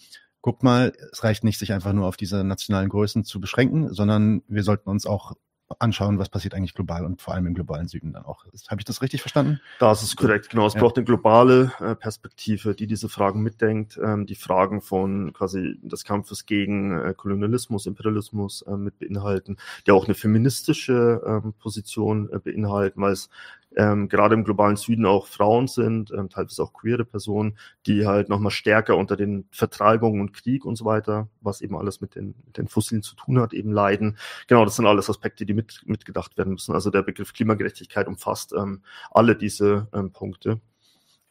guckt 0.44 0.62
mal, 0.62 0.92
es 1.12 1.24
reicht 1.24 1.44
nicht, 1.44 1.58
sich 1.58 1.74
einfach 1.74 1.94
nur 1.94 2.06
auf 2.06 2.18
diese 2.18 2.44
nationalen 2.44 2.90
Größen 2.90 3.24
zu 3.24 3.40
beschränken, 3.40 3.92
sondern 3.94 4.44
wir 4.48 4.64
sollten 4.64 4.90
uns 4.90 5.08
auch 5.08 5.34
anschauen, 5.80 6.20
was 6.20 6.30
passiert 6.30 6.54
eigentlich 6.54 6.74
global 6.74 7.06
und 7.06 7.22
vor 7.22 7.34
allem 7.34 7.48
im 7.48 7.54
globalen 7.54 7.88
Süden 7.88 8.14
dann 8.14 8.26
auch. 8.26 8.46
Habe 8.70 8.82
ich 8.82 8.86
das 8.86 9.02
richtig 9.02 9.22
verstanden? 9.22 9.60
Das 9.80 10.04
ist 10.04 10.18
korrekt, 10.18 10.50
genau. 10.50 10.68
Es 10.68 10.74
ja. 10.74 10.82
braucht 10.82 10.98
eine 10.98 11.06
globale 11.06 11.72
äh, 11.80 11.96
Perspektive, 11.96 12.76
die 12.76 12.86
diese 12.86 13.10
Fragen 13.10 13.42
mitdenkt, 13.42 13.98
ähm, 14.04 14.26
die 14.26 14.36
Fragen 14.36 14.82
von 14.82 15.34
quasi 15.34 15.80
des 15.82 16.04
Kampfes 16.04 16.46
gegen 16.46 17.00
äh, 17.00 17.14
Kolonialismus, 17.16 17.86
Imperialismus 17.86 18.64
äh, 18.64 18.76
mit 18.76 19.00
beinhalten, 19.00 19.58
die 19.88 19.92
auch 19.92 20.06
eine 20.06 20.14
feministische 20.14 21.22
ähm, 21.26 21.54
Position 21.54 22.30
beinhalten, 22.44 23.02
weil 23.02 23.14
es 23.14 23.30
ähm, 23.76 24.10
gerade 24.10 24.36
im 24.36 24.44
globalen 24.44 24.76
Süden 24.76 25.06
auch 25.06 25.28
Frauen 25.28 25.68
sind, 25.68 26.12
ähm, 26.12 26.30
teilweise 26.30 26.64
auch 26.64 26.74
queere 26.74 27.06
Personen, 27.06 27.58
die 27.86 28.06
halt 28.06 28.30
nochmal 28.30 28.52
stärker 28.52 28.98
unter 28.98 29.16
den 29.16 29.48
Vertreibungen 29.52 30.22
und 30.22 30.34
Krieg 30.34 30.66
und 30.66 30.76
so 30.76 30.86
weiter, 30.86 31.30
was 31.42 31.62
eben 31.62 31.78
alles 31.78 32.02
mit 32.02 32.16
den, 32.16 32.36
mit 32.46 32.58
den 32.58 32.68
Fossilen 32.68 33.04
zu 33.04 33.16
tun 33.16 33.40
hat, 33.40 33.54
eben 33.54 33.72
leiden. 33.72 34.18
Genau, 34.48 34.66
das 34.66 34.76
sind 34.76 34.86
alles 34.86 35.10
Aspekte, 35.10 35.46
die 35.46 35.54
mit, 35.54 35.82
mitgedacht 35.86 36.38
werden 36.38 36.54
müssen. 36.54 36.74
Also 36.74 36.90
der 36.90 37.04
Begriff 37.04 37.34
Klimagerechtigkeit 37.34 38.08
umfasst 38.08 38.54
ähm, 38.54 38.82
alle 39.12 39.36
diese 39.36 39.88
ähm, 39.94 40.12
Punkte. 40.12 40.62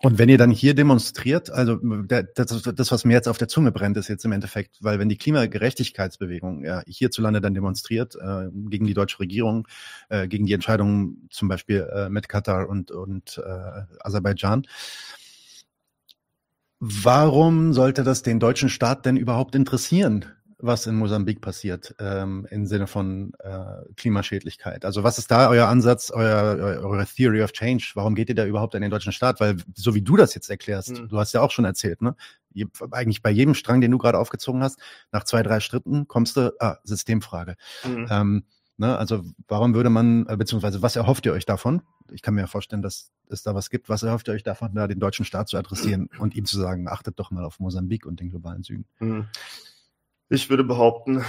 Und 0.04 0.18
wenn 0.18 0.28
ihr 0.28 0.36
dann 0.36 0.50
hier 0.50 0.74
demonstriert, 0.74 1.48
also 1.50 1.76
das, 1.76 2.90
was 2.90 3.04
mir 3.04 3.12
jetzt 3.12 3.28
auf 3.28 3.38
der 3.38 3.46
Zunge 3.46 3.70
brennt, 3.70 3.96
ist 3.96 4.08
jetzt 4.08 4.24
im 4.24 4.32
Endeffekt, 4.32 4.78
weil 4.80 4.98
wenn 4.98 5.08
die 5.08 5.16
Klimagerechtigkeitsbewegung 5.16 6.64
ja, 6.64 6.82
hierzulande 6.86 7.40
dann 7.40 7.54
demonstriert 7.54 8.16
äh, 8.16 8.48
gegen 8.68 8.84
die 8.84 8.94
deutsche 8.94 9.20
Regierung, 9.20 9.68
äh, 10.08 10.26
gegen 10.26 10.44
die 10.44 10.54
Entscheidungen 10.54 11.28
zum 11.30 11.46
Beispiel 11.46 11.88
äh, 11.94 12.08
mit 12.08 12.28
Katar 12.28 12.68
und, 12.68 12.90
und 12.90 13.40
äh, 13.46 13.82
Aserbaidschan, 14.00 14.66
warum 16.80 17.72
sollte 17.72 18.02
das 18.02 18.22
den 18.22 18.40
deutschen 18.40 18.70
Staat 18.70 19.06
denn 19.06 19.16
überhaupt 19.16 19.54
interessieren? 19.54 20.24
Was 20.62 20.86
in 20.86 20.94
Mosambik 20.94 21.40
passiert 21.40 21.94
ähm, 21.98 22.46
im 22.50 22.66
Sinne 22.66 22.86
von 22.86 23.32
äh, 23.40 23.92
Klimaschädlichkeit. 23.96 24.84
Also 24.84 25.02
was 25.02 25.18
ist 25.18 25.30
da 25.30 25.48
euer 25.50 25.66
Ansatz, 25.66 26.10
euer, 26.10 26.80
eure 26.82 27.04
Theory 27.04 27.42
of 27.42 27.52
Change? 27.52 27.90
Warum 27.94 28.14
geht 28.14 28.28
ihr 28.28 28.36
da 28.36 28.46
überhaupt 28.46 28.74
in 28.74 28.80
den 28.80 28.90
deutschen 28.90 29.12
Staat? 29.12 29.40
Weil 29.40 29.56
so 29.74 29.94
wie 29.94 30.02
du 30.02 30.16
das 30.16 30.34
jetzt 30.34 30.48
erklärst, 30.48 30.90
mhm. 30.90 31.08
du 31.08 31.18
hast 31.18 31.32
ja 31.32 31.40
auch 31.40 31.50
schon 31.50 31.64
erzählt, 31.64 32.00
ne? 32.00 32.14
Eigentlich 32.90 33.22
bei 33.22 33.30
jedem 33.30 33.54
Strang, 33.54 33.80
den 33.80 33.90
du 33.90 33.98
gerade 33.98 34.18
aufgezogen 34.18 34.62
hast, 34.62 34.78
nach 35.10 35.24
zwei, 35.24 35.42
drei 35.42 35.58
Schritten 35.58 36.06
kommst 36.06 36.36
du, 36.36 36.54
ah, 36.60 36.76
Systemfrage. 36.84 37.56
Mhm. 37.84 38.06
Ähm, 38.10 38.44
ne? 38.76 38.96
Also 38.96 39.24
warum 39.48 39.74
würde 39.74 39.90
man, 39.90 40.26
äh, 40.26 40.36
beziehungsweise 40.36 40.82
was 40.82 40.94
erhofft 40.94 41.26
ihr 41.26 41.32
euch 41.32 41.46
davon? 41.46 41.82
Ich 42.12 42.22
kann 42.22 42.34
mir 42.34 42.42
ja 42.42 42.46
vorstellen, 42.46 42.82
dass 42.82 43.10
es 43.30 43.42
da 43.42 43.54
was 43.54 43.70
gibt. 43.70 43.88
Was 43.88 44.02
erhofft 44.02 44.28
ihr 44.28 44.34
euch 44.34 44.42
davon, 44.42 44.74
da 44.74 44.86
den 44.86 45.00
deutschen 45.00 45.24
Staat 45.24 45.48
zu 45.48 45.56
adressieren 45.56 46.08
und 46.18 46.36
ihm 46.36 46.44
zu 46.44 46.58
sagen, 46.58 46.88
achtet 46.88 47.18
doch 47.18 47.30
mal 47.30 47.44
auf 47.44 47.58
Mosambik 47.58 48.06
und 48.06 48.20
den 48.20 48.28
globalen 48.28 48.62
Süden? 48.62 48.84
Mhm. 49.00 49.26
Ich 50.32 50.48
würde 50.48 50.64
behaupten, 50.64 51.22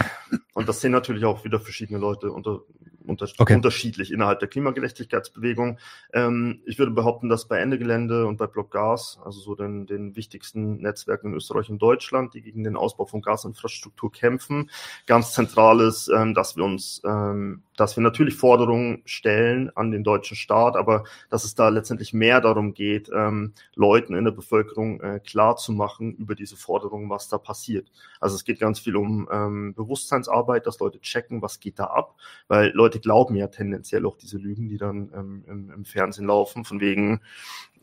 und 0.54 0.70
das 0.70 0.80
sehen 0.80 0.94
natürlich 0.94 1.26
auch 1.26 1.44
wieder 1.44 1.60
verschiedene 1.60 2.00
Leute 2.00 2.32
unter, 2.32 2.62
unter, 3.06 3.28
okay. 3.38 3.56
unterschiedlich 3.56 4.12
innerhalb 4.12 4.40
der 4.40 4.48
Klimagerechtigkeitsbewegung. 4.48 5.80
Ähm, 6.14 6.62
ich 6.66 6.80
würde 6.80 6.92
behaupten, 6.92 7.30
dass 7.30 7.48
bei 7.48 7.60
Ende 7.60 7.78
Gelände 7.78 8.26
und 8.26 8.38
bei 8.38 8.48
Block 8.48 8.72
Gas, 8.72 9.20
also 9.24 9.40
so 9.40 9.56
den, 9.56 9.86
den 9.86 10.16
wichtigsten 10.16 10.78
Netzwerken 10.78 11.28
in 11.28 11.34
Österreich 11.34 11.70
und 11.70 11.80
Deutschland, 11.80 12.34
die 12.34 12.42
gegen 12.42 12.64
den 12.64 12.76
Ausbau 12.76 13.06
von 13.06 13.22
Gasinfrastruktur 13.22 14.12
kämpfen, 14.12 14.70
ganz 15.06 15.34
zentral 15.34 15.80
ist, 15.82 16.10
ähm, 16.10 16.34
dass 16.34 16.56
wir 16.56 16.64
uns 16.64 17.02
ähm, 17.06 17.64
dass 17.78 17.96
wir 17.96 18.04
natürlich 18.04 18.36
Forderungen 18.36 19.02
stellen 19.06 19.72
an 19.76 19.92
den 19.92 20.04
deutschen 20.04 20.38
Staat, 20.38 20.76
aber 20.76 21.04
dass 21.30 21.44
es 21.44 21.56
da 21.56 21.70
letztendlich 21.70 22.14
mehr 22.14 22.42
darum 22.42 22.74
geht, 22.74 23.10
ähm, 23.14 23.54
Leuten 23.76 24.16
in 24.16 24.26
der 24.26 24.32
Bevölkerung 24.32 25.02
äh, 25.02 25.20
klar 25.20 25.56
zu 25.56 25.72
machen 25.72 26.16
über 26.16 26.36
diese 26.36 26.56
Forderungen, 26.56 27.10
was 27.10 27.30
da 27.30 27.38
passiert. 27.38 27.92
Also 28.20 28.36
es 28.36 28.44
geht 28.44 28.60
ganz 28.60 28.80
viel 28.80 28.96
um 28.96 29.28
ähm, 29.32 29.74
Bewusstseinsarbeit, 29.74 30.68
dass 30.68 30.80
Leute 30.80 31.00
checken, 31.00 31.42
was 31.42 31.60
geht 31.60 31.80
da 31.80 31.86
ab, 31.86 32.16
weil 32.48 32.70
Leute 32.72 32.93
glauben 33.00 33.36
ja 33.36 33.48
tendenziell 33.48 34.06
auch 34.06 34.18
diese 34.18 34.38
Lügen, 34.38 34.68
die 34.70 34.78
dann 34.78 35.12
ähm, 35.16 35.44
im, 35.48 35.72
im 35.72 35.86
Fernsehen 35.86 36.28
laufen, 36.28 36.66
von 36.66 36.80
wegen, 36.80 37.22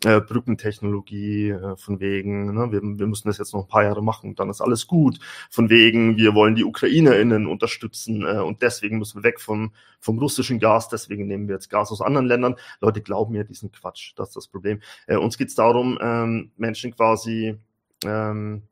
äh, 0.04 0.20
Brückentechnologie, 0.20 1.50
äh, 1.50 1.76
von 1.76 2.00
wegen, 2.00 2.54
ne, 2.54 2.72
wir, 2.72 2.80
wir 2.82 3.06
müssen 3.06 3.28
das 3.28 3.38
jetzt 3.38 3.52
noch 3.52 3.64
ein 3.64 3.68
paar 3.68 3.84
Jahre 3.84 4.02
machen, 4.02 4.34
dann 4.34 4.48
ist 4.48 4.60
alles 4.60 4.86
gut. 4.86 5.18
Von 5.50 5.68
wegen, 5.68 6.16
wir 6.16 6.34
wollen 6.34 6.54
die 6.54 6.64
UkrainerInnen 6.64 7.46
unterstützen 7.46 8.24
äh, 8.24 8.38
und 8.38 8.62
deswegen 8.62 8.98
müssen 8.98 9.18
wir 9.18 9.24
weg 9.24 9.40
vom, 9.40 9.72
vom 10.00 10.18
russischen 10.18 10.58
Gas, 10.58 10.88
deswegen 10.88 11.26
nehmen 11.26 11.48
wir 11.48 11.56
jetzt 11.56 11.68
Gas 11.68 11.92
aus 11.92 12.00
anderen 12.00 12.26
Ländern. 12.26 12.56
Leute 12.80 13.02
glauben 13.02 13.34
ja 13.34 13.44
diesen 13.44 13.72
Quatsch, 13.72 14.12
das 14.16 14.30
ist 14.30 14.36
das 14.36 14.48
Problem. 14.48 14.80
Äh, 15.06 15.16
uns 15.16 15.36
geht 15.36 15.48
es 15.48 15.54
darum, 15.54 15.98
ähm, 16.00 16.50
Menschen 16.56 16.94
quasi 16.94 17.58
ähm, 18.04 18.62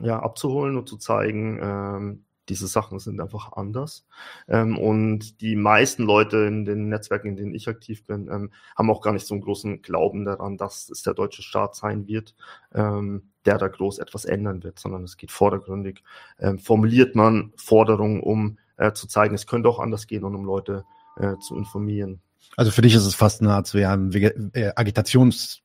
ja, 0.00 0.18
abzuholen 0.20 0.76
und 0.76 0.88
zu 0.88 0.96
zeigen, 0.96 1.58
ähm, 1.60 2.24
diese 2.48 2.66
Sachen 2.66 2.98
sind 2.98 3.20
einfach 3.20 3.52
anders. 3.52 4.06
Ähm, 4.48 4.78
und 4.78 5.40
die 5.40 5.56
meisten 5.56 6.02
Leute 6.04 6.38
in 6.38 6.64
den 6.64 6.88
Netzwerken, 6.88 7.28
in 7.28 7.36
denen 7.36 7.54
ich 7.54 7.68
aktiv 7.68 8.04
bin, 8.04 8.28
ähm, 8.28 8.50
haben 8.76 8.90
auch 8.90 9.00
gar 9.00 9.12
nicht 9.12 9.26
so 9.26 9.34
einen 9.34 9.42
großen 9.42 9.82
Glauben 9.82 10.24
daran, 10.24 10.56
dass 10.56 10.88
es 10.90 11.02
der 11.02 11.14
deutsche 11.14 11.42
Staat 11.42 11.74
sein 11.74 12.06
wird, 12.06 12.34
ähm, 12.74 13.30
der 13.44 13.58
da 13.58 13.68
groß 13.68 13.98
etwas 13.98 14.24
ändern 14.24 14.62
wird, 14.62 14.78
sondern 14.78 15.04
es 15.04 15.16
geht 15.16 15.30
vordergründig. 15.30 16.02
Ähm, 16.38 16.58
formuliert 16.58 17.14
man 17.14 17.52
Forderungen, 17.56 18.20
um 18.20 18.58
äh, 18.76 18.92
zu 18.92 19.06
zeigen, 19.06 19.34
es 19.34 19.46
könnte 19.46 19.68
auch 19.68 19.78
anders 19.78 20.06
gehen 20.06 20.24
und 20.24 20.34
um 20.34 20.44
Leute 20.44 20.84
äh, 21.16 21.36
zu 21.38 21.56
informieren. 21.56 22.20
Also 22.56 22.70
für 22.70 22.82
dich 22.82 22.94
ist 22.94 23.04
es 23.04 23.14
fast 23.14 23.40
eine 23.40 23.52
Art 23.52 23.66
so 23.66 23.78
ja, 23.78 23.92
ein 23.92 24.12
äh, 24.12 24.72
Agitations- 24.74 25.60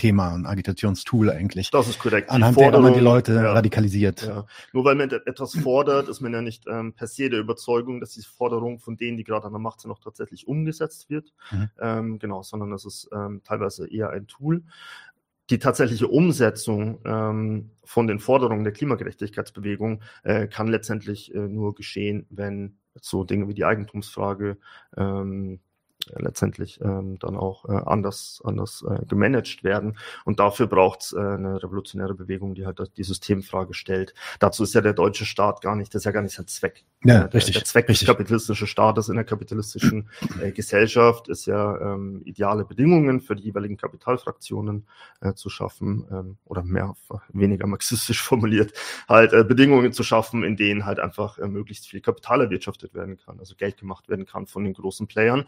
Thema, 0.00 0.32
ein 0.32 0.46
Agitationstool 0.46 1.30
eigentlich. 1.30 1.70
Das 1.70 1.86
ist 1.86 1.98
korrekt. 1.98 2.30
Anhand 2.30 2.58
der 2.58 2.80
man 2.80 2.94
die 2.94 3.00
Leute 3.00 3.34
ja. 3.34 3.52
radikalisiert. 3.52 4.22
Ja. 4.22 4.46
Nur 4.72 4.86
weil 4.86 4.94
man 4.94 5.10
etwas 5.10 5.54
fordert, 5.58 6.08
ist 6.08 6.22
man 6.22 6.32
ja 6.32 6.40
nicht 6.40 6.64
ähm, 6.66 6.94
per 6.94 7.06
se 7.06 7.28
der 7.28 7.38
Überzeugung, 7.38 8.00
dass 8.00 8.12
die 8.12 8.22
Forderung 8.22 8.78
von 8.78 8.96
denen, 8.96 9.18
die 9.18 9.24
gerade 9.24 9.44
an 9.44 9.52
der 9.52 9.60
Macht 9.60 9.82
sind, 9.82 9.90
auch 9.90 9.98
tatsächlich 9.98 10.48
umgesetzt 10.48 11.10
wird. 11.10 11.34
Mhm. 11.50 11.70
Ähm, 11.78 12.18
genau, 12.18 12.42
sondern 12.42 12.70
das 12.70 12.86
ist 12.86 13.10
ähm, 13.12 13.42
teilweise 13.44 13.92
eher 13.92 14.08
ein 14.08 14.26
Tool. 14.26 14.62
Die 15.50 15.58
tatsächliche 15.58 16.08
Umsetzung 16.08 17.00
ähm, 17.04 17.72
von 17.84 18.06
den 18.06 18.20
Forderungen 18.20 18.64
der 18.64 18.72
Klimagerechtigkeitsbewegung 18.72 20.00
äh, 20.22 20.46
kann 20.46 20.68
letztendlich 20.68 21.34
äh, 21.34 21.40
nur 21.40 21.74
geschehen, 21.74 22.24
wenn 22.30 22.78
so 22.98 23.24
Dinge 23.24 23.48
wie 23.48 23.54
die 23.54 23.66
Eigentumsfrage 23.66 24.56
ähm, 24.96 25.60
letztendlich 26.16 26.80
ähm, 26.82 27.18
dann 27.18 27.36
auch 27.36 27.64
äh, 27.68 27.72
anders, 27.72 28.40
anders 28.44 28.84
äh, 28.88 29.04
gemanagt 29.06 29.64
werden. 29.64 29.98
Und 30.24 30.40
dafür 30.40 30.66
braucht 30.66 31.02
es 31.02 31.12
äh, 31.12 31.18
eine 31.18 31.62
revolutionäre 31.62 32.14
Bewegung, 32.14 32.54
die 32.54 32.66
halt 32.66 32.80
die 32.96 33.04
Systemfrage 33.04 33.74
stellt. 33.74 34.14
Dazu 34.38 34.62
ist 34.62 34.74
ja 34.74 34.80
der 34.80 34.94
deutsche 34.94 35.26
Staat 35.26 35.60
gar 35.60 35.76
nicht, 35.76 35.94
das 35.94 36.00
ist 36.00 36.04
ja 36.06 36.12
gar 36.12 36.22
nicht 36.22 36.34
sein 36.34 36.46
Zweck. 36.46 36.84
Ja, 37.04 37.24
der, 37.24 37.34
richtig. 37.34 37.54
Der 37.54 37.64
Zweck 37.64 37.88
richtig. 37.88 38.06
des 38.06 38.14
kapitalistischen 38.14 38.66
Staates 38.66 39.08
in 39.08 39.14
der 39.14 39.24
kapitalistischen 39.24 40.08
äh, 40.40 40.52
Gesellschaft 40.52 41.28
ist 41.28 41.46
ja 41.46 41.94
ähm, 41.94 42.22
ideale 42.24 42.64
Bedingungen 42.64 43.20
für 43.20 43.36
die 43.36 43.44
jeweiligen 43.44 43.76
Kapitalfraktionen 43.76 44.86
äh, 45.20 45.34
zu 45.34 45.48
schaffen 45.48 46.06
ähm, 46.10 46.36
oder 46.44 46.62
mehr 46.62 46.94
weniger 47.32 47.66
marxistisch 47.66 48.22
formuliert, 48.30 48.72
halt 49.08 49.32
äh, 49.32 49.44
Bedingungen 49.44 49.92
zu 49.92 50.02
schaffen, 50.02 50.44
in 50.44 50.56
denen 50.56 50.84
halt 50.84 51.00
einfach 51.00 51.38
äh, 51.38 51.48
möglichst 51.48 51.88
viel 51.88 52.00
Kapital 52.00 52.42
erwirtschaftet 52.42 52.94
werden 52.94 53.16
kann, 53.16 53.38
also 53.38 53.54
Geld 53.54 53.78
gemacht 53.78 54.08
werden 54.08 54.26
kann 54.26 54.46
von 54.46 54.64
den 54.64 54.74
großen 54.74 55.06
Playern. 55.06 55.46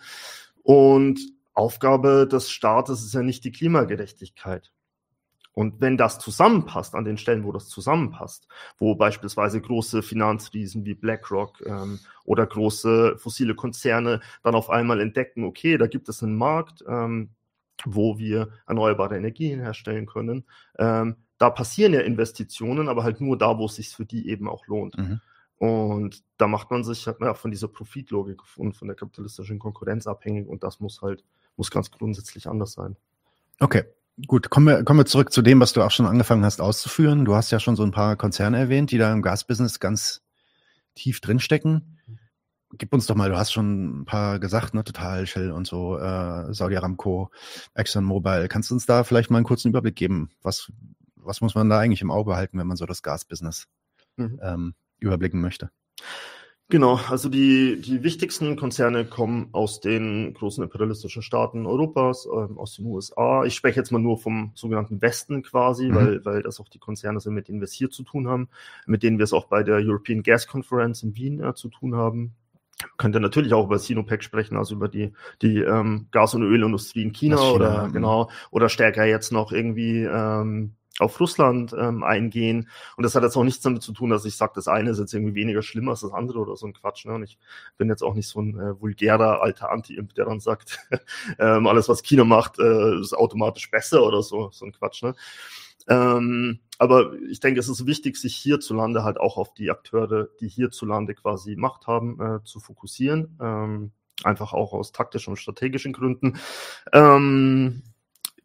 Und 0.63 1.21
Aufgabe 1.55 2.27
des 2.31 2.51
Staates 2.51 3.03
ist 3.03 3.15
ja 3.15 3.23
nicht 3.23 3.45
die 3.45 3.53
Klimagerechtigkeit. 3.53 4.73
Und 5.55 5.81
wenn 5.81 5.99
das 5.99 6.19
zusammenpasst, 6.19 6.95
an 6.95 7.05
den 7.05 7.19
Stellen, 7.19 7.45
wo 7.45 7.53
das 7.53 7.69
zusammenpasst, 7.69 8.49
wo 8.79 8.95
beispielsweise 8.95 9.61
große 9.61 10.03
Finanzriesen 10.03 10.87
wie 10.87 10.95
BlackRock 10.95 11.63
ähm, 11.67 11.99
oder 12.25 12.47
große 12.47 13.19
fossile 13.19 13.55
Konzerne 13.55 14.21
dann 14.43 14.55
auf 14.55 14.71
einmal 14.71 15.01
entdecken, 15.01 15.45
okay, 15.45 15.77
da 15.77 15.87
gibt 15.87 16.09
es 16.09 16.23
einen 16.23 16.37
Markt, 16.37 16.83
ähm, 16.89 17.31
wo 17.85 18.19
wir 18.19 18.49
erneuerbare 18.67 19.17
Energien 19.17 19.61
herstellen 19.61 20.07
können, 20.07 20.45
ähm, 20.79 21.17
da 21.37 21.51
passieren 21.51 21.93
ja 21.93 22.01
Investitionen, 22.01 22.89
aber 22.89 23.03
halt 23.03 23.21
nur 23.21 23.37
da, 23.37 23.59
wo 23.59 23.67
es 23.67 23.75
sich 23.75 23.89
für 23.89 24.07
die 24.07 24.29
eben 24.29 24.49
auch 24.49 24.67
lohnt. 24.69 24.97
Mhm. 24.97 25.21
Und 25.63 26.25
da 26.39 26.49
macht 26.49 26.73
man 26.73 26.83
sich 26.83 27.05
ja, 27.05 27.35
von 27.35 27.53
dieser 27.53 27.69
Profitlogik 27.69 28.41
und 28.57 28.77
von 28.77 28.89
der 28.89 28.97
kapitalistischen 28.97 29.61
Konkurrenz 29.61 30.09
abhängig 30.09 30.49
und 30.49 30.65
das 30.65 30.81
muss 30.81 31.03
halt, 31.03 31.23
muss 31.57 31.71
ganz 31.71 31.93
grundsätzlich 31.93 32.49
anders 32.49 32.73
sein. 32.73 32.97
Okay, 33.61 33.85
gut. 34.27 34.51
Kommen 34.51 34.67
wir, 34.67 34.83
kommen 34.83 34.99
wir 34.99 35.07
zurück 35.07 35.33
zu 35.33 35.41
dem, 35.41 35.61
was 35.61 35.73
du 35.73 35.83
auch 35.83 35.93
schon 35.93 36.07
angefangen 36.07 36.45
hast 36.45 36.61
auszuführen. 36.61 37.25
Du 37.25 37.37
hast 37.37 37.53
ja 37.53 37.61
schon 37.61 37.77
so 37.77 37.85
ein 37.85 37.93
paar 37.93 38.17
Konzerne 38.17 38.59
erwähnt, 38.59 38.91
die 38.91 38.99
da 38.99 39.13
im 39.13 39.23
Gasbusiness 39.23 39.79
ganz 39.79 40.25
tief 40.97 41.21
drinstecken. 41.21 41.97
Gib 42.73 42.93
uns 42.93 43.07
doch 43.07 43.15
mal, 43.15 43.31
du 43.31 43.37
hast 43.37 43.53
schon 43.53 44.01
ein 44.01 44.05
paar 44.05 44.41
gesagt, 44.41 44.75
ne, 44.75 44.83
Total, 44.83 45.29
Shell 45.29 45.53
und 45.53 45.69
so, 45.69 45.97
äh, 45.97 46.53
Saudi 46.53 46.77
Aramco, 46.77 47.31
ExxonMobil. 47.75 48.49
Kannst 48.49 48.71
du 48.71 48.75
uns 48.75 48.87
da 48.87 49.05
vielleicht 49.05 49.31
mal 49.31 49.37
einen 49.37 49.47
kurzen 49.47 49.69
Überblick 49.69 49.95
geben? 49.95 50.31
Was, 50.43 50.73
was 51.15 51.41
muss 51.41 51.55
man 51.55 51.71
da 51.71 51.79
eigentlich 51.79 52.03
im 52.03 52.11
Auge 52.11 52.35
halten, 52.35 52.59
wenn 52.59 52.67
man 52.67 52.77
so 52.77 52.85
das 52.85 53.05
Gasbusiness 53.05 53.69
mhm. 54.17 54.41
ähm, 54.43 54.75
überblicken 55.03 55.41
möchte. 55.41 55.71
Genau, 56.73 56.99
also 57.11 57.29
die, 57.29 57.83
die 57.83 58.03
wichtigsten 58.03 58.57
Konzerne 58.57 59.05
kommen 59.05 59.51
aus 59.53 59.81
den 59.81 60.33
großen 60.33 60.65
imperialistischen 60.65 61.21
Staaten 61.21 61.67
Europas, 61.67 62.27
ähm, 62.27 62.57
aus 62.57 62.77
den 62.77 62.87
USA. 62.87 63.45
Ich 63.45 63.55
spreche 63.55 63.79
jetzt 63.79 63.91
mal 63.91 63.99
nur 63.99 64.17
vom 64.17 64.53
sogenannten 64.55 65.03
Westen 65.03 65.43
quasi, 65.43 65.89
mhm. 65.89 65.95
weil, 65.95 66.25
weil 66.25 66.43
das 66.43 66.61
auch 66.61 66.71
die 66.71 66.79
Konzerne 66.79 67.21
sind, 67.21 67.35
mit 67.35 67.49
denen 67.49 67.61
wir 67.61 67.67
es 67.67 67.75
hier 67.75 67.91
zu 67.91 68.05
tun 68.05 68.27
haben, 68.27 68.49
mit 68.87 69.03
denen 69.03 69.19
wir 69.19 69.25
es 69.25 69.35
auch 69.35 69.49
bei 69.49 69.63
der 69.63 69.77
European 69.77 70.23
Gas 70.23 70.47
Conference 70.47 71.03
in 71.03 71.15
Wien 71.15 71.43
äh, 71.43 71.53
zu 71.53 71.69
tun 71.69 71.95
haben. 71.95 72.33
Könnte 72.97 73.21
natürlich 73.21 73.53
auch 73.53 73.67
über 73.67 73.79
Sinopec 73.79 74.25
sprechen, 74.25 74.57
also 74.57 74.75
über 74.75 74.89
die, 74.89 75.13
die 75.43 75.59
ähm, 75.59 76.07
Gas- 76.11 76.35
und 76.35 76.43
Ölindustrie 76.43 77.03
in 77.03 77.13
China, 77.13 77.37
China 77.37 77.53
oder 77.53 77.89
mhm. 77.89 77.93
genau, 77.93 78.31
oder 78.51 78.71
stärker 78.71 79.05
jetzt 79.05 79.31
noch 79.31 79.53
irgendwie 79.53 80.05
ähm, 80.05 80.75
auf 80.99 81.19
Russland 81.21 81.75
ähm, 81.79 82.03
eingehen. 82.03 82.69
Und 82.97 83.05
das 83.05 83.15
hat 83.15 83.23
jetzt 83.23 83.37
auch 83.37 83.45
nichts 83.45 83.63
damit 83.63 83.83
zu 83.83 83.93
tun, 83.93 84.11
dass 84.11 84.25
ich 84.25 84.37
sage, 84.37 84.53
das 84.55 84.69
eine 84.69 84.91
ist 84.91 84.99
jetzt 84.99 85.15
irgendwie 85.15 85.35
weniger 85.35 85.63
schlimm 85.63 85.89
als 85.89 86.01
das 86.01 86.13
andere 86.13 86.39
oder 86.39 86.57
so 86.57 86.67
ein 86.67 86.75
Quatsch. 86.75 87.07
Ne? 87.07 87.15
Und 87.15 87.23
ich 87.23 87.39
bin 87.79 87.89
jetzt 87.89 88.03
auch 88.03 88.15
nicht 88.15 88.29
so 88.29 88.41
ein 88.41 88.59
äh, 88.59 88.81
vulgärer 88.81 89.43
alter 89.43 89.71
Anti-Imp, 89.71 90.15
der 90.15 90.27
dann 90.27 90.41
sagt, 90.41 90.79
ähm, 91.39 91.67
alles, 91.67 91.89
was 91.89 92.03
China 92.03 92.25
macht, 92.25 92.59
äh, 92.59 93.01
ist 93.01 93.15
automatisch 93.15 93.71
besser 93.71 94.03
oder 94.03 94.23
so, 94.23 94.51
so 94.53 94.67
ein 94.67 94.73
Quatsch. 94.73 95.03
Ne? 95.03 95.15
Ähm, 95.89 96.61
aber 96.79 97.15
ich 97.31 97.41
denke, 97.41 97.61
es 97.61 97.69
ist 97.69 97.87
wichtig, 97.87 98.17
sich 98.17 98.37
hierzulande 98.37 99.03
halt 99.05 99.19
auch 99.19 99.37
auf 99.37 99.55
die 99.55 99.71
Akteure, 99.71 100.29
die 100.41 100.49
hierzulande 100.49 101.15
quasi 101.15 101.57
Macht 101.57 101.87
haben, 101.87 102.21
äh, 102.21 102.45
zu 102.45 102.61
fokussieren. 102.61 103.39
Ähm, 103.41 103.93
einfach 104.25 104.53
auch 104.53 104.73
aus 104.73 104.93
taktischen 104.93 105.33
und 105.33 105.37
strategischen 105.37 105.93
Gründen. 105.93 106.39
Ähm, 106.93 107.83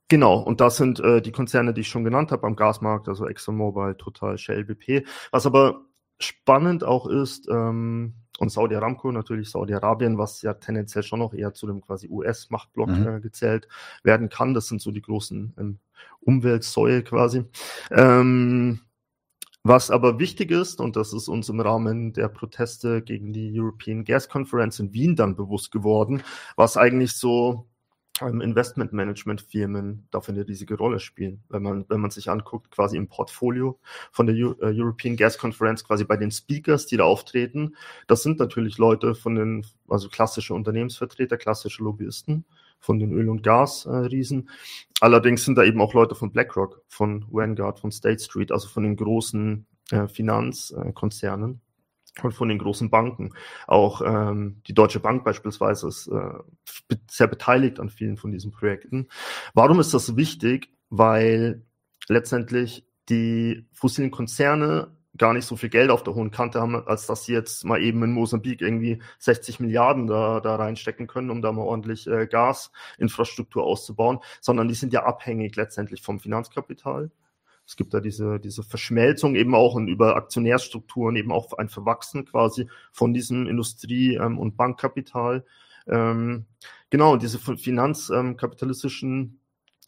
Genau, 0.09 0.39
und 0.39 0.61
das 0.61 0.77
sind 0.77 0.99
äh, 0.99 1.21
die 1.21 1.31
Konzerne, 1.31 1.73
die 1.73 1.81
ich 1.81 1.89
schon 1.89 2.05
genannt 2.05 2.31
habe 2.31 2.47
am 2.47 2.55
Gasmarkt, 2.55 3.09
also 3.09 3.27
ExxonMobil, 3.27 3.95
Total, 3.95 4.37
Shell, 4.37 4.63
BP. 4.63 5.05
Was 5.31 5.45
aber 5.45 5.81
spannend 6.19 6.83
auch 6.83 7.07
ist, 7.07 7.47
ähm, 7.49 8.13
und 8.39 8.51
Saudi 8.51 8.75
Aramco 8.75 9.11
natürlich, 9.11 9.49
Saudi-Arabien, 9.49 10.17
was 10.17 10.41
ja 10.41 10.53
tendenziell 10.53 11.03
schon 11.03 11.19
noch 11.19 11.33
eher 11.33 11.53
zu 11.53 11.67
dem 11.67 11.81
quasi 11.81 12.07
US-Machtblock 12.07 12.89
mhm. 12.89 13.07
äh, 13.07 13.19
gezählt 13.19 13.67
werden 14.03 14.29
kann. 14.29 14.53
Das 14.53 14.67
sind 14.67 14.81
so 14.81 14.91
die 14.91 15.01
großen 15.01 15.53
ähm, 15.57 15.79
Umweltsäue 16.21 17.03
quasi. 17.03 17.45
Ähm, 17.91 18.81
was 19.63 19.91
aber 19.91 20.19
wichtig 20.19 20.51
ist, 20.51 20.79
und 20.79 20.95
das 20.95 21.13
ist 21.13 21.27
uns 21.27 21.49
im 21.49 21.59
Rahmen 21.59 22.13
der 22.13 22.29
Proteste 22.29 23.01
gegen 23.01 23.33
die 23.33 23.51
European 23.59 24.05
Gas 24.05 24.29
Conference 24.29 24.79
in 24.79 24.93
Wien 24.93 25.15
dann 25.15 25.35
bewusst 25.35 25.71
geworden, 25.71 26.23
was 26.55 26.77
eigentlich 26.77 27.13
so 27.13 27.67
Investmentmanagement-Firmen 28.21 30.07
dafür 30.11 30.33
eine 30.33 30.47
riesige 30.47 30.75
Rolle 30.75 30.99
spielen. 30.99 31.43
Wenn 31.49 31.63
man, 31.63 31.85
wenn 31.89 32.01
man 32.01 32.11
sich 32.11 32.29
anguckt, 32.29 32.71
quasi 32.71 32.97
im 32.97 33.07
Portfolio 33.07 33.79
von 34.11 34.25
der 34.25 34.35
äh, 34.35 34.55
European 34.61 35.15
Gas 35.15 35.37
Conference, 35.37 35.83
quasi 35.83 36.03
bei 36.03 36.17
den 36.17 36.31
Speakers, 36.31 36.85
die 36.85 36.97
da 36.97 37.03
auftreten, 37.03 37.75
das 38.07 38.23
sind 38.23 38.39
natürlich 38.39 38.77
Leute 38.77 39.15
von 39.15 39.35
den, 39.35 39.65
also 39.87 40.09
klassische 40.09 40.53
Unternehmensvertreter, 40.53 41.37
klassische 41.37 41.83
Lobbyisten 41.83 42.45
von 42.79 42.99
den 42.99 43.11
Öl- 43.11 43.29
und 43.29 43.43
Gasriesen. 43.43 44.47
Äh, 44.47 44.51
Allerdings 44.99 45.45
sind 45.45 45.57
da 45.57 45.63
eben 45.63 45.81
auch 45.81 45.93
Leute 45.93 46.15
von 46.15 46.31
BlackRock, 46.31 46.81
von 46.87 47.25
Vanguard, 47.29 47.79
von 47.79 47.91
State 47.91 48.23
Street, 48.23 48.51
also 48.51 48.67
von 48.67 48.83
den 48.83 48.95
großen 48.95 49.65
äh, 49.91 50.07
Finanzkonzernen 50.07 51.61
und 52.23 52.33
von 52.33 52.49
den 52.49 52.59
großen 52.59 52.89
Banken. 52.89 53.33
Auch 53.67 54.01
ähm, 54.01 54.61
die 54.67 54.73
Deutsche 54.73 54.99
Bank 54.99 55.23
beispielsweise 55.23 55.87
ist 55.87 56.07
äh, 56.07 56.95
sehr 57.09 57.27
beteiligt 57.27 57.79
an 57.79 57.89
vielen 57.89 58.17
von 58.17 58.31
diesen 58.31 58.51
Projekten. 58.51 59.07
Warum 59.53 59.79
ist 59.79 59.93
das 59.93 60.15
wichtig? 60.15 60.69
Weil 60.89 61.63
letztendlich 62.07 62.85
die 63.09 63.67
fossilen 63.73 64.11
Konzerne 64.11 64.97
gar 65.17 65.33
nicht 65.33 65.45
so 65.45 65.55
viel 65.55 65.69
Geld 65.69 65.89
auf 65.89 66.03
der 66.03 66.13
hohen 66.13 66.31
Kante 66.31 66.61
haben, 66.61 66.75
als 66.87 67.07
dass 67.07 67.25
sie 67.25 67.33
jetzt 67.33 67.65
mal 67.65 67.81
eben 67.81 68.03
in 68.03 68.11
Mosambik 68.11 68.61
irgendwie 68.61 69.01
60 69.19 69.59
Milliarden 69.59 70.07
da, 70.07 70.39
da 70.39 70.55
reinstecken 70.55 71.07
können, 71.07 71.31
um 71.31 71.41
da 71.41 71.51
mal 71.51 71.63
ordentlich 71.63 72.07
äh, 72.07 72.27
Gasinfrastruktur 72.27 73.63
auszubauen, 73.63 74.19
sondern 74.41 74.67
die 74.67 74.75
sind 74.75 74.93
ja 74.93 75.03
abhängig 75.03 75.55
letztendlich 75.55 76.01
vom 76.01 76.19
Finanzkapital 76.19 77.09
es 77.67 77.75
gibt 77.75 77.93
da 77.93 77.99
diese, 77.99 78.39
diese 78.39 78.63
Verschmelzung 78.63 79.35
eben 79.35 79.53
auch 79.53 79.75
und 79.75 79.89
über 79.89 80.15
Aktionärstrukturen 80.15 81.17
eben 81.17 81.33
auch 81.33 81.51
ein 81.53 81.67
Verwachsen 81.67 82.23
quasi 82.23 82.69
von 82.93 83.13
diesem 83.13 83.45
Industrie- 83.45 84.15
ähm, 84.15 84.39
und 84.39 84.55
Bankkapital. 84.55 85.45
Ähm, 85.85 86.45
genau, 86.89 87.13
und 87.13 87.21
diese 87.21 87.39
finanzkapitalistischen 87.39 89.11
ähm, 89.11 89.39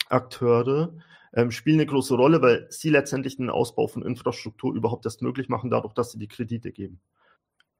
Akteure 0.10 0.94
ähm, 1.34 1.52
spielen 1.52 1.80
eine 1.80 1.86
große 1.86 2.16
Rolle, 2.16 2.42
weil 2.42 2.68
sie 2.70 2.90
letztendlich 2.90 3.38
den 3.38 3.50
Ausbau 3.50 3.88
von 3.88 4.04
Infrastruktur 4.04 4.76
überhaupt 4.76 5.06
erst 5.06 5.22
möglich 5.22 5.48
machen, 5.48 5.70
dadurch, 5.70 5.94
dass 5.94 6.12
sie 6.12 6.20
die 6.20 6.28
Kredite 6.28 6.74
geben. 6.74 7.00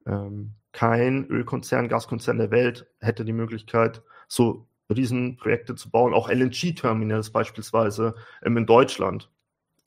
Ähm, 0.06 0.54
kein 0.72 1.26
Ölkonzern, 1.26 1.88
Gaskonzern 1.88 2.38
der 2.38 2.50
Welt 2.50 2.86
hätte 3.00 3.26
die 3.26 3.34
Möglichkeit, 3.34 4.02
so 4.28 4.66
Riesenprojekte 4.88 5.74
zu 5.74 5.90
bauen, 5.90 6.14
auch 6.14 6.30
LNG-Terminals 6.30 7.30
beispielsweise 7.30 8.14
in 8.42 8.64
Deutschland 8.64 9.30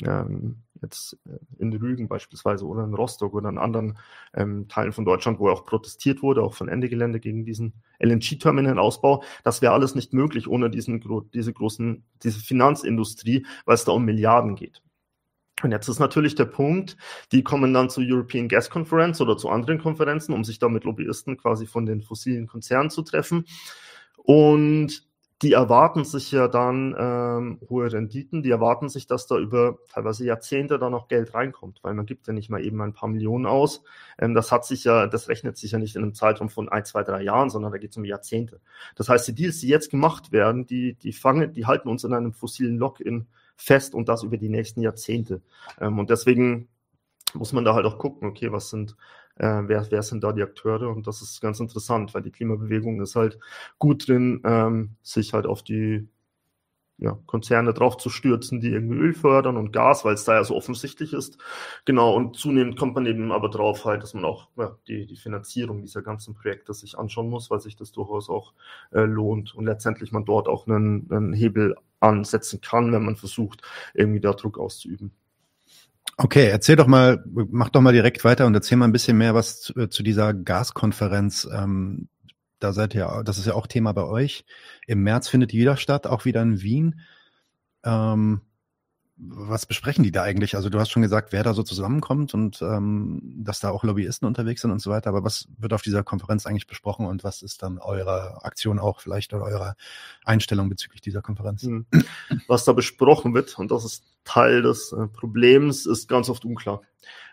ähm, 0.05 0.63
jetzt 0.81 1.17
äh, 1.25 1.37
in 1.57 1.73
Rügen 1.73 2.07
beispielsweise 2.07 2.65
oder 2.65 2.83
in 2.83 2.93
Rostock 2.93 3.33
oder 3.33 3.49
in 3.49 3.57
anderen 3.57 3.97
ähm, 4.33 4.67
Teilen 4.67 4.93
von 4.93 5.05
Deutschland, 5.05 5.39
wo 5.39 5.49
auch 5.49 5.65
protestiert 5.65 6.21
wurde, 6.21 6.43
auch 6.43 6.53
von 6.53 6.67
Ende 6.67 6.89
Gelände 6.89 7.19
gegen 7.19 7.45
diesen 7.45 7.73
LNG-Terminal-Ausbau. 7.99 9.23
Das 9.43 9.61
wäre 9.61 9.73
alles 9.73 9.95
nicht 9.95 10.13
möglich 10.13 10.47
ohne 10.47 10.69
diesen, 10.69 11.03
diese 11.33 11.53
großen, 11.53 12.03
diese 12.23 12.39
Finanzindustrie, 12.39 13.45
weil 13.65 13.75
es 13.75 13.85
da 13.85 13.93
um 13.93 14.05
Milliarden 14.05 14.55
geht. 14.55 14.81
Und 15.61 15.71
jetzt 15.71 15.87
ist 15.87 15.99
natürlich 15.99 16.35
der 16.35 16.45
Punkt, 16.45 16.97
die 17.31 17.43
kommen 17.43 17.73
dann 17.73 17.89
zur 17.89 18.03
European 18.05 18.47
Gas 18.47 18.69
Conference 18.69 19.21
oder 19.21 19.37
zu 19.37 19.49
anderen 19.49 19.79
Konferenzen, 19.79 20.33
um 20.33 20.43
sich 20.43 20.59
da 20.59 20.67
mit 20.67 20.83
Lobbyisten 20.83 21.37
quasi 21.37 21.67
von 21.67 21.85
den 21.85 22.01
fossilen 22.01 22.47
Konzernen 22.47 22.89
zu 22.89 23.01
treffen. 23.03 23.45
Und 24.17 25.07
die 25.43 25.51
erwarten 25.51 26.05
sich 26.05 26.31
ja 26.31 26.47
dann 26.47 26.95
ähm, 26.97 27.59
hohe 27.69 27.91
Renditen, 27.91 28.43
die 28.43 28.49
erwarten 28.49 28.87
sich, 28.87 29.07
dass 29.07 29.27
da 29.27 29.37
über 29.37 29.77
teilweise 29.89 30.25
Jahrzehnte 30.25 30.79
da 30.79 30.89
noch 30.89 31.09
Geld 31.09 31.33
reinkommt, 31.33 31.79
weil 31.83 31.93
man 31.93 32.05
gibt 32.05 32.25
ja 32.27 32.33
nicht 32.33 32.49
mal 32.49 32.63
eben 32.63 32.81
ein 32.81 32.93
paar 32.93 33.09
Millionen 33.09 33.45
aus. 33.45 33.83
Ähm, 34.17 34.33
das 34.33 34.53
hat 34.53 34.65
sich 34.65 34.85
ja, 34.85 35.05
das 35.05 35.27
rechnet 35.27 35.57
sich 35.57 35.71
ja 35.71 35.79
nicht 35.79 35.97
in 35.97 36.03
einem 36.03 36.13
Zeitraum 36.13 36.49
von 36.49 36.69
ein, 36.69 36.85
zwei, 36.85 37.03
drei 37.03 37.21
Jahren, 37.23 37.49
sondern 37.49 37.73
da 37.73 37.77
geht 37.77 37.91
es 37.91 37.97
um 37.97 38.05
Jahrzehnte. 38.05 38.61
Das 38.95 39.09
heißt, 39.09 39.27
die 39.27 39.35
Deals, 39.35 39.59
die 39.59 39.67
jetzt 39.67 39.91
gemacht 39.91 40.31
werden, 40.31 40.65
die, 40.65 40.93
die 40.95 41.11
fangen, 41.11 41.51
die 41.51 41.65
halten 41.65 41.89
uns 41.89 42.05
in 42.05 42.13
einem 42.13 42.31
fossilen 42.31 42.77
Lock-in 42.77 43.27
fest 43.57 43.93
und 43.93 44.07
das 44.07 44.23
über 44.23 44.37
die 44.37 44.49
nächsten 44.49 44.81
Jahrzehnte. 44.81 45.41
Ähm, 45.79 45.99
und 45.99 46.09
deswegen 46.09 46.69
muss 47.33 47.51
man 47.51 47.65
da 47.65 47.73
halt 47.73 47.85
auch 47.85 47.97
gucken, 47.97 48.29
okay, 48.29 48.51
was 48.51 48.69
sind 48.69 48.95
äh, 49.35 49.61
wer, 49.65 49.89
wer 49.91 50.03
sind 50.03 50.23
da 50.23 50.31
die 50.33 50.43
Akteure? 50.43 50.89
Und 50.89 51.07
das 51.07 51.21
ist 51.21 51.41
ganz 51.41 51.59
interessant, 51.59 52.13
weil 52.13 52.21
die 52.21 52.31
Klimabewegung 52.31 53.01
ist 53.01 53.15
halt 53.15 53.39
gut 53.79 54.07
drin, 54.07 54.41
ähm, 54.45 54.95
sich 55.01 55.33
halt 55.33 55.45
auf 55.45 55.63
die 55.63 56.07
ja, 56.97 57.19
Konzerne 57.25 57.73
drauf 57.73 57.97
zu 57.97 58.09
stürzen, 58.09 58.61
die 58.61 58.69
irgendwie 58.69 58.97
Öl 58.97 59.13
fördern 59.13 59.57
und 59.57 59.73
Gas, 59.73 60.05
weil 60.05 60.13
es 60.13 60.25
da 60.25 60.35
ja 60.35 60.43
so 60.43 60.55
offensichtlich 60.55 61.13
ist. 61.13 61.37
Genau, 61.85 62.15
und 62.15 62.37
zunehmend 62.37 62.77
kommt 62.77 62.95
man 62.95 63.05
eben 63.05 63.31
aber 63.31 63.49
drauf 63.49 63.85
halt, 63.85 64.03
dass 64.03 64.13
man 64.13 64.25
auch 64.25 64.47
ja, 64.57 64.77
die, 64.87 65.05
die 65.07 65.17
Finanzierung 65.17 65.81
dieser 65.81 66.01
ganzen 66.01 66.35
Projekte 66.35 66.73
sich 66.73 66.97
anschauen 66.97 67.29
muss, 67.29 67.49
weil 67.49 67.59
sich 67.59 67.75
das 67.75 67.91
durchaus 67.91 68.29
auch 68.29 68.53
äh, 68.91 69.01
lohnt 69.01 69.55
und 69.55 69.65
letztendlich 69.65 70.11
man 70.11 70.25
dort 70.25 70.47
auch 70.47 70.67
einen, 70.67 71.11
einen 71.11 71.33
Hebel 71.33 71.75
ansetzen 71.99 72.61
kann, 72.61 72.91
wenn 72.93 73.03
man 73.03 73.15
versucht, 73.15 73.63
irgendwie 73.93 74.19
da 74.21 74.33
Druck 74.33 74.59
auszuüben. 74.59 75.11
Okay, 76.17 76.47
erzähl 76.47 76.75
doch 76.75 76.87
mal, 76.87 77.23
mach 77.25 77.69
doch 77.69 77.81
mal 77.81 77.93
direkt 77.93 78.23
weiter 78.23 78.45
und 78.45 78.53
erzähl 78.53 78.77
mal 78.77 78.85
ein 78.85 78.91
bisschen 78.91 79.17
mehr 79.17 79.33
was 79.33 79.61
zu, 79.61 79.73
äh, 79.75 79.89
zu 79.89 80.03
dieser 80.03 80.33
Gaskonferenz. 80.33 81.47
Ähm, 81.51 82.07
da 82.59 82.71
seid 82.71 82.95
ihr, 82.95 83.23
das 83.25 83.37
ist 83.37 83.47
ja 83.47 83.55
auch 83.55 83.67
Thema 83.67 83.93
bei 83.93 84.03
euch. 84.03 84.45
Im 84.85 85.03
März 85.03 85.27
findet 85.27 85.51
die 85.51 85.59
wieder 85.59 85.75
statt, 85.75 86.07
auch 86.07 86.25
wieder 86.25 86.41
in 86.41 86.61
Wien. 86.61 87.01
Ähm, 87.83 88.41
was 89.15 89.67
besprechen 89.67 90.03
die 90.03 90.11
da 90.11 90.23
eigentlich? 90.23 90.55
Also 90.55 90.69
du 90.69 90.79
hast 90.79 90.89
schon 90.89 91.03
gesagt, 91.03 91.31
wer 91.31 91.43
da 91.43 91.53
so 91.53 91.61
zusammenkommt 91.61 92.33
und 92.33 92.61
ähm, 92.63 93.21
dass 93.37 93.59
da 93.59 93.69
auch 93.69 93.83
Lobbyisten 93.83 94.27
unterwegs 94.27 94.61
sind 94.61 94.71
und 94.71 94.79
so 94.79 94.89
weiter. 94.89 95.09
Aber 95.09 95.23
was 95.23 95.47
wird 95.57 95.73
auf 95.73 95.83
dieser 95.83 96.03
Konferenz 96.03 96.47
eigentlich 96.47 96.65
besprochen 96.65 97.05
und 97.05 97.23
was 97.23 97.43
ist 97.43 97.61
dann 97.61 97.77
eure 97.77 98.43
Aktion 98.43 98.79
auch 98.79 99.01
vielleicht 99.01 99.33
oder 99.33 99.45
eure 99.45 99.75
Einstellung 100.25 100.67
bezüglich 100.67 101.01
dieser 101.01 101.21
Konferenz? 101.21 101.61
Hm. 101.61 101.85
Was 102.47 102.65
da 102.65 102.73
besprochen 102.73 103.35
wird, 103.35 103.57
und 103.59 103.69
das 103.69 103.85
ist 103.85 104.03
Teil 104.23 104.63
des 104.63 104.91
äh, 104.91 105.07
Problems, 105.07 105.85
ist 105.85 106.07
ganz 106.07 106.29
oft 106.29 106.43
unklar, 106.43 106.81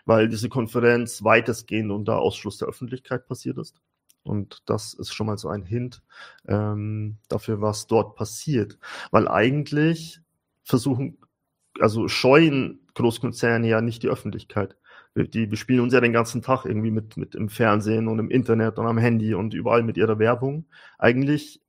weil 0.05 0.29
diese 0.29 0.49
Konferenz 0.49 1.23
weitestgehend 1.23 1.91
unter 1.91 2.19
Ausschluss 2.19 2.57
der 2.59 2.67
Öffentlichkeit 2.67 3.27
passiert 3.27 3.57
ist. 3.57 3.81
Und 4.23 4.61
das 4.67 4.93
ist 4.93 5.13
schon 5.13 5.25
mal 5.25 5.39
so 5.39 5.49
ein 5.49 5.63
Hint 5.63 6.03
ähm, 6.47 7.17
dafür, 7.27 7.59
was 7.59 7.87
dort 7.87 8.15
passiert. 8.15 8.77
Weil 9.09 9.27
eigentlich 9.27 10.21
versuchen 10.63 11.17
also 11.81 12.07
scheuen 12.07 12.85
Großkonzerne 12.93 13.67
ja 13.67 13.81
nicht 13.81 14.03
die 14.03 14.09
Öffentlichkeit. 14.09 14.75
Die 15.15 15.45
bespielen 15.45 15.81
uns 15.81 15.93
ja 15.93 15.99
den 15.99 16.13
ganzen 16.13 16.41
Tag 16.41 16.65
irgendwie 16.65 16.91
mit, 16.91 17.17
mit 17.17 17.35
im 17.35 17.49
Fernsehen 17.49 18.07
und 18.07 18.19
im 18.19 18.29
Internet 18.29 18.79
und 18.79 18.87
am 18.87 18.97
Handy 18.97 19.33
und 19.33 19.53
überall 19.53 19.83
mit 19.83 19.97
ihrer 19.97 20.19
Werbung. 20.19 20.67
Eigentlich 20.97 21.61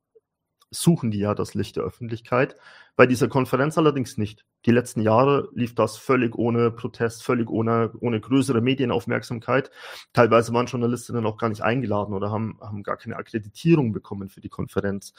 suchen 0.71 1.11
die 1.11 1.19
ja 1.19 1.35
das 1.35 1.55
Licht 1.55 1.77
der 1.77 1.85
Öffentlichkeit. 1.85 2.57
Bei 2.97 3.07
dieser 3.07 3.29
Konferenz 3.29 3.79
allerdings 3.79 4.17
nicht. 4.17 4.45
Die 4.65 4.71
letzten 4.71 5.01
Jahre 5.01 5.49
lief 5.55 5.75
das 5.75 5.97
völlig 5.97 6.37
ohne 6.37 6.71
Protest, 6.71 7.25
völlig 7.25 7.51
ohne, 7.51 7.93
ohne 8.01 8.21
größere 8.21 8.61
Medienaufmerksamkeit. 8.61 9.71
Teilweise 10.13 10.53
waren 10.53 10.67
Journalistinnen 10.67 11.27
auch 11.27 11.37
gar 11.37 11.49
nicht 11.49 11.63
eingeladen 11.63 12.15
oder 12.15 12.31
haben, 12.31 12.59
haben 12.61 12.83
gar 12.83 12.97
keine 12.97 13.17
Akkreditierung 13.17 13.93
bekommen 13.93 14.29
für 14.29 14.41
die 14.41 14.49
Konferenz. 14.49 15.15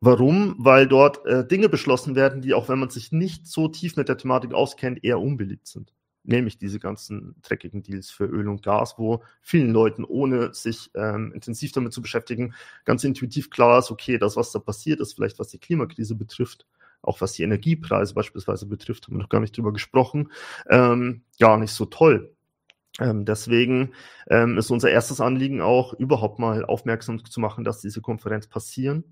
Warum? 0.00 0.56
Weil 0.58 0.86
dort 0.86 1.24
äh, 1.26 1.46
Dinge 1.46 1.68
beschlossen 1.68 2.14
werden, 2.14 2.42
die 2.42 2.52
auch 2.54 2.68
wenn 2.68 2.78
man 2.78 2.90
sich 2.90 3.12
nicht 3.12 3.46
so 3.46 3.68
tief 3.68 3.96
mit 3.96 4.08
der 4.08 4.18
Thematik 4.18 4.52
auskennt, 4.52 5.02
eher 5.02 5.20
unbeliebt 5.20 5.66
sind. 5.66 5.92
Nämlich 6.22 6.58
diese 6.58 6.78
ganzen 6.80 7.36
dreckigen 7.42 7.82
Deals 7.82 8.10
für 8.10 8.24
Öl 8.26 8.48
und 8.48 8.62
Gas, 8.62 8.94
wo 8.98 9.22
vielen 9.40 9.70
Leuten, 9.70 10.04
ohne 10.04 10.52
sich 10.52 10.90
ähm, 10.94 11.32
intensiv 11.32 11.72
damit 11.72 11.92
zu 11.92 12.02
beschäftigen, 12.02 12.52
ganz 12.84 13.04
intuitiv 13.04 13.48
klar 13.48 13.78
ist, 13.78 13.90
okay, 13.90 14.18
das, 14.18 14.36
was 14.36 14.52
da 14.52 14.58
passiert 14.58 15.00
ist, 15.00 15.14
vielleicht 15.14 15.38
was 15.38 15.48
die 15.48 15.58
Klimakrise 15.58 16.14
betrifft, 16.14 16.66
auch 17.00 17.20
was 17.20 17.32
die 17.32 17.44
Energiepreise 17.44 18.12
beispielsweise 18.12 18.66
betrifft, 18.66 19.06
haben 19.06 19.14
wir 19.14 19.22
noch 19.22 19.28
gar 19.28 19.40
nicht 19.40 19.56
drüber 19.56 19.72
gesprochen, 19.72 20.30
ähm, 20.68 21.22
gar 21.38 21.58
nicht 21.58 21.72
so 21.72 21.86
toll. 21.86 22.34
Ähm, 22.98 23.24
deswegen 23.24 23.92
ähm, 24.28 24.58
ist 24.58 24.70
unser 24.70 24.90
erstes 24.90 25.20
Anliegen 25.20 25.60
auch, 25.60 25.94
überhaupt 25.94 26.38
mal 26.38 26.64
aufmerksam 26.64 27.24
zu 27.24 27.40
machen, 27.40 27.62
dass 27.62 27.80
diese 27.80 28.00
Konferenz 28.00 28.48
passieren 28.48 29.04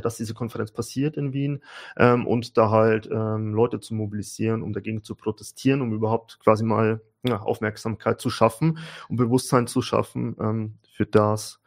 dass 0.00 0.16
diese 0.16 0.34
Konferenz 0.34 0.72
passiert 0.72 1.16
in 1.16 1.32
Wien 1.32 1.62
ähm, 1.96 2.26
und 2.26 2.56
da 2.56 2.70
halt 2.70 3.08
ähm, 3.10 3.52
Leute 3.54 3.80
zu 3.80 3.94
mobilisieren, 3.94 4.62
um 4.62 4.72
dagegen 4.72 5.02
zu 5.02 5.14
protestieren, 5.14 5.82
um 5.82 5.92
überhaupt 5.92 6.38
quasi 6.40 6.64
mal 6.64 7.02
ja, 7.24 7.40
Aufmerksamkeit 7.40 8.20
zu 8.20 8.30
schaffen 8.30 8.78
und 9.08 9.16
Bewusstsein 9.16 9.66
zu 9.66 9.82
schaffen 9.82 10.36
ähm, 10.40 10.78
für 10.92 11.06
das, 11.06 11.60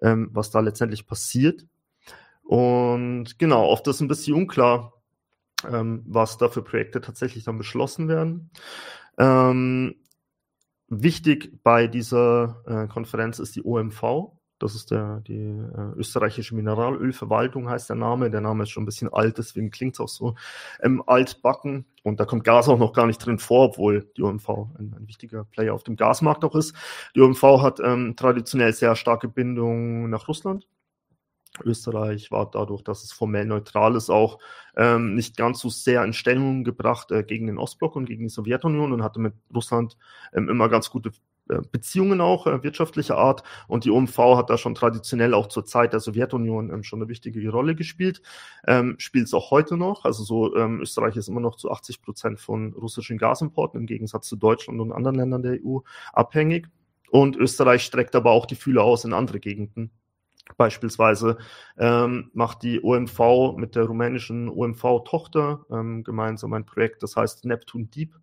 ähm, 0.00 0.30
was 0.32 0.50
da 0.50 0.60
letztendlich 0.60 1.06
passiert. 1.06 1.66
Und 2.42 3.38
genau, 3.38 3.66
oft 3.66 3.86
ist 3.88 4.00
ein 4.00 4.08
bisschen 4.08 4.34
unklar, 4.34 4.92
ähm, 5.70 6.02
was 6.06 6.38
da 6.38 6.48
für 6.48 6.62
Projekte 6.62 7.00
tatsächlich 7.00 7.44
dann 7.44 7.58
beschlossen 7.58 8.08
werden. 8.08 8.50
Ähm, 9.18 9.94
wichtig 10.88 11.62
bei 11.62 11.86
dieser 11.86 12.62
äh, 12.66 12.88
Konferenz 12.88 13.38
ist 13.38 13.56
die 13.56 13.64
OMV, 13.64 14.32
das 14.62 14.74
ist 14.74 14.90
der, 14.90 15.20
die 15.26 15.34
äh, 15.34 15.96
österreichische 15.96 16.54
Mineralölverwaltung, 16.54 17.68
heißt 17.68 17.88
der 17.88 17.96
Name. 17.96 18.30
Der 18.30 18.40
Name 18.40 18.62
ist 18.62 18.70
schon 18.70 18.84
ein 18.84 18.86
bisschen 18.86 19.12
alt, 19.12 19.38
deswegen 19.38 19.70
klingt 19.70 19.94
es 19.94 20.00
auch 20.00 20.08
so 20.08 20.36
ähm, 20.82 21.02
altbacken. 21.06 21.84
Und 22.04 22.20
da 22.20 22.24
kommt 22.24 22.44
Gas 22.44 22.68
auch 22.68 22.78
noch 22.78 22.92
gar 22.92 23.06
nicht 23.06 23.18
drin 23.18 23.38
vor, 23.38 23.66
obwohl 23.66 24.10
die 24.16 24.22
OMV 24.22 24.48
ein, 24.48 24.94
ein 24.98 25.08
wichtiger 25.08 25.44
Player 25.44 25.74
auf 25.74 25.84
dem 25.84 25.96
Gasmarkt 25.96 26.44
auch 26.44 26.54
ist. 26.54 26.74
Die 27.14 27.20
OMV 27.20 27.42
hat 27.60 27.80
ähm, 27.80 28.14
traditionell 28.16 28.72
sehr 28.72 28.96
starke 28.96 29.28
Bindung 29.28 30.08
nach 30.10 30.28
Russland. 30.28 30.66
Österreich 31.64 32.30
war 32.30 32.50
dadurch, 32.50 32.82
dass 32.82 33.04
es 33.04 33.12
formell 33.12 33.44
neutral 33.44 33.94
ist, 33.94 34.10
auch 34.10 34.38
ähm, 34.76 35.14
nicht 35.14 35.36
ganz 35.36 35.60
so 35.60 35.68
sehr 35.68 36.02
in 36.04 36.12
Stellung 36.12 36.64
gebracht 36.64 37.10
äh, 37.10 37.22
gegen 37.24 37.46
den 37.46 37.58
Ostblock 37.58 37.94
und 37.96 38.06
gegen 38.06 38.24
die 38.24 38.30
Sowjetunion 38.30 38.92
und 38.92 39.02
hatte 39.02 39.20
mit 39.20 39.34
Russland 39.54 39.98
ähm, 40.32 40.48
immer 40.48 40.68
ganz 40.68 40.88
gute 40.88 41.12
Beziehungen 41.70 42.20
auch 42.20 42.46
äh, 42.46 42.62
wirtschaftlicher 42.62 43.16
Art 43.16 43.42
und 43.68 43.84
die 43.84 43.90
OMV 43.90 44.18
hat 44.36 44.50
da 44.50 44.58
schon 44.58 44.74
traditionell 44.74 45.34
auch 45.34 45.48
zur 45.48 45.64
Zeit 45.64 45.92
der 45.92 46.00
Sowjetunion 46.00 46.70
ähm, 46.70 46.82
schon 46.82 47.00
eine 47.00 47.08
wichtige 47.08 47.48
Rolle 47.50 47.74
gespielt, 47.74 48.22
ähm, 48.66 48.94
spielt 48.98 49.26
es 49.26 49.34
auch 49.34 49.50
heute 49.50 49.76
noch. 49.76 50.04
Also 50.04 50.24
so 50.24 50.56
ähm, 50.56 50.80
Österreich 50.80 51.16
ist 51.16 51.28
immer 51.28 51.40
noch 51.40 51.56
zu 51.56 51.70
80 51.70 52.02
Prozent 52.02 52.40
von 52.40 52.72
russischen 52.74 53.18
Gasimporten 53.18 53.80
im 53.80 53.86
Gegensatz 53.86 54.28
zu 54.28 54.36
Deutschland 54.36 54.80
und 54.80 54.92
anderen 54.92 55.16
Ländern 55.16 55.42
der 55.42 55.58
EU 55.64 55.78
abhängig. 56.12 56.68
Und 57.10 57.36
Österreich 57.36 57.82
streckt 57.82 58.14
aber 58.14 58.30
auch 58.30 58.46
die 58.46 58.54
Fühler 58.54 58.84
aus 58.84 59.04
in 59.04 59.12
andere 59.12 59.38
Gegenden 59.38 59.90
Beispielsweise 60.56 61.38
ähm, 61.78 62.30
macht 62.34 62.62
die 62.62 62.82
OMV 62.82 63.56
mit 63.56 63.74
der 63.74 63.84
rumänischen 63.84 64.48
OMV-Tochter 64.48 65.64
ähm, 65.70 66.04
gemeinsam 66.04 66.52
ein 66.52 66.66
Projekt, 66.66 67.02
das 67.02 67.16
heißt 67.16 67.44
Neptun 67.44 67.90
Deep. 67.90 68.14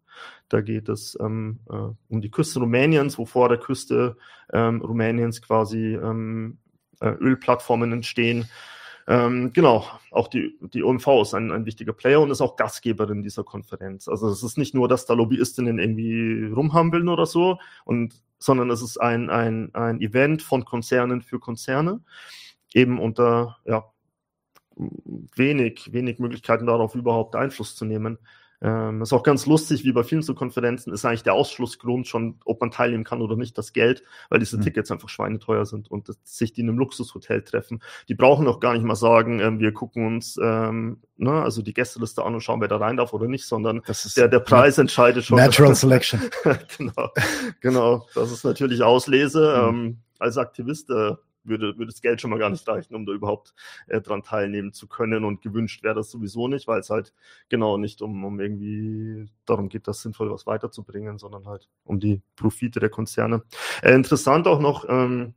Da 0.49 0.61
geht 0.61 0.89
es 0.89 1.17
ähm, 1.21 1.59
äh, 1.69 1.73
um 2.09 2.21
die 2.21 2.31
Küste 2.31 2.59
Rumäniens, 2.59 3.17
wo 3.17 3.25
vor 3.25 3.49
der 3.49 3.57
Küste 3.57 4.17
ähm, 4.51 4.81
Rumäniens 4.81 5.41
quasi 5.41 5.95
ähm, 5.95 6.57
äh, 6.99 7.09
Ölplattformen 7.09 7.93
entstehen. 7.93 8.49
Ähm, 9.09 9.53
genau, 9.53 9.87
auch 10.11 10.27
die, 10.27 10.55
die 10.71 10.83
OMV 10.83 11.07
ist 11.23 11.33
ein, 11.33 11.51
ein 11.51 11.65
wichtiger 11.65 11.93
Player 11.93 12.21
und 12.21 12.29
ist 12.29 12.41
auch 12.41 12.55
Gastgeberin 12.55 13.23
dieser 13.23 13.43
Konferenz. 13.43 14.07
Also 14.07 14.29
es 14.29 14.43
ist 14.43 14.59
nicht 14.59 14.75
nur, 14.75 14.87
dass 14.87 15.07
da 15.07 15.15
Lobbyistinnen 15.15 15.79
irgendwie 15.79 16.45
rumhampeln 16.53 17.09
oder 17.09 17.25
so, 17.25 17.57
und, 17.85 18.13
sondern 18.37 18.69
es 18.69 18.83
ist 18.83 19.01
ein, 19.01 19.31
ein, 19.31 19.73
ein 19.73 19.99
Event 19.99 20.43
von 20.43 20.63
Konzernen 20.63 21.23
für 21.23 21.39
Konzerne, 21.39 22.01
eben 22.71 22.99
unter 22.99 23.57
ja, 23.65 23.91
wenig, 24.75 25.91
wenig 25.91 26.19
Möglichkeiten 26.19 26.67
darauf 26.67 26.93
überhaupt 26.93 27.35
Einfluss 27.35 27.75
zu 27.75 27.85
nehmen. 27.85 28.19
Ähm, 28.61 29.01
ist 29.01 29.13
auch 29.13 29.23
ganz 29.23 29.45
lustig, 29.45 29.85
wie 29.85 29.93
bei 29.93 30.03
vielen 30.03 30.21
so 30.21 30.33
Konferenzen 30.33 30.91
ist 30.91 31.05
eigentlich 31.05 31.23
der 31.23 31.33
Ausschlussgrund 31.33 32.07
schon, 32.07 32.39
ob 32.43 32.59
man 32.59 32.71
teilnehmen 32.71 33.05
kann 33.05 33.21
oder 33.21 33.37
nicht, 33.37 33.57
das 33.57 33.71
Geld, 33.71 34.03
weil 34.29 34.39
diese 34.39 34.57
mhm. 34.57 34.61
Tickets 34.61 34.91
einfach 34.91 35.07
schweineteuer 35.07 35.65
sind 35.65 35.89
und 35.89 36.09
das, 36.09 36.17
sich 36.25 36.51
die 36.51 36.61
in 36.61 36.69
einem 36.69 36.77
Luxushotel 36.77 37.41
treffen. 37.43 37.81
Die 38.09 38.15
brauchen 38.15 38.47
auch 38.47 38.59
gar 38.59 38.73
nicht 38.73 38.83
mal 38.83 38.95
sagen, 38.95 39.39
ähm, 39.39 39.59
wir 39.59 39.71
gucken 39.71 40.05
uns 40.05 40.37
ähm, 40.43 41.01
ne, 41.15 41.41
also 41.41 41.61
die 41.61 41.73
Gästeliste 41.73 42.23
an 42.23 42.33
und 42.33 42.41
schauen, 42.41 42.59
wer 42.59 42.67
da 42.67 42.77
rein 42.77 42.97
darf 42.97 43.13
oder 43.13 43.27
nicht, 43.27 43.45
sondern 43.45 43.81
der, 44.17 44.27
der 44.27 44.39
Preis 44.39 44.77
entscheidet 44.77 45.23
schon. 45.23 45.37
Natural 45.37 45.75
Selection. 45.75 46.19
genau, 46.77 47.09
genau, 47.61 48.07
das 48.13 48.31
ist 48.31 48.43
natürlich 48.43 48.83
Auslese. 48.83 49.69
Mhm. 49.71 49.77
Ähm, 49.77 49.97
als 50.19 50.37
Aktivist 50.37 50.89
äh, 50.89 51.13
würde, 51.43 51.77
würde 51.77 51.91
das 51.91 52.01
Geld 52.01 52.21
schon 52.21 52.29
mal 52.29 52.39
gar 52.39 52.49
nicht 52.49 52.67
reichen, 52.67 52.95
um 52.95 53.05
da 53.05 53.13
überhaupt 53.13 53.53
äh, 53.87 54.01
dran 54.01 54.23
teilnehmen 54.23 54.73
zu 54.73 54.87
können. 54.87 55.23
Und 55.23 55.41
gewünscht 55.41 55.83
wäre 55.83 55.95
das 55.95 56.11
sowieso 56.11 56.47
nicht, 56.47 56.67
weil 56.67 56.79
es 56.79 56.89
halt 56.89 57.13
genau 57.49 57.77
nicht 57.77 58.01
um, 58.01 58.23
um 58.23 58.39
irgendwie 58.39 59.29
darum 59.45 59.69
geht, 59.69 59.87
das 59.87 60.01
sinnvoll 60.01 60.31
was 60.31 60.45
weiterzubringen, 60.45 61.17
sondern 61.17 61.47
halt 61.47 61.69
um 61.83 61.99
die 61.99 62.21
Profite 62.35 62.79
der 62.79 62.89
Konzerne. 62.89 63.43
Äh, 63.81 63.93
interessant 63.93 64.47
auch 64.47 64.59
noch, 64.59 64.85
ähm, 64.87 65.33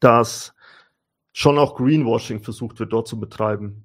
dass 0.00 0.54
schon 1.32 1.58
auch 1.58 1.76
Greenwashing 1.76 2.40
versucht 2.42 2.78
wird, 2.78 2.92
dort 2.92 3.08
zu 3.08 3.18
betreiben. 3.18 3.84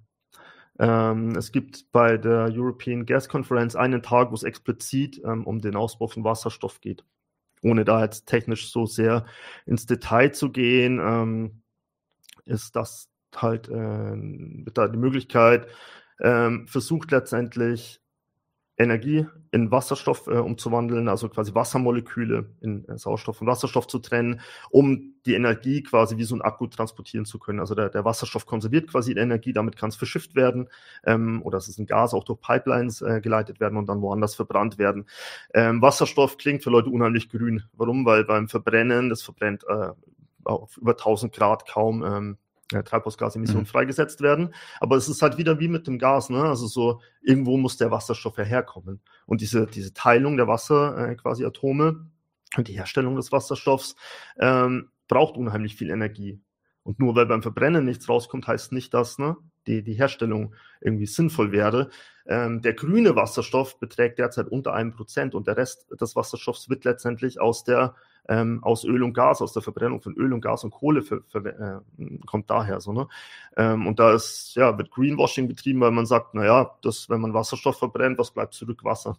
Ähm, 0.79 1.35
es 1.35 1.51
gibt 1.51 1.91
bei 1.91 2.17
der 2.17 2.49
European 2.53 3.05
Gas 3.05 3.27
Conference 3.27 3.75
einen 3.75 4.01
Tag, 4.01 4.31
wo 4.31 4.35
es 4.35 4.43
explizit 4.43 5.21
ähm, 5.25 5.45
um 5.45 5.59
den 5.59 5.75
Ausbau 5.75 6.07
von 6.07 6.23
Wasserstoff 6.23 6.79
geht 6.79 7.03
ohne 7.61 7.85
da 7.85 8.03
jetzt 8.03 8.25
technisch 8.25 8.71
so 8.71 8.85
sehr 8.85 9.25
ins 9.65 9.85
Detail 9.85 10.31
zu 10.31 10.51
gehen, 10.51 10.99
ähm, 10.99 11.61
ist 12.45 12.75
das 12.75 13.09
halt 13.35 13.69
äh, 13.69 14.15
da 14.73 14.87
die 14.87 14.97
Möglichkeit, 14.97 15.67
ähm, 16.19 16.67
versucht 16.67 17.11
letztendlich 17.11 18.01
Energie 18.79 19.27
in 19.51 19.71
Wasserstoff 19.71 20.27
äh, 20.27 20.37
umzuwandeln, 20.37 21.09
also 21.09 21.27
quasi 21.27 21.53
Wassermoleküle 21.53 22.45
in 22.61 22.87
äh, 22.87 22.97
Sauerstoff 22.97 23.41
und 23.41 23.47
Wasserstoff 23.47 23.87
zu 23.87 23.99
trennen, 23.99 24.39
um 24.69 25.15
die 25.25 25.33
Energie 25.33 25.83
quasi 25.83 26.17
wie 26.17 26.23
so 26.23 26.35
ein 26.35 26.41
Akku 26.41 26.67
transportieren 26.67 27.25
zu 27.25 27.39
können. 27.39 27.59
Also 27.59 27.75
der, 27.75 27.89
der 27.89 28.05
Wasserstoff 28.05 28.45
konserviert 28.45 28.89
quasi 28.89 29.13
die 29.13 29.19
Energie, 29.19 29.51
damit 29.51 29.75
kann 29.75 29.89
es 29.89 29.97
verschifft 29.97 30.35
werden 30.35 30.69
ähm, 31.03 31.41
oder 31.43 31.57
es 31.57 31.67
ist 31.67 31.77
ein 31.77 31.87
Gas 31.87 32.13
auch 32.13 32.23
durch 32.23 32.39
Pipelines 32.39 33.01
äh, 33.01 33.19
geleitet 33.21 33.59
werden 33.59 33.77
und 33.77 33.87
dann 33.89 34.01
woanders 34.01 34.35
verbrannt 34.35 34.77
werden. 34.77 35.05
Ähm, 35.53 35.81
Wasserstoff 35.81 36.37
klingt 36.37 36.63
für 36.63 36.69
Leute 36.69 36.89
unheimlich 36.89 37.29
grün. 37.29 37.63
Warum? 37.73 38.05
Weil 38.05 38.23
beim 38.23 38.47
Verbrennen, 38.47 39.09
das 39.09 39.21
verbrennt 39.21 39.65
äh, 39.67 39.89
auf 40.45 40.77
über 40.77 40.91
1000 40.91 41.33
Grad 41.33 41.67
kaum 41.67 42.03
ähm, 42.03 42.37
äh, 42.73 42.83
Treibhausgasemissionen 42.83 43.63
mhm. 43.63 43.67
freigesetzt 43.67 44.21
werden. 44.21 44.53
Aber 44.79 44.95
es 44.95 45.09
ist 45.09 45.21
halt 45.21 45.37
wieder 45.37 45.59
wie 45.59 45.67
mit 45.67 45.87
dem 45.87 45.99
Gas, 45.99 46.29
ne? 46.29 46.43
Also 46.43 46.67
so, 46.67 47.01
irgendwo 47.21 47.57
muss 47.57 47.77
der 47.77 47.91
Wasserstoff 47.91 48.37
ja 48.37 48.43
herkommen. 48.43 49.01
Und 49.25 49.41
diese, 49.41 49.67
diese 49.67 49.93
Teilung 49.93 50.37
der 50.37 50.47
Wasser, 50.47 51.09
äh, 51.09 51.15
quasi 51.15 51.45
Atome 51.45 52.07
und 52.57 52.67
die 52.67 52.73
Herstellung 52.73 53.15
des 53.15 53.31
Wasserstoffs 53.31 53.95
ähm, 54.39 54.89
braucht 55.07 55.37
unheimlich 55.37 55.75
viel 55.75 55.89
Energie. 55.89 56.41
Und 56.83 56.99
nur 56.99 57.15
weil 57.15 57.25
beim 57.25 57.41
Verbrennen 57.41 57.85
nichts 57.85 58.09
rauskommt, 58.09 58.47
heißt 58.47 58.71
nicht, 58.71 58.93
dass 58.93 59.19
ne, 59.19 59.37
die, 59.67 59.83
die 59.83 59.93
Herstellung 59.93 60.55
irgendwie 60.81 61.05
sinnvoll 61.05 61.51
wäre. 61.51 61.89
Ähm, 62.25 62.61
der 62.61 62.73
grüne 62.73 63.15
Wasserstoff 63.15 63.79
beträgt 63.79 64.19
derzeit 64.19 64.47
unter 64.47 64.73
einem 64.73 64.93
Prozent 64.93 65.35
und 65.35 65.47
der 65.47 65.57
Rest 65.57 65.87
des 65.99 66.15
Wasserstoffs 66.15 66.69
wird 66.69 66.85
letztendlich 66.85 67.39
aus 67.39 67.63
der 67.63 67.95
ähm, 68.29 68.63
aus 68.63 68.85
Öl 68.85 69.01
und 69.03 69.13
Gas, 69.13 69.41
aus 69.41 69.53
der 69.53 69.63
Verbrennung 69.63 70.01
von 70.01 70.13
Öl 70.13 70.31
und 70.33 70.41
Gas 70.41 70.63
und 70.63 70.69
Kohle 70.69 71.01
für, 71.01 71.23
für, 71.27 71.83
äh, 71.97 72.17
kommt 72.27 72.49
daher 72.49 72.79
so, 72.79 72.93
ne? 72.93 73.07
Ähm, 73.57 73.87
und 73.87 73.99
da 73.99 74.13
ist, 74.13 74.55
ja, 74.55 74.77
wird 74.77 74.91
Greenwashing 74.91 75.47
betrieben, 75.47 75.81
weil 75.81 75.91
man 75.91 76.05
sagt, 76.05 76.35
naja, 76.35 76.77
das, 76.83 77.09
wenn 77.09 77.21
man 77.21 77.33
Wasserstoff 77.33 77.79
verbrennt, 77.79 78.19
was 78.19 78.31
bleibt 78.31 78.53
zurück? 78.53 78.83
Wasser. 78.83 79.17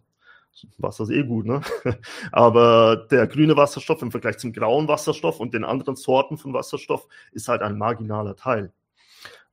Wasser 0.78 1.04
ist 1.04 1.10
eh 1.10 1.24
gut, 1.24 1.46
ne? 1.46 1.60
Aber 2.32 3.08
der 3.10 3.26
grüne 3.26 3.56
Wasserstoff 3.56 4.00
im 4.02 4.12
Vergleich 4.12 4.38
zum 4.38 4.52
grauen 4.52 4.86
Wasserstoff 4.88 5.40
und 5.40 5.54
den 5.54 5.64
anderen 5.64 5.96
Sorten 5.96 6.38
von 6.38 6.52
Wasserstoff 6.54 7.06
ist 7.32 7.48
halt 7.48 7.62
ein 7.62 7.78
marginaler 7.78 8.36
Teil. 8.36 8.72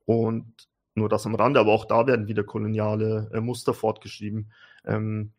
Und 0.06 0.54
nur 0.94 1.08
das 1.08 1.26
am 1.26 1.34
Rande, 1.34 1.60
aber 1.60 1.72
auch 1.72 1.84
da 1.84 2.06
werden 2.06 2.28
wieder 2.28 2.44
koloniale 2.44 3.30
äh, 3.32 3.40
Muster 3.40 3.74
fortgeschrieben. 3.74 4.52
Ähm, 4.84 5.32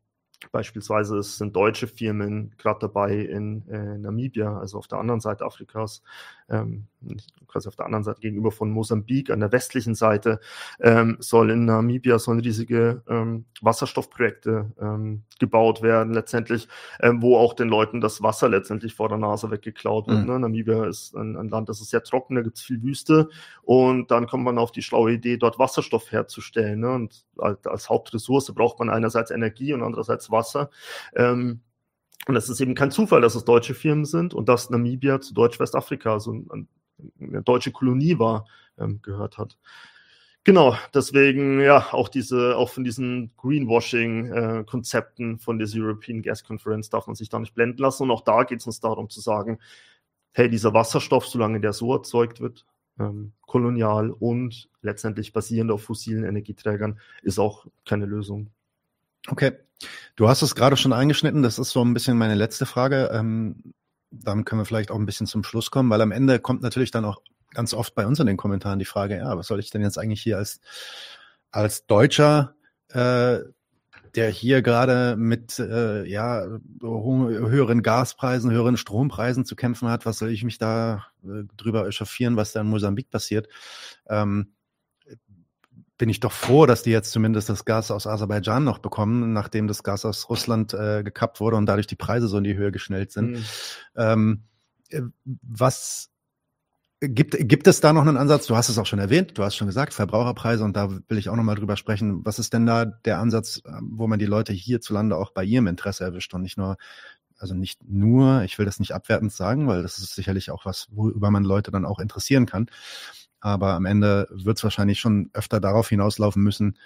Beispielsweise 0.52 1.22
sind 1.22 1.56
deutsche 1.56 1.88
Firmen 1.88 2.54
gerade 2.58 2.80
dabei 2.80 3.16
in 3.16 3.68
äh, 3.68 3.98
Namibia, 3.98 4.58
also 4.58 4.78
auf 4.78 4.88
der 4.88 5.00
anderen 5.00 5.20
Seite 5.20 5.46
Afrikas, 5.46 6.02
ähm, 6.50 6.88
quasi 7.48 7.68
auf 7.68 7.76
der 7.76 7.86
anderen 7.86 8.04
Seite 8.04 8.22
gegenüber 8.22 8.52
von 8.52 8.70
Mosambik, 8.72 9.30
an 9.30 9.40
der 9.40 9.52
westlichen 9.52 9.96
Seite, 9.96 10.40
ähm, 10.80 11.18
soll 11.20 11.52
in 11.52 11.66
Namibia 11.66 12.20
sollen 12.20 12.40
riesige 12.40 13.02
ähm, 13.08 13.46
Wasserstoffprojekte 13.62 14.72
ähm, 14.80 15.24
gebaut 15.40 15.82
werden, 15.82 16.14
letztendlich, 16.14 16.68
ähm, 17.02 17.22
wo 17.22 17.38
auch 17.38 17.54
den 17.54 17.70
Leuten 17.70 18.02
das 18.02 18.22
Wasser 18.22 18.50
letztendlich 18.50 18.94
vor 18.94 19.10
der 19.10 19.18
Nase 19.18 19.50
weggeklaut 19.52 20.08
wird. 20.08 20.22
Mhm. 20.22 20.26
Ne? 20.26 20.40
Namibia 20.40 20.86
ist 20.86 21.16
ein, 21.16 21.36
ein, 21.38 21.50
Land, 21.50 21.70
das 21.70 21.82
ist 21.82 21.90
sehr 21.90 22.04
trocken, 22.04 22.36
da 22.36 22.42
gibt 22.42 22.58
es 22.58 22.64
viel 22.64 22.82
Wüste 22.84 23.30
und 23.64 24.12
dann 24.12 24.28
kommt 24.28 24.44
man 24.44 24.58
auf 24.58 24.72
die 24.72 24.82
schlaue 24.82 25.14
Idee, 25.14 25.38
dort 25.38 25.60
Wasserstoff 25.60 26.12
herzustellen. 26.12 26.82
Ne? 26.82 26.92
Und 26.92 27.26
als, 27.38 27.66
als 27.66 27.90
Hauptressource 27.90 28.54
braucht 28.54 28.80
man 28.80 28.90
einerseits 28.90 29.32
Energie 29.32 29.74
und 29.74 29.84
andererseits 29.84 30.32
Wasser. 30.32 30.70
Ähm, 31.16 31.62
und 32.28 32.36
es 32.36 32.50
ist 32.50 32.62
eben 32.62 32.76
kein 32.76 32.92
Zufall, 32.92 33.22
dass 33.22 33.36
es 33.36 33.46
deutsche 33.46 33.74
Firmen 33.74 34.06
sind 34.06 34.34
und 34.34 34.50
dass 34.50 34.70
Namibia 34.70 35.22
zu 35.22 35.34
Deutsch-Westafrika, 35.34 36.20
so 36.20 36.34
ein, 36.34 36.68
eine 37.20 37.42
deutsche 37.42 37.72
Kolonie 37.72 38.20
war, 38.20 38.46
ähm, 38.78 39.00
gehört 39.02 39.38
hat. 39.38 39.58
Genau, 40.44 40.76
deswegen 40.94 41.60
ja 41.60 41.94
auch 41.94 42.10
diese, 42.10 42.56
auch 42.56 42.70
von 42.70 42.84
diesen 42.84 43.32
Greenwashing-Konzepten 43.38 45.36
äh, 45.36 45.38
von 45.38 45.60
der 45.60 45.68
European 45.72 46.22
Gas 46.22 46.44
Conference 46.44 46.90
darf 46.90 47.08
man 47.08 47.16
sich 47.16 47.30
da 47.30 47.40
nicht 47.40 47.54
blenden 47.54 47.82
lassen. 47.82 48.04
Und 48.04 48.12
auch 48.12 48.22
da 48.22 48.44
geht 48.44 48.60
es 48.60 48.66
uns 48.66 48.80
darum 48.80 49.10
zu 49.10 49.22
sagen, 49.22 49.60
hey, 50.32 50.50
dieser 50.50 50.74
Wasserstoff, 50.74 51.28
solange 51.28 51.60
der 51.60 51.74
so 51.74 51.94
erzeugt 51.94 52.40
wird, 52.40 52.66
ähm, 53.00 53.34
kolonial 53.42 54.12
und 54.12 54.70
letztendlich 54.82 55.34
basierend 55.34 55.72
auf 55.72 55.84
fossilen 55.84 56.24
Energieträgern, 56.24 57.00
ist 57.22 57.40
auch 57.40 57.68
keine 57.86 58.06
Lösung. 58.06 58.50
Okay. 59.28 59.54
Du 60.16 60.28
hast 60.28 60.42
es 60.42 60.56
gerade 60.56 60.78
schon 60.78 60.94
eingeschnitten. 60.94 61.44
Das 61.44 61.60
ist 61.60 61.72
so 61.72 61.84
ein 61.84 61.94
bisschen 61.94 62.18
meine 62.18 62.36
letzte 62.36 62.66
Frage. 62.66 63.10
Ähm, 63.14 63.74
dann 64.12 64.46
können 64.46 64.62
wir 64.62 64.66
vielleicht 64.66 64.92
auch 64.92 64.98
ein 64.98 65.06
bisschen 65.06 65.28
zum 65.28 65.44
Schluss 65.44 65.72
kommen, 65.72 65.90
weil 65.90 66.02
am 66.02 66.12
Ende 66.12 66.40
kommt 66.40 66.62
natürlich 66.62 66.92
dann 66.92 67.06
auch 67.06 67.22
ganz 67.52 67.74
oft 67.74 67.96
bei 67.96 68.06
uns 68.06 68.20
in 68.20 68.28
den 68.28 68.38
Kommentaren 68.38 68.80
die 68.80 68.86
Frage, 68.86 69.18
ja, 69.18 69.38
was 69.38 69.48
soll 69.48 69.60
ich 69.60 69.70
denn 69.70 69.82
jetzt 69.82 69.98
eigentlich 69.98 70.22
hier 70.22 70.38
als, 70.38 70.60
als 71.52 71.86
Deutscher, 71.86 72.56
äh, 72.90 73.40
der 74.16 74.30
hier 74.30 74.62
gerade 74.62 75.16
mit 75.16 75.60
äh, 75.60 76.04
ja, 76.06 76.44
höheren 76.82 77.84
Gaspreisen, 77.84 78.52
höheren 78.52 78.78
Strompreisen 78.78 79.46
zu 79.46 79.56
kämpfen 79.56 79.90
hat, 79.90 80.06
was 80.06 80.18
soll 80.18 80.30
ich 80.30 80.44
mich 80.44 80.58
da 80.58 81.06
äh, 81.24 81.44
drüber 81.58 81.88
echauffieren, 81.88 82.36
was 82.36 82.52
da 82.52 82.62
in 82.62 82.68
Mosambik 82.68 83.10
passiert? 83.12 83.48
Ähm, 84.08 84.54
bin 86.00 86.10
ich 86.10 86.22
doch 86.22 86.32
froh, 86.32 86.66
dass 86.66 86.82
die 86.82 86.90
jetzt 86.90 87.12
zumindest 87.12 87.50
das 87.50 87.66
Gas 87.66 87.92
aus 87.92 88.08
Aserbaidschan 88.08 88.64
noch 88.64 88.80
bekommen, 88.80 89.34
nachdem 89.34 89.68
das 89.68 89.84
Gas 89.84 90.06
aus 90.06 90.30
Russland 90.30 90.74
äh, 90.74 91.04
gekappt 91.04 91.40
wurde 91.40 91.58
und 91.58 91.68
dadurch 91.68 91.88
die 91.88 91.96
Preise 91.96 92.28
so 92.28 92.38
in 92.40 92.46
die 92.46 92.56
Höhe 92.56 92.72
geschnellt 92.72 93.12
sind. 93.12 93.32
Mhm. 93.32 93.44
Ähm, 93.96 94.44
äh, 94.90 95.02
was 95.26 96.10
gibt, 97.02 97.36
gibt 97.38 97.68
es 97.68 97.82
da 97.82 97.92
noch 97.92 98.02
einen 98.02 98.18
Ansatz? 98.18 98.48
Du 98.48 98.56
hast 98.56 98.70
es 98.70 98.78
auch 98.78 98.86
schon 98.86 99.00
erwähnt, 99.00 99.38
du 99.38 99.44
hast 99.44 99.58
schon 99.58 99.68
gesagt, 99.68 99.94
Verbraucherpreise 99.94 100.64
und 100.64 100.76
da 100.76 100.90
will 100.90 101.18
ich 101.18 101.28
auch 101.28 101.36
nochmal 101.36 101.56
drüber 101.56 101.76
sprechen. 101.76 102.26
Was 102.26 102.40
ist 102.40 102.54
denn 102.54 102.66
da 102.66 102.86
der 102.86 103.20
Ansatz, 103.20 103.62
äh, 103.66 103.72
wo 103.82 104.08
man 104.08 104.20
die 104.20 104.26
Leute 104.26 104.54
hierzulande 104.54 105.18
auch 105.18 105.32
bei 105.32 105.44
ihrem 105.44 105.68
Interesse 105.68 106.06
erwischt 106.06 106.34
und 106.34 106.42
nicht 106.42 106.58
nur 106.58 106.78
also 107.38 107.56
nicht 107.56 107.80
nur, 107.88 108.44
ich 108.44 108.58
will 108.58 108.66
das 108.66 108.80
nicht 108.80 108.94
abwertend 108.94 109.32
sagen, 109.32 109.68
weil 109.68 109.82
das 109.82 109.98
ist 109.98 110.14
sicherlich 110.14 110.52
auch 110.52 110.66
was, 110.66 110.88
worüber 110.92 111.32
man 111.32 111.46
Leute 111.46 111.72
dann 111.72 111.86
auch 111.86 112.00
interessieren 112.00 112.46
kann. 112.46 112.70
Aber 113.42 113.74
am 113.74 113.86
Ende 113.86 114.28
wird 114.32 114.58
es 114.58 114.64
wahrscheinlich 114.64 115.00
schon 115.00 115.30
öfter 115.34 115.60
darauf 115.60 115.90
hinauslaufen 115.90 116.44
müssen, 116.44 116.78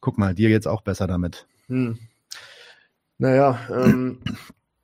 guck 0.00 0.18
mal, 0.18 0.34
dir 0.34 0.48
geht's 0.48 0.66
auch 0.66 0.82
besser 0.82 1.06
damit. 1.06 1.46
Hm. 1.68 1.98
Naja, 3.18 3.58
ähm, 3.70 4.20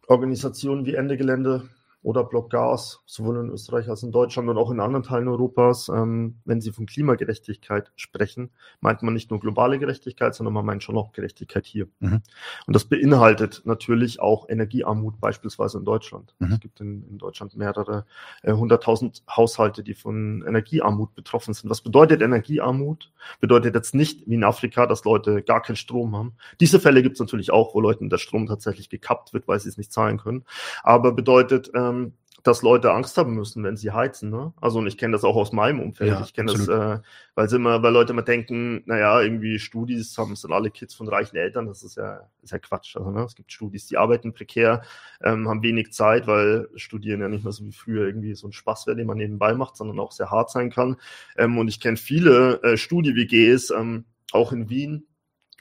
Organisationen 0.07 0.87
wie 0.87 0.95
Ende 0.95 1.17
Gelände 1.17 1.69
oder 2.03 2.25
Block 2.25 2.51
Gas, 2.51 3.01
sowohl 3.07 3.39
in 3.39 3.51
Österreich 3.51 3.89
als 3.89 4.03
in 4.03 4.11
Deutschland 4.11 4.49
und 4.49 4.59
auch 4.59 4.71
in 4.71 4.81
anderen 4.81 5.05
Teilen 5.05 5.29
Europas, 5.29 5.89
ähm, 5.89 6.37
wenn 6.45 6.61
sie 6.61 6.73
von 6.73 6.87
Klimagerechtigkeit 6.87 7.93
sprechen, 7.95 8.51
meint 8.81 9.03
man 9.03 9.15
nicht 9.15 9.31
nur 9.31 9.39
globale 9.39 9.79
Gerechtigkeit, 9.79 10.35
sondern 10.35 10.53
man 10.53 10.67
meint 10.67 10.83
schon 10.83 10.97
auch 10.97 11.13
Gerechtigkeit 11.13 11.65
hier. 11.65 11.87
Mhm. 12.01 12.23
Und 12.67 12.75
das 12.75 12.87
beinhaltet 12.87 13.63
natürlich 13.65 14.21
auch 14.21 14.49
Energiearmut, 14.49 15.21
beispielsweise 15.21 15.79
in 15.79 15.85
Deutschland. 15.85 16.35
Mhm. 16.41 16.53
Es 16.53 16.61
gibt 16.61 16.81
in, 16.81 17.09
in, 17.09 17.19
Deutschland 17.19 17.57
mehrere 17.57 18.05
äh, 18.43 18.53
hunderttausend 18.53 19.23
äh, 19.29 19.33
Haushalte, 19.37 19.85
die 19.85 19.95
von 19.95 20.45
Energiearmut 20.47 21.15
betroffen 21.15 21.55
sind. 21.55 21.71
Was 21.71 21.83
bedeutet 21.83 22.21
Energiearmut? 22.21 23.13
Bedeutet 23.41 23.77
jetzt 23.77 23.95
nicht 23.95 24.29
wie 24.29 24.35
in 24.35 24.45
Afrika, 24.45 24.87
dass 24.87 25.05
Leute 25.05 25.43
gar 25.43 25.63
keinen 25.63 25.77
Strom 25.77 26.17
haben. 26.17 26.33
Diese 26.59 26.81
Fälle 26.81 27.03
gibt 27.03 27.15
es 27.15 27.21
natürlich 27.21 27.53
auch, 27.53 27.77
wo 27.77 27.81
Leuten 27.81 28.11
der 28.11 28.19
Strom 28.19 28.47
tatsächlich 28.47 28.91
gekappt 28.91 29.33
wird, 29.33 29.47
weil 29.47 29.61
sie 29.61 29.69
es 29.69 29.79
nicht 29.79 29.93
zahlen 29.93 30.19
können. 30.19 30.45
Aber 30.83 31.13
bedeutet, 31.13 31.71
äh, 31.75 31.92
ähm, 31.93 32.13
dass 32.43 32.63
Leute 32.63 32.93
Angst 32.93 33.17
haben 33.19 33.35
müssen, 33.35 33.63
wenn 33.63 33.77
sie 33.77 33.93
heizen. 33.93 34.31
Ne? 34.31 34.53
Also 34.61 34.81
und 34.81 34.87
ich 34.87 34.99
kenne 34.99 35.13
das 35.13 35.25
auch 35.25 35.37
aus 35.37 35.53
meinem 35.53 35.81
Umfeld. 35.81 36.11
Ja, 36.11 36.23
ich 36.23 36.35
kenne 36.35 36.53
das, 36.53 36.67
äh, 36.67 36.99
weil 37.35 37.49
sie 37.49 37.57
immer, 37.57 37.83
weil 37.83 37.93
Leute 37.93 38.13
immer 38.13 38.23
denken, 38.23 38.83
naja, 38.87 39.21
irgendwie 39.21 39.59
Studis 39.59 40.17
haben 40.19 40.35
sind 40.35 40.53
alle 40.53 40.71
Kids 40.71 40.95
von 40.95 41.09
reichen 41.09 41.37
Eltern. 41.37 41.67
Das 41.67 41.83
ist 41.83 41.97
ja, 41.97 42.29
ist 42.43 42.51
ja 42.51 42.59
Quatsch. 42.59 42.97
Also, 42.97 43.11
ne? 43.11 43.23
Es 43.23 43.37
gibt 43.37 43.53
Studis, 43.53 43.87
die 43.87 43.97
arbeiten 43.97 44.33
prekär, 44.33 44.83
ähm, 45.23 45.49
haben 45.49 45.63
wenig 45.63 45.93
Zeit, 45.93 46.27
weil 46.27 46.69
Studieren 46.75 47.21
ja 47.21 47.29
nicht 47.29 47.45
mehr 47.45 47.53
so 47.53 47.65
wie 47.65 47.73
früher 47.73 48.07
irgendwie 48.07 48.35
so 48.35 48.49
ein 48.49 48.53
Spaß 48.53 48.87
wäre, 48.87 48.97
den 48.97 49.07
man 49.07 49.19
nebenbei 49.19 49.55
macht, 49.55 49.77
sondern 49.77 50.01
auch 50.01 50.13
sehr 50.13 50.31
hart 50.31 50.51
sein 50.51 50.71
kann. 50.71 50.97
Ähm, 51.37 51.59
und 51.59 51.69
ich 51.69 51.81
kenne 51.81 51.97
viele 51.97 52.61
äh, 52.63 52.77
Studi-WGs, 52.77 53.71
ähm, 53.71 54.05
auch 54.33 54.53
in 54.53 54.69
Wien, 54.69 55.07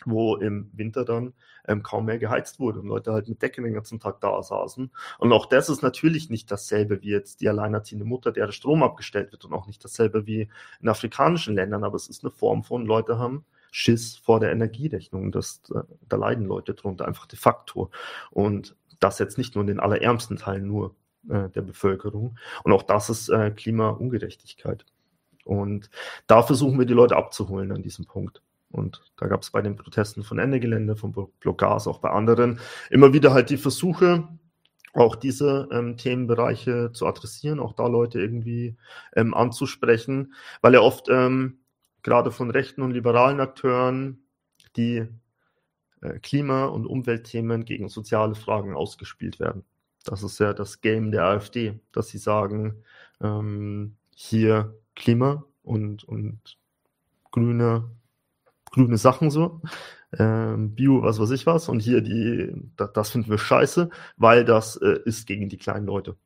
wo 0.05 0.35
im 0.35 0.71
Winter 0.73 1.05
dann 1.05 1.33
ähm, 1.67 1.83
kaum 1.83 2.05
mehr 2.05 2.19
geheizt 2.19 2.59
wurde 2.59 2.79
und 2.79 2.87
Leute 2.87 3.13
halt 3.13 3.27
mit 3.27 3.41
Decke 3.41 3.61
den 3.61 3.73
ganzen 3.73 3.99
Tag 3.99 4.21
da 4.21 4.41
saßen. 4.41 4.91
Und 5.19 5.33
auch 5.33 5.45
das 5.45 5.69
ist 5.69 5.81
natürlich 5.81 6.29
nicht 6.29 6.51
dasselbe 6.51 7.01
wie 7.01 7.11
jetzt 7.11 7.41
die 7.41 7.49
alleinerziehende 7.49 8.05
Mutter, 8.05 8.31
der 8.31 8.45
der 8.45 8.53
Strom 8.53 8.83
abgestellt 8.83 9.31
wird 9.31 9.45
und 9.45 9.53
auch 9.53 9.67
nicht 9.67 9.83
dasselbe 9.83 10.25
wie 10.25 10.49
in 10.81 10.89
afrikanischen 10.89 11.55
Ländern, 11.55 11.83
aber 11.83 11.95
es 11.95 12.07
ist 12.07 12.23
eine 12.23 12.31
Form 12.31 12.63
von 12.63 12.85
Leute 12.85 13.19
haben 13.19 13.45
Schiss 13.71 14.17
vor 14.17 14.39
der 14.39 14.51
Energierechnung. 14.51 15.31
Das, 15.31 15.61
äh, 15.73 15.81
da 16.07 16.17
leiden 16.17 16.45
Leute 16.45 16.73
drunter 16.73 17.07
einfach 17.07 17.25
de 17.25 17.39
facto. 17.39 17.89
Und 18.29 18.75
das 18.99 19.17
jetzt 19.17 19.37
nicht 19.37 19.55
nur 19.55 19.63
in 19.63 19.67
den 19.67 19.79
allerärmsten 19.79 20.37
Teilen 20.37 20.67
nur 20.67 20.95
äh, 21.29 21.49
der 21.49 21.61
Bevölkerung. 21.61 22.37
Und 22.63 22.73
auch 22.73 22.83
das 22.83 23.09
ist 23.09 23.29
äh, 23.29 23.51
Klimaungerechtigkeit. 23.51 24.85
Und 25.43 25.89
da 26.27 26.43
versuchen 26.43 26.77
wir 26.77 26.85
die 26.85 26.93
Leute 26.93 27.15
abzuholen 27.15 27.71
an 27.71 27.81
diesem 27.81 28.05
Punkt. 28.05 28.43
Und 28.71 29.01
da 29.17 29.27
gab 29.27 29.41
es 29.41 29.51
bei 29.51 29.61
den 29.61 29.75
Protesten 29.75 30.23
von 30.23 30.39
Ende 30.39 30.59
Gelände, 30.59 30.95
von 30.95 31.13
Blockgas, 31.39 31.87
auch 31.87 31.99
bei 31.99 32.09
anderen, 32.09 32.59
immer 32.89 33.13
wieder 33.13 33.33
halt 33.33 33.49
die 33.49 33.57
Versuche, 33.57 34.27
auch 34.93 35.15
diese 35.15 35.69
ähm, 35.71 35.97
Themenbereiche 35.97 36.91
zu 36.93 37.05
adressieren, 37.05 37.59
auch 37.59 37.73
da 37.73 37.87
Leute 37.87 38.19
irgendwie 38.19 38.75
ähm, 39.15 39.33
anzusprechen, 39.33 40.33
weil 40.61 40.73
ja 40.73 40.81
oft 40.81 41.07
ähm, 41.09 41.59
gerade 42.03 42.31
von 42.31 42.51
rechten 42.51 42.81
und 42.81 42.91
liberalen 42.91 43.39
Akteuren 43.39 44.23
die 44.75 45.07
äh, 46.01 46.19
Klima- 46.19 46.65
und 46.65 46.85
Umweltthemen 46.85 47.65
gegen 47.65 47.89
soziale 47.89 48.35
Fragen 48.35 48.75
ausgespielt 48.75 49.39
werden. 49.39 49.63
Das 50.03 50.23
ist 50.23 50.39
ja 50.39 50.53
das 50.53 50.81
Game 50.81 51.11
der 51.11 51.25
AfD, 51.25 51.79
dass 51.91 52.09
sie 52.09 52.17
sagen, 52.17 52.83
ähm, 53.21 53.95
hier 54.15 54.75
Klima 54.95 55.45
und, 55.63 56.03
und 56.03 56.57
grüne 57.31 57.89
grüne 58.71 58.97
Sachen 58.97 59.29
so. 59.29 59.61
Ähm, 60.17 60.75
Bio, 60.75 61.03
was 61.03 61.19
weiß 61.19 61.31
ich 61.31 61.45
was. 61.45 61.69
Und 61.69 61.79
hier 61.81 62.01
die, 62.01 62.51
das, 62.75 62.91
das 62.93 63.09
finden 63.11 63.29
wir 63.29 63.37
scheiße, 63.37 63.89
weil 64.17 64.45
das 64.45 64.75
äh, 64.77 64.99
ist 65.05 65.27
gegen 65.27 65.49
die 65.49 65.57
kleinen 65.57 65.85
Leute. 65.85 66.17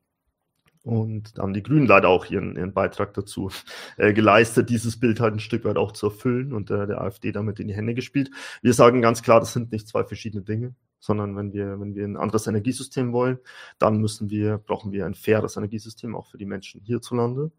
Und 0.82 1.36
da 1.36 1.42
haben 1.42 1.52
die 1.52 1.64
Grünen 1.64 1.86
leider 1.86 2.08
auch 2.08 2.26
ihren, 2.26 2.56
ihren 2.56 2.72
Beitrag 2.72 3.12
dazu 3.14 3.50
äh, 3.96 4.12
geleistet, 4.12 4.70
dieses 4.70 5.00
Bild 5.00 5.18
halt 5.18 5.34
ein 5.34 5.40
Stück 5.40 5.64
weit 5.64 5.78
auch 5.78 5.90
zu 5.90 6.06
erfüllen 6.06 6.52
und 6.52 6.70
äh, 6.70 6.86
der 6.86 7.00
AfD 7.00 7.32
damit 7.32 7.58
in 7.58 7.66
die 7.66 7.74
Hände 7.74 7.94
gespielt. 7.94 8.30
Wir 8.62 8.72
sagen 8.72 9.02
ganz 9.02 9.22
klar, 9.22 9.40
das 9.40 9.52
sind 9.52 9.72
nicht 9.72 9.88
zwei 9.88 10.04
verschiedene 10.04 10.44
Dinge 10.44 10.76
sondern 11.06 11.36
wenn 11.36 11.52
wir, 11.52 11.78
wenn 11.80 11.94
wir 11.94 12.04
ein 12.04 12.16
anderes 12.16 12.48
Energiesystem 12.48 13.12
wollen, 13.12 13.38
dann 13.78 13.98
müssen 13.98 14.28
wir, 14.28 14.58
brauchen 14.58 14.90
wir 14.90 15.06
ein 15.06 15.14
faires 15.14 15.56
Energiesystem 15.56 16.16
auch 16.16 16.26
für 16.26 16.36
die 16.36 16.46
Menschen 16.46 16.80
hierzulande. 16.82 17.52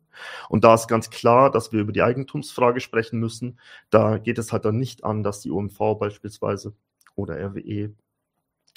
Und 0.49 0.65
da 0.65 0.73
ist 0.73 0.89
ganz 0.89 1.09
klar, 1.09 1.49
dass 1.49 1.71
wir 1.71 1.79
über 1.79 1.93
die 1.93 2.03
Eigentumsfrage 2.03 2.81
sprechen 2.81 3.19
müssen. 3.19 3.57
Da 3.89 4.17
geht 4.17 4.37
es 4.37 4.51
halt 4.51 4.65
dann 4.65 4.77
nicht 4.77 5.05
an, 5.05 5.23
dass 5.23 5.39
die 5.39 5.51
OMV 5.51 5.97
beispielsweise 5.97 6.73
oder 7.15 7.39
RWE 7.39 7.93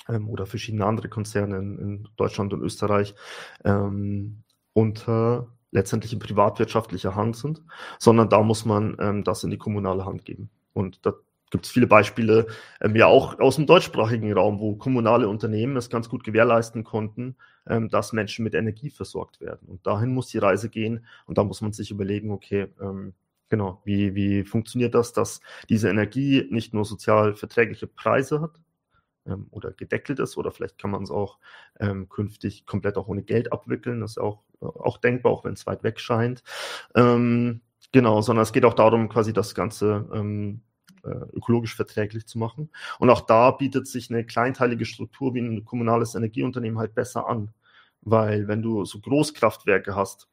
ähm, 0.08 0.28
oder 0.28 0.46
verschiedene 0.46 0.86
andere 0.86 1.08
Konzerne 1.08 1.58
in, 1.58 1.78
in 1.78 2.08
Deutschland 2.16 2.52
und 2.52 2.62
Österreich 2.62 3.16
ähm, 3.64 4.44
unter 4.72 5.48
letztendlich 5.72 6.12
in 6.12 6.20
privatwirtschaftlicher 6.20 7.16
Hand 7.16 7.36
sind, 7.36 7.62
sondern 7.98 8.28
da 8.28 8.42
muss 8.42 8.64
man 8.64 8.96
ähm, 9.00 9.24
das 9.24 9.42
in 9.42 9.50
die 9.50 9.58
kommunale 9.58 10.04
Hand 10.04 10.24
geben. 10.24 10.50
Und 10.72 11.04
da, 11.04 11.12
gibt 11.50 11.66
es 11.66 11.72
viele 11.72 11.86
Beispiele, 11.86 12.46
ähm, 12.80 12.96
ja 12.96 13.06
auch 13.06 13.38
aus 13.40 13.56
dem 13.56 13.66
deutschsprachigen 13.66 14.32
Raum, 14.32 14.60
wo 14.60 14.76
kommunale 14.76 15.28
Unternehmen 15.28 15.76
es 15.76 15.90
ganz 15.90 16.08
gut 16.08 16.24
gewährleisten 16.24 16.84
konnten, 16.84 17.36
ähm, 17.68 17.88
dass 17.88 18.12
Menschen 18.12 18.44
mit 18.44 18.54
Energie 18.54 18.90
versorgt 18.90 19.40
werden. 19.40 19.68
Und 19.68 19.86
dahin 19.86 20.14
muss 20.14 20.28
die 20.28 20.38
Reise 20.38 20.68
gehen 20.68 21.04
und 21.26 21.38
da 21.38 21.44
muss 21.44 21.60
man 21.60 21.72
sich 21.72 21.90
überlegen, 21.90 22.30
okay, 22.30 22.68
ähm, 22.80 23.14
genau, 23.48 23.82
wie, 23.84 24.14
wie 24.14 24.44
funktioniert 24.44 24.94
das, 24.94 25.12
dass 25.12 25.40
diese 25.68 25.90
Energie 25.90 26.46
nicht 26.50 26.72
nur 26.72 26.84
sozial 26.84 27.34
verträgliche 27.34 27.86
Preise 27.86 28.40
hat, 28.40 28.60
ähm, 29.26 29.48
oder 29.50 29.72
gedeckelt 29.72 30.18
ist 30.18 30.36
oder 30.36 30.50
vielleicht 30.50 30.78
kann 30.78 30.90
man 30.90 31.02
es 31.02 31.10
auch 31.10 31.38
ähm, 31.78 32.08
künftig 32.08 32.66
komplett 32.66 32.96
auch 32.96 33.08
ohne 33.08 33.22
Geld 33.22 33.52
abwickeln. 33.52 34.00
Das 34.00 34.12
ist 34.12 34.18
auch, 34.18 34.42
auch 34.60 34.98
denkbar, 34.98 35.32
auch 35.32 35.44
wenn 35.44 35.54
es 35.54 35.66
weit 35.66 35.82
weg 35.82 36.00
scheint. 36.00 36.42
Ähm, 36.94 37.60
genau, 37.92 38.22
sondern 38.22 38.42
es 38.42 38.52
geht 38.52 38.64
auch 38.64 38.74
darum, 38.74 39.08
quasi 39.08 39.32
das 39.32 39.54
Ganze 39.54 40.08
ähm, 40.12 40.62
äh, 40.62 40.69
ökologisch 41.04 41.74
verträglich 41.74 42.26
zu 42.26 42.38
machen. 42.38 42.70
Und 42.98 43.10
auch 43.10 43.22
da 43.22 43.50
bietet 43.50 43.86
sich 43.86 44.10
eine 44.10 44.24
kleinteilige 44.24 44.84
Struktur 44.84 45.34
wie 45.34 45.40
ein 45.40 45.64
kommunales 45.64 46.14
Energieunternehmen 46.14 46.78
halt 46.78 46.94
besser 46.94 47.28
an. 47.28 47.52
Weil 48.02 48.48
wenn 48.48 48.62
du 48.62 48.84
so 48.84 49.00
Großkraftwerke 49.00 49.94
hast, 49.94 50.29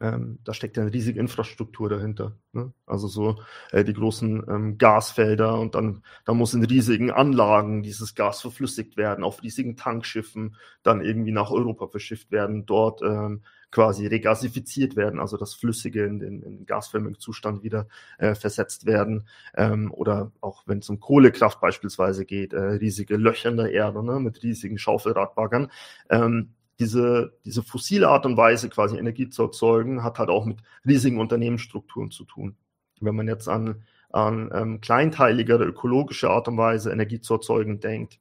ähm, 0.00 0.38
da 0.44 0.54
steckt 0.54 0.76
ja 0.76 0.82
eine 0.82 0.92
riesige 0.92 1.20
Infrastruktur 1.20 1.88
dahinter. 1.88 2.36
Ne? 2.52 2.72
Also 2.86 3.06
so 3.06 3.40
äh, 3.70 3.84
die 3.84 3.92
großen 3.92 4.44
ähm, 4.48 4.78
Gasfelder 4.78 5.58
und 5.58 5.74
dann, 5.74 6.02
da 6.24 6.32
muss 6.32 6.54
in 6.54 6.64
riesigen 6.64 7.10
Anlagen 7.10 7.82
dieses 7.82 8.14
Gas 8.14 8.40
verflüssigt 8.40 8.96
werden, 8.96 9.24
auf 9.24 9.42
riesigen 9.42 9.76
Tankschiffen 9.76 10.56
dann 10.82 11.02
irgendwie 11.02 11.32
nach 11.32 11.50
Europa 11.50 11.88
verschifft 11.88 12.30
werden, 12.32 12.64
dort 12.64 13.02
ähm, 13.02 13.42
quasi 13.70 14.06
regasifiziert 14.06 14.96
werden, 14.96 15.20
also 15.20 15.36
das 15.36 15.54
Flüssige 15.54 16.04
in 16.04 16.18
den, 16.18 16.42
in 16.42 16.56
den 16.56 16.66
gasförmigen 16.66 17.18
Zustand 17.18 17.62
wieder 17.62 17.86
äh, 18.18 18.34
versetzt 18.34 18.86
werden. 18.86 19.28
Ähm, 19.54 19.92
oder 19.92 20.32
auch 20.40 20.62
wenn 20.66 20.78
es 20.78 20.88
um 20.88 20.98
Kohlekraft 20.98 21.60
beispielsweise 21.60 22.24
geht, 22.24 22.52
äh, 22.52 22.60
riesige 22.60 23.16
Löcher 23.16 23.50
in 23.50 23.58
der 23.58 23.70
Erde 23.70 24.04
ne, 24.04 24.18
mit 24.18 24.42
riesigen 24.42 24.78
Schaufelradbaggern. 24.78 25.70
Ähm, 26.08 26.54
diese, 26.80 27.34
diese 27.44 27.62
fossile 27.62 28.08
Art 28.08 28.26
und 28.26 28.36
Weise, 28.36 28.70
quasi 28.70 28.98
Energie 28.98 29.28
zu 29.28 29.42
erzeugen, 29.44 30.02
hat 30.02 30.18
halt 30.18 30.30
auch 30.30 30.46
mit 30.46 30.58
riesigen 30.86 31.20
Unternehmensstrukturen 31.20 32.10
zu 32.10 32.24
tun. 32.24 32.56
Wenn 33.00 33.14
man 33.14 33.28
jetzt 33.28 33.48
an, 33.48 33.84
an 34.10 34.50
ähm, 34.52 34.80
kleinteiligere 34.80 35.64
ökologische 35.64 36.30
Art 36.30 36.48
und 36.48 36.56
Weise 36.56 36.90
Energie 36.90 37.20
zu 37.20 37.34
erzeugen 37.34 37.80
denkt, 37.80 38.18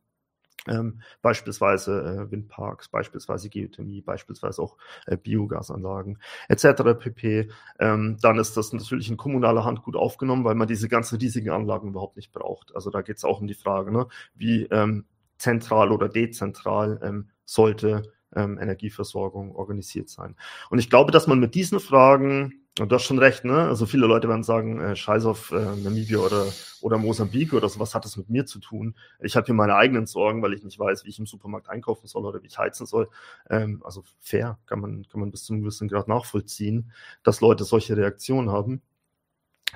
ähm, 0.68 1.02
beispielsweise 1.22 2.28
äh, 2.28 2.32
Windparks, 2.32 2.90
beispielsweise 2.90 3.50
Geothermie, 3.50 4.02
beispielsweise 4.02 4.62
auch 4.62 4.76
äh, 5.06 5.16
Biogasanlagen 5.16 6.20
etc. 6.50 6.84
pp. 7.00 7.50
Ähm, 7.80 8.18
dann 8.22 8.38
ist 8.40 8.58
das 8.58 8.74
natürlich 8.74 9.10
in 9.10 9.16
kommunaler 9.16 9.64
Hand 9.64 9.84
gut 9.84 9.96
aufgenommen, 9.96 10.44
weil 10.44 10.56
man 10.56 10.68
diese 10.68 10.90
ganzen 10.90 11.18
riesigen 11.18 11.52
Anlagen 11.52 11.88
überhaupt 11.88 12.18
nicht 12.18 12.34
braucht. 12.34 12.76
Also 12.76 12.90
da 12.90 13.02
geht 13.02 13.18
es 13.18 13.24
auch 13.24 13.40
um 13.40 13.48
die 13.48 13.54
Frage, 13.54 13.92
ne, 13.92 14.08
wie 14.36 14.66
ähm, 14.66 15.06
zentral 15.38 15.94
oder 15.94 16.10
dezentral 16.10 17.00
ähm, 17.02 17.30
sollte 17.46 18.12
ähm, 18.36 18.58
Energieversorgung 18.60 19.56
organisiert 19.56 20.10
sein. 20.10 20.36
Und 20.70 20.80
ich 20.80 20.90
glaube, 20.90 21.12
dass 21.12 21.28
man 21.28 21.40
mit 21.40 21.56
diesen 21.56 21.80
Fragen, 21.80 22.62
und 22.80 22.92
du 22.92 22.96
hast 22.96 23.04
schon 23.04 23.20
recht, 23.20 23.44
ne? 23.44 23.68
Also 23.68 23.86
viele 23.86 24.08
Leute 24.08 24.30
werden 24.30 24.44
sagen, 24.44 24.80
äh, 24.80 24.96
scheiß 24.96 25.26
auf 25.26 25.52
äh, 25.52 25.76
Namibia 25.76 26.20
oder, 26.20 26.46
oder 26.82 26.98
Mosambik 26.98 27.54
oder 27.54 27.68
so, 27.68 27.80
was 27.80 27.94
hat 27.94 28.06
das 28.06 28.16
mit 28.16 28.30
mir 28.30 28.46
zu 28.46 28.60
tun? 28.60 28.96
Ich 29.20 29.36
habe 29.36 29.46
hier 29.46 29.56
meine 29.56 29.76
eigenen 29.76 30.06
Sorgen, 30.06 30.42
weil 30.42 30.54
ich 30.54 30.64
nicht 30.64 30.80
weiß, 30.80 31.04
wie 31.04 31.10
ich 31.10 31.20
im 31.20 31.26
Supermarkt 31.26 31.70
einkaufen 31.70 32.08
soll 32.08 32.26
oder 32.26 32.42
wie 32.42 32.48
ich 32.48 32.58
heizen 32.58 32.86
soll. 32.86 33.10
Ähm, 33.50 33.82
also 33.84 34.04
fair 34.22 34.60
kann 34.66 34.80
man, 34.80 35.06
kann 35.10 35.20
man 35.20 35.32
bis 35.32 35.44
zum 35.44 35.60
gewissen 35.62 35.88
Grad 35.88 36.08
nachvollziehen, 36.08 36.92
dass 37.24 37.42
Leute 37.42 37.64
solche 37.66 37.98
Reaktionen 37.98 38.50
haben. 38.52 38.82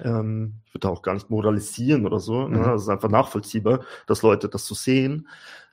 Ähm, 0.02 0.62
ich 0.66 0.74
würde 0.74 0.90
auch 0.90 1.02
gar 1.02 1.14
nicht 1.14 1.30
moralisieren 1.30 2.06
oder 2.06 2.20
so. 2.20 2.48
Ne? 2.48 2.60
Mhm. 2.60 2.70
Es 2.74 2.84
ist 2.84 2.90
einfach 2.90 3.10
nachvollziehbar, 3.10 3.84
dass 4.08 4.22
Leute 4.22 4.50
das 4.50 4.66
so 4.66 4.76
sehen. 4.76 5.28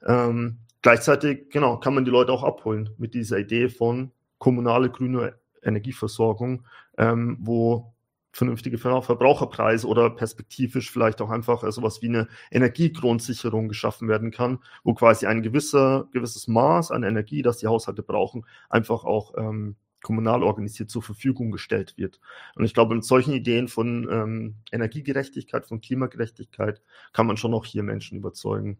Ähm, 0.06 0.58
Gleichzeitig, 0.82 1.50
genau, 1.50 1.78
kann 1.78 1.94
man 1.94 2.04
die 2.04 2.10
Leute 2.10 2.32
auch 2.32 2.42
abholen 2.42 2.90
mit 2.96 3.14
dieser 3.14 3.38
Idee 3.38 3.68
von 3.68 4.12
kommunale 4.38 4.90
grüne 4.90 5.34
Energieversorgung, 5.62 6.64
ähm, 6.96 7.36
wo 7.40 7.92
vernünftige 8.32 8.78
Verbraucherpreise 8.78 9.86
oder 9.86 10.08
perspektivisch 10.10 10.90
vielleicht 10.90 11.20
auch 11.20 11.30
einfach 11.30 11.64
äh, 11.64 11.72
sowas 11.72 12.00
wie 12.00 12.08
eine 12.08 12.28
Energiegrundsicherung 12.50 13.68
geschaffen 13.68 14.08
werden 14.08 14.30
kann, 14.30 14.60
wo 14.84 14.94
quasi 14.94 15.26
ein 15.26 15.42
gewisser, 15.42 16.08
gewisses 16.12 16.48
Maß 16.48 16.92
an 16.92 17.02
Energie, 17.02 17.42
das 17.42 17.58
die 17.58 17.66
Haushalte 17.66 18.02
brauchen, 18.02 18.46
einfach 18.68 19.04
auch 19.04 19.36
ähm, 19.36 19.76
kommunal 20.02 20.42
organisiert 20.42 20.90
zur 20.90 21.02
Verfügung 21.02 21.50
gestellt 21.50 21.94
wird. 21.96 22.20
Und 22.54 22.64
ich 22.64 22.72
glaube, 22.72 22.94
mit 22.94 23.04
solchen 23.04 23.32
Ideen 23.32 23.68
von 23.68 24.08
ähm, 24.10 24.54
Energiegerechtigkeit, 24.72 25.66
von 25.66 25.80
Klimagerechtigkeit 25.80 26.80
kann 27.12 27.26
man 27.26 27.36
schon 27.36 27.52
auch 27.52 27.66
hier 27.66 27.82
Menschen 27.82 28.16
überzeugen. 28.16 28.78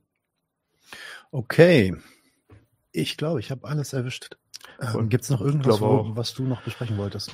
Okay. 1.31 1.97
Ich 2.93 3.17
glaube, 3.17 3.41
ich 3.41 3.51
habe 3.51 3.67
alles 3.67 3.93
erwischt. 3.93 4.37
Ähm, 4.81 5.09
Gibt 5.09 5.25
es 5.25 5.31
noch 5.31 5.41
irgendwas, 5.41 5.81
wo, 5.81 6.17
was 6.17 6.35
du 6.35 6.45
noch 6.45 6.63
besprechen 6.63 6.99
wolltest? 6.99 7.33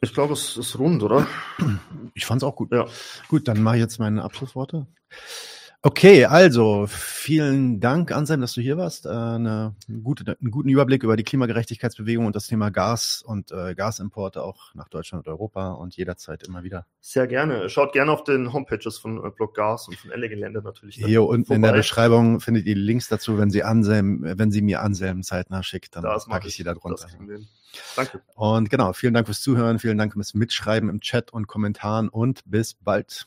Ich 0.00 0.12
glaube, 0.12 0.34
es 0.34 0.56
ist 0.56 0.78
rund, 0.78 1.02
oder? 1.02 1.26
Ich 2.14 2.26
fand 2.26 2.42
es 2.42 2.46
auch 2.46 2.56
gut. 2.56 2.70
Ja. 2.72 2.86
Gut, 3.28 3.48
dann 3.48 3.62
mache 3.62 3.76
ich 3.76 3.80
jetzt 3.80 3.98
meine 3.98 4.22
Abschlussworte. 4.22 4.86
Okay, 5.86 6.24
also 6.24 6.86
vielen 6.88 7.78
Dank, 7.78 8.10
Anselm, 8.10 8.40
dass 8.40 8.54
du 8.54 8.62
hier 8.62 8.78
warst. 8.78 9.04
Äh, 9.04 9.10
eine 9.10 9.74
gute, 10.02 10.34
einen 10.40 10.50
guten 10.50 10.70
Überblick 10.70 11.02
über 11.02 11.14
die 11.14 11.24
Klimagerechtigkeitsbewegung 11.24 12.24
und 12.24 12.34
das 12.34 12.46
Thema 12.46 12.70
Gas 12.70 13.20
und 13.20 13.52
äh, 13.52 13.74
Gasimporte 13.74 14.42
auch 14.42 14.74
nach 14.74 14.88
Deutschland 14.88 15.26
und 15.26 15.30
Europa 15.30 15.72
und 15.72 15.94
jederzeit 15.94 16.42
immer 16.44 16.62
wieder. 16.62 16.86
Sehr 17.02 17.26
gerne. 17.26 17.68
Schaut 17.68 17.92
gerne 17.92 18.12
auf 18.12 18.24
den 18.24 18.54
Homepages 18.54 18.96
von 18.96 19.22
äh, 19.22 19.28
Block 19.28 19.56
Gas 19.56 19.86
und 19.86 19.98
von 19.98 20.10
Elle 20.10 20.30
Gelände 20.30 20.62
natürlich. 20.62 20.94
Hier 20.94 21.22
unten 21.22 21.44
vorbei. 21.44 21.56
in 21.56 21.62
der 21.62 21.72
Beschreibung 21.72 22.40
findet 22.40 22.64
ihr 22.64 22.76
Links 22.76 23.08
dazu, 23.08 23.36
wenn 23.36 23.50
Sie 23.50 23.62
Anselm, 23.62 24.22
wenn 24.24 24.50
Sie 24.50 24.62
mir 24.62 24.80
Anselm 24.80 25.22
zeitnah 25.22 25.62
schickt, 25.62 25.96
dann 25.96 26.04
packe 26.04 26.48
ich 26.48 26.54
sie 26.54 26.64
da 26.64 26.72
drunter. 26.72 27.08
Danke. 27.94 28.22
Und 28.36 28.70
genau, 28.70 28.94
vielen 28.94 29.12
Dank 29.12 29.26
fürs 29.26 29.42
Zuhören, 29.42 29.78
vielen 29.78 29.98
Dank 29.98 30.14
fürs 30.14 30.32
Mitschreiben 30.32 30.88
im 30.88 31.02
Chat 31.02 31.30
und 31.30 31.46
Kommentaren 31.46 32.08
und 32.08 32.40
bis 32.46 32.72
bald. 32.72 33.26